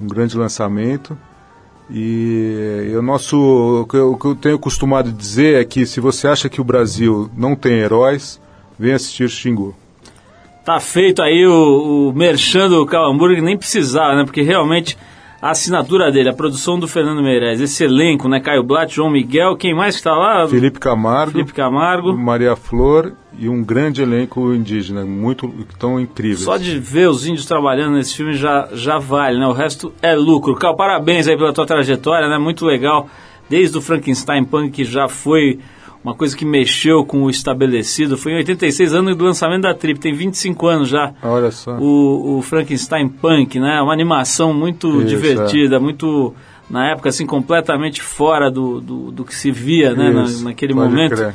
um 0.00 0.06
grande 0.06 0.36
lançamento. 0.36 1.16
E, 1.90 2.92
o 2.96 3.02
nosso, 3.02 3.82
o 3.82 3.86
que, 3.86 3.96
eu, 3.96 4.38
tenho 4.40 4.58
costumado 4.58 5.12
dizer 5.12 5.60
é 5.60 5.64
que 5.64 5.86
se 5.86 6.00
você 6.00 6.26
acha 6.26 6.48
que 6.48 6.60
o 6.60 6.64
Brasil 6.64 7.30
não 7.36 7.54
tem 7.54 7.74
heróis, 7.74 8.40
vem 8.78 8.92
assistir 8.92 9.28
Xingu. 9.28 9.74
Tá 10.64 10.80
feito 10.80 11.22
aí 11.22 11.46
o, 11.46 12.08
o 12.08 12.12
merchan 12.12 12.68
do 12.68 12.84
Cal 12.86 13.08
Hamburger, 13.08 13.40
nem 13.40 13.56
precisava, 13.56 14.16
né? 14.16 14.24
Porque 14.24 14.42
realmente 14.42 14.98
a 15.40 15.50
assinatura 15.50 16.10
dele, 16.10 16.28
a 16.28 16.34
produção 16.34 16.78
do 16.78 16.88
Fernando 16.88 17.22
Meirelles, 17.22 17.60
esse 17.60 17.84
elenco, 17.84 18.28
né? 18.28 18.40
Caio 18.40 18.62
Blatt, 18.62 18.94
João 18.94 19.10
Miguel, 19.10 19.56
quem 19.56 19.74
mais 19.74 19.96
que 19.96 20.02
tá 20.02 20.14
lá? 20.14 20.48
Felipe 20.48 20.78
Camargo, 20.78 21.32
Felipe 21.32 21.52
Camargo. 21.52 22.16
Maria 22.16 22.56
Flor 22.56 23.12
e 23.38 23.48
um 23.48 23.62
grande 23.62 24.02
elenco 24.02 24.52
indígena, 24.54 25.04
muito 25.04 25.52
tão 25.78 26.00
incríveis. 26.00 26.40
Só 26.40 26.56
de 26.56 26.78
ver 26.78 27.08
os 27.08 27.26
índios 27.26 27.44
trabalhando 27.44 27.96
nesse 27.96 28.16
filme 28.16 28.34
já, 28.34 28.68
já 28.72 28.98
vale, 28.98 29.38
né? 29.38 29.46
O 29.46 29.52
resto 29.52 29.92
é 30.00 30.14
lucro. 30.14 30.54
Cal, 30.54 30.74
parabéns 30.74 31.28
aí 31.28 31.36
pela 31.36 31.52
tua 31.52 31.66
trajetória, 31.66 32.28
né? 32.28 32.38
Muito 32.38 32.64
legal. 32.64 33.08
Desde 33.48 33.76
o 33.76 33.82
Frankenstein 33.82 34.44
Punk, 34.44 34.70
que 34.70 34.84
já 34.84 35.06
foi 35.06 35.60
uma 36.06 36.14
coisa 36.14 36.36
que 36.36 36.44
mexeu 36.44 37.04
com 37.04 37.22
o 37.24 37.28
estabelecido. 37.30 38.16
Foi 38.16 38.30
em 38.30 38.36
86 38.36 38.94
anos 38.94 39.16
do 39.16 39.24
lançamento 39.24 39.62
da 39.62 39.74
Trip, 39.74 39.98
tem 39.98 40.14
25 40.14 40.66
anos 40.68 40.88
já. 40.88 41.12
Olha 41.20 41.50
só. 41.50 41.76
O, 41.78 42.38
o 42.38 42.42
Frankenstein 42.42 43.08
Punk, 43.08 43.58
né? 43.58 43.82
Uma 43.82 43.92
animação 43.92 44.54
muito 44.54 44.88
Isso, 44.88 45.00
é. 45.00 45.04
divertida, 45.04 45.80
muito, 45.80 46.32
na 46.70 46.92
época, 46.92 47.08
assim, 47.08 47.26
completamente 47.26 48.00
fora 48.00 48.48
do, 48.50 48.80
do, 48.80 49.10
do 49.10 49.24
que 49.24 49.34
se 49.34 49.50
via, 49.50 49.94
né? 49.94 50.10
Na- 50.10 50.22
Isso, 50.22 50.44
naquele 50.44 50.72
pode 50.74 50.88
momento. 50.90 51.16
crer. 51.16 51.34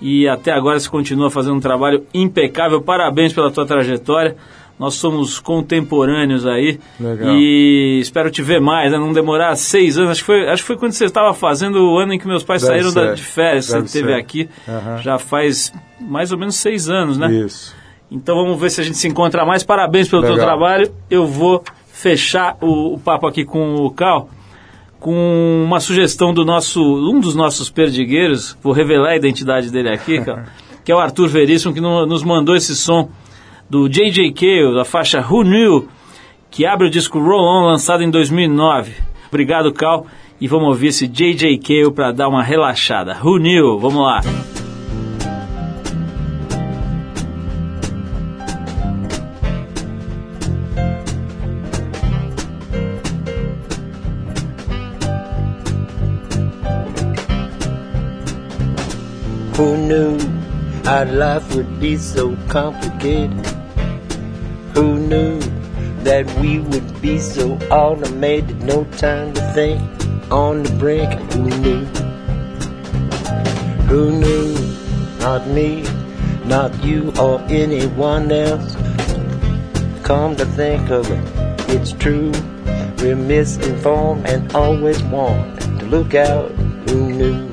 E 0.00 0.28
até 0.28 0.52
agora 0.52 0.78
você 0.78 0.88
continua 0.88 1.28
fazendo 1.30 1.56
um 1.56 1.60
trabalho 1.60 2.04
impecável. 2.14 2.80
Parabéns 2.80 3.32
pela 3.32 3.50
tua 3.50 3.66
trajetória. 3.66 4.36
Nós 4.78 4.94
somos 4.94 5.38
contemporâneos 5.38 6.44
aí. 6.46 6.80
Legal. 6.98 7.34
E 7.36 8.00
espero 8.00 8.30
te 8.30 8.42
ver 8.42 8.60
mais, 8.60 8.90
né? 8.90 8.98
Não 8.98 9.12
demorar 9.12 9.54
seis 9.56 9.96
anos. 9.96 10.10
Acho 10.12 10.20
que 10.20 10.26
foi, 10.26 10.48
acho 10.48 10.62
que 10.62 10.66
foi 10.66 10.76
quando 10.76 10.92
você 10.92 11.04
estava 11.04 11.32
fazendo 11.32 11.76
o 11.80 11.96
ano 11.98 12.12
em 12.12 12.18
que 12.18 12.26
meus 12.26 12.42
pais 12.42 12.62
Deve 12.62 12.74
saíram 12.82 12.92
da- 12.92 13.14
de 13.14 13.22
férias. 13.22 13.68
Deve 13.68 13.80
você 13.88 13.98
esteve 13.98 14.14
aqui. 14.14 14.48
Aham. 14.68 14.96
Já 15.00 15.18
faz 15.18 15.72
mais 16.00 16.32
ou 16.32 16.38
menos 16.38 16.56
seis 16.56 16.88
anos, 16.90 17.16
né? 17.16 17.32
Isso. 17.32 17.74
Então 18.10 18.34
vamos 18.36 18.60
ver 18.60 18.70
se 18.70 18.80
a 18.80 18.84
gente 18.84 18.98
se 18.98 19.06
encontra 19.08 19.44
mais. 19.46 19.62
Parabéns 19.62 20.08
pelo 20.08 20.22
teu 20.22 20.32
Legal. 20.32 20.46
trabalho. 20.46 20.90
Eu 21.08 21.24
vou 21.26 21.62
fechar 21.92 22.56
o, 22.60 22.94
o 22.94 22.98
papo 22.98 23.26
aqui 23.28 23.44
com 23.44 23.76
o 23.76 23.90
Cal 23.92 24.28
com 25.00 25.62
uma 25.66 25.80
sugestão 25.80 26.32
do 26.32 26.44
nosso, 26.44 26.80
um 26.82 27.20
dos 27.20 27.34
nossos 27.34 27.68
perdigueiros, 27.68 28.56
vou 28.62 28.72
revelar 28.72 29.10
a 29.10 29.16
identidade 29.16 29.70
dele 29.70 29.90
aqui, 29.90 30.18
que 30.84 30.90
é 30.90 30.94
o 30.94 30.98
Arthur 30.98 31.28
Veríssimo, 31.28 31.74
que 31.74 31.80
no- 31.80 32.06
nos 32.06 32.22
mandou 32.22 32.56
esse 32.56 32.74
som 32.74 33.10
do 33.68 33.88
J.J. 33.88 34.32
Cale, 34.32 34.74
da 34.74 34.84
faixa 34.84 35.20
Who 35.20 35.42
Knew, 35.42 35.88
que 36.50 36.66
abre 36.66 36.86
o 36.86 36.90
disco 36.90 37.18
Roll 37.18 37.44
On, 37.44 37.66
lançado 37.66 38.02
em 38.02 38.10
2009. 38.10 38.94
Obrigado, 39.28 39.72
Cal, 39.72 40.06
e 40.40 40.46
vamos 40.46 40.68
ouvir 40.68 40.88
esse 40.88 41.06
J.J. 41.06 41.58
Cale 41.58 41.90
para 41.90 42.12
dar 42.12 42.28
uma 42.28 42.42
relaxada. 42.42 43.16
Who 43.22 43.38
Knew? 43.38 43.78
Vamos 43.78 44.02
lá. 44.02 44.20
Who 59.56 59.76
knew 59.76 60.18
our 60.84 61.04
life 61.04 61.54
would 61.54 61.78
be 61.78 61.96
so 61.96 62.36
complicated? 62.48 63.53
Who 64.74 64.98
knew 64.98 65.38
that 66.02 66.28
we 66.40 66.58
would 66.58 67.00
be 67.00 67.20
so 67.20 67.52
automated? 67.70 68.60
No 68.62 68.82
time 68.96 69.32
to 69.34 69.40
think 69.52 69.80
on 70.32 70.64
the 70.64 70.70
brink. 70.80 71.12
Who 71.32 71.44
knew? 71.62 71.84
Who 73.86 74.18
knew? 74.18 74.54
Not 75.20 75.46
me, 75.46 75.82
not 76.46 76.82
you 76.82 77.12
or 77.20 77.40
anyone 77.48 78.32
else. 78.32 78.74
Come 80.02 80.34
to 80.36 80.44
think 80.44 80.90
of 80.90 81.08
it, 81.08 81.70
it's 81.70 81.92
true. 81.92 82.32
We're 82.98 83.14
misinformed 83.14 84.26
and 84.26 84.52
always 84.56 85.00
warned 85.04 85.60
to 85.78 85.86
look 85.86 86.14
out. 86.14 86.50
Who 86.90 87.12
knew? 87.12 87.48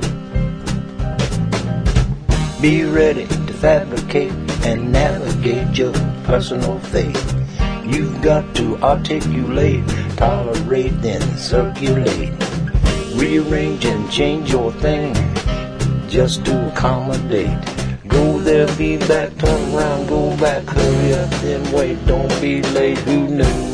Be 2.59 2.84
ready 2.84 3.28
fabricate 3.62 4.32
and 4.66 4.91
navigate 4.91 5.78
your 5.78 5.93
personal 6.24 6.80
fate. 6.80 7.16
You've 7.86 8.20
got 8.24 8.55
to 8.55 8.76
articulate, 8.78 9.88
tolerate, 10.18 10.99
then 11.03 11.22
circulate. 11.38 12.34
Rearrange 13.14 13.86
and 13.86 14.12
change 14.12 14.51
your 14.51 14.72
thing 14.74 15.14
just 16.09 16.43
to 16.45 16.74
accommodate. 16.74 17.59
Go 18.07 18.39
there, 18.39 18.68
feedback, 18.68 19.38
turn 19.38 19.76
around, 19.76 20.07
go 20.07 20.36
back, 20.38 20.64
hurry 20.64 21.14
up, 21.14 21.30
then 21.41 21.72
wait, 21.72 22.03
don't 22.07 22.41
be 22.41 22.64
late. 22.64 22.97
Who 22.99 23.28
knew? 23.28 23.70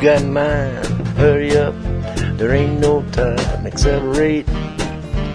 Got 0.00 0.24
mine. 0.24 0.82
Hurry 1.16 1.54
up, 1.56 1.74
there 2.38 2.52
ain't 2.52 2.80
no 2.80 3.02
time. 3.12 3.66
Accelerate 3.66 4.46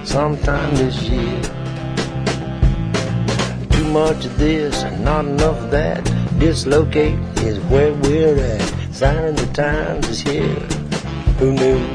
sometime 0.04 0.76
this 0.76 1.04
year. 1.04 1.42
Too 3.70 3.86
much 3.92 4.26
of 4.26 4.38
this 4.40 4.82
and 4.82 5.06
not 5.06 5.26
enough 5.26 5.58
of 5.62 5.72
that. 5.72 6.04
Dislocate 6.40 7.20
is 7.44 7.60
where 7.66 7.94
we're 7.94 8.38
at. 8.40 8.94
Sign 8.94 9.26
of 9.26 9.36
the 9.36 9.54
times 9.54 10.10
is 10.10 10.22
here. 10.22 10.60
Who 11.38 11.52
knew? 11.52 11.95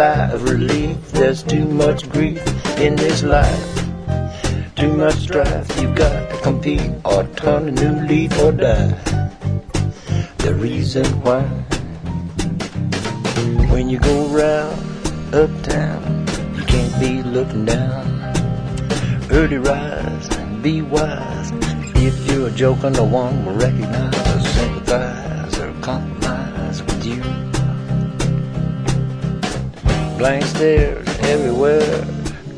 Sigh 0.00 0.30
of 0.32 0.44
relief. 0.44 0.96
There's 1.12 1.42
too 1.42 1.66
much 1.66 2.08
grief 2.08 2.40
in 2.78 2.96
this 2.96 3.22
life. 3.22 3.66
Too 4.74 4.94
much 4.96 5.16
strife, 5.28 5.68
you 5.78 5.88
got 5.94 6.30
to 6.30 6.36
compete 6.40 6.90
or 7.04 7.24
turn 7.40 7.68
a 7.68 7.72
new 7.82 7.94
leaf 8.08 8.32
or 8.38 8.52
die. 8.52 8.96
The 10.38 10.54
reason 10.54 11.04
why, 11.20 11.42
when 13.72 13.90
you 13.90 13.98
go 13.98 14.16
round 14.28 14.80
uptown, 15.34 16.26
you 16.56 16.64
can't 16.72 16.96
be 16.98 17.22
looking 17.22 17.66
down. 17.66 18.06
Early 19.30 19.58
rise, 19.58 20.28
and 20.38 20.62
be 20.62 20.80
wise. 20.80 21.52
If 22.08 22.14
you're 22.26 22.48
a 22.48 22.50
joker, 22.62 22.88
no 22.88 23.04
one 23.04 23.44
will 23.44 23.58
recognize 23.66 24.16
or 24.32 24.40
sympathize 24.56 25.58
or 25.58 25.74
compromise 25.82 26.19
Blank 30.20 30.44
stares 30.44 31.08
everywhere. 31.20 32.04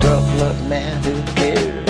Tough 0.00 0.40
luck, 0.40 0.56
man, 0.68 1.00
who 1.04 1.22
cares? 1.36 1.81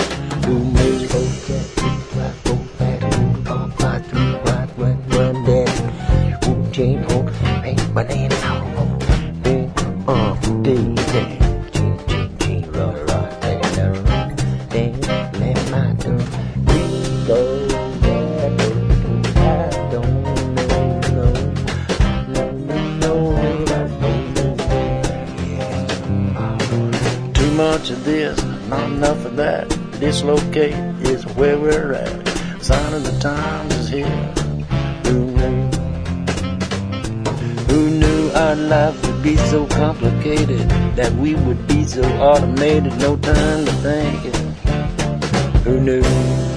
Enough 28.81 29.25
of 29.25 29.35
that. 29.35 29.69
Dislocate 29.99 30.73
is 31.05 31.25
where 31.35 31.57
we're 31.57 31.93
at. 31.93 32.27
Sign 32.61 32.93
of 32.93 33.03
the 33.03 33.19
times 33.19 33.73
is 33.75 33.89
here. 33.89 34.05
Who 35.05 35.25
knew? 35.31 35.69
Who 37.67 37.89
knew 37.89 38.31
our 38.31 38.55
life 38.55 39.05
would 39.05 39.21
be 39.23 39.35
so 39.37 39.65
complicated? 39.67 40.69
That 40.95 41.11
we 41.13 41.35
would 41.35 41.67
be 41.67 41.83
so 41.83 42.03
automated, 42.19 42.97
no 42.99 43.17
time 43.17 43.65
to 43.65 43.71
think. 43.83 44.35
Who 45.65 45.79
knew? 45.79 46.52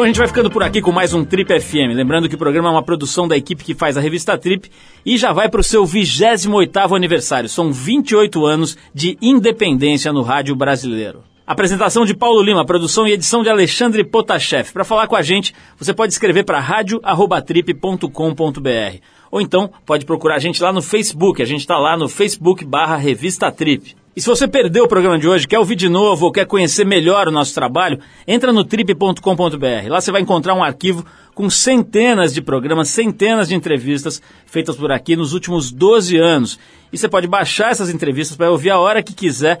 Bom, 0.00 0.04
a 0.04 0.06
gente 0.06 0.16
vai 0.16 0.28
ficando 0.28 0.50
por 0.50 0.62
aqui 0.62 0.80
com 0.80 0.90
mais 0.90 1.12
um 1.12 1.26
Trip 1.26 1.60
FM. 1.60 1.92
Lembrando 1.94 2.26
que 2.26 2.34
o 2.34 2.38
programa 2.38 2.70
é 2.70 2.72
uma 2.72 2.82
produção 2.82 3.28
da 3.28 3.36
equipe 3.36 3.62
que 3.62 3.74
faz 3.74 3.98
a 3.98 4.00
revista 4.00 4.38
Trip 4.38 4.70
e 5.04 5.18
já 5.18 5.30
vai 5.30 5.46
para 5.46 5.60
o 5.60 5.62
seu 5.62 5.84
28º 5.84 6.96
aniversário. 6.96 7.50
São 7.50 7.70
28 7.70 8.46
anos 8.46 8.78
de 8.94 9.18
independência 9.20 10.10
no 10.10 10.22
rádio 10.22 10.56
brasileiro. 10.56 11.22
Apresentação 11.46 12.06
de 12.06 12.14
Paulo 12.14 12.40
Lima, 12.40 12.64
produção 12.64 13.06
e 13.06 13.12
edição 13.12 13.42
de 13.42 13.50
Alexandre 13.50 14.02
Potashev. 14.02 14.72
Para 14.72 14.84
falar 14.84 15.06
com 15.06 15.16
a 15.16 15.22
gente, 15.22 15.54
você 15.78 15.92
pode 15.92 16.14
escrever 16.14 16.44
para 16.44 16.60
radio@trip.com.br 16.60 19.02
ou 19.30 19.40
então 19.40 19.70
pode 19.86 20.04
procurar 20.04 20.36
a 20.36 20.40
gente 20.40 20.62
lá 20.62 20.72
no 20.72 20.82
Facebook. 20.82 21.42
A 21.42 21.46
gente 21.46 21.60
está 21.60 21.78
lá 21.78 21.96
no 21.96 22.08
Facebook 22.08 22.64
barra 22.64 22.96
Revista 22.96 23.50
Trip. 23.50 23.94
E 24.14 24.20
se 24.20 24.28
você 24.28 24.48
perdeu 24.48 24.84
o 24.84 24.88
programa 24.88 25.18
de 25.18 25.28
hoje, 25.28 25.46
quer 25.46 25.58
ouvir 25.58 25.76
de 25.76 25.88
novo 25.88 26.26
ou 26.26 26.32
quer 26.32 26.44
conhecer 26.44 26.84
melhor 26.84 27.28
o 27.28 27.30
nosso 27.30 27.54
trabalho, 27.54 28.00
entra 28.26 28.52
no 28.52 28.64
trip.com.br. 28.64 29.88
Lá 29.88 30.00
você 30.00 30.10
vai 30.10 30.20
encontrar 30.20 30.54
um 30.54 30.64
arquivo 30.64 31.06
com 31.32 31.48
centenas 31.48 32.34
de 32.34 32.42
programas, 32.42 32.88
centenas 32.88 33.48
de 33.48 33.54
entrevistas 33.54 34.20
feitas 34.46 34.76
por 34.76 34.90
aqui 34.90 35.14
nos 35.14 35.32
últimos 35.32 35.70
12 35.70 36.18
anos. 36.18 36.58
E 36.92 36.98
você 36.98 37.08
pode 37.08 37.28
baixar 37.28 37.70
essas 37.70 37.88
entrevistas 37.88 38.36
para 38.36 38.50
ouvir 38.50 38.70
a 38.70 38.80
hora 38.80 39.00
que 39.00 39.14
quiser, 39.14 39.60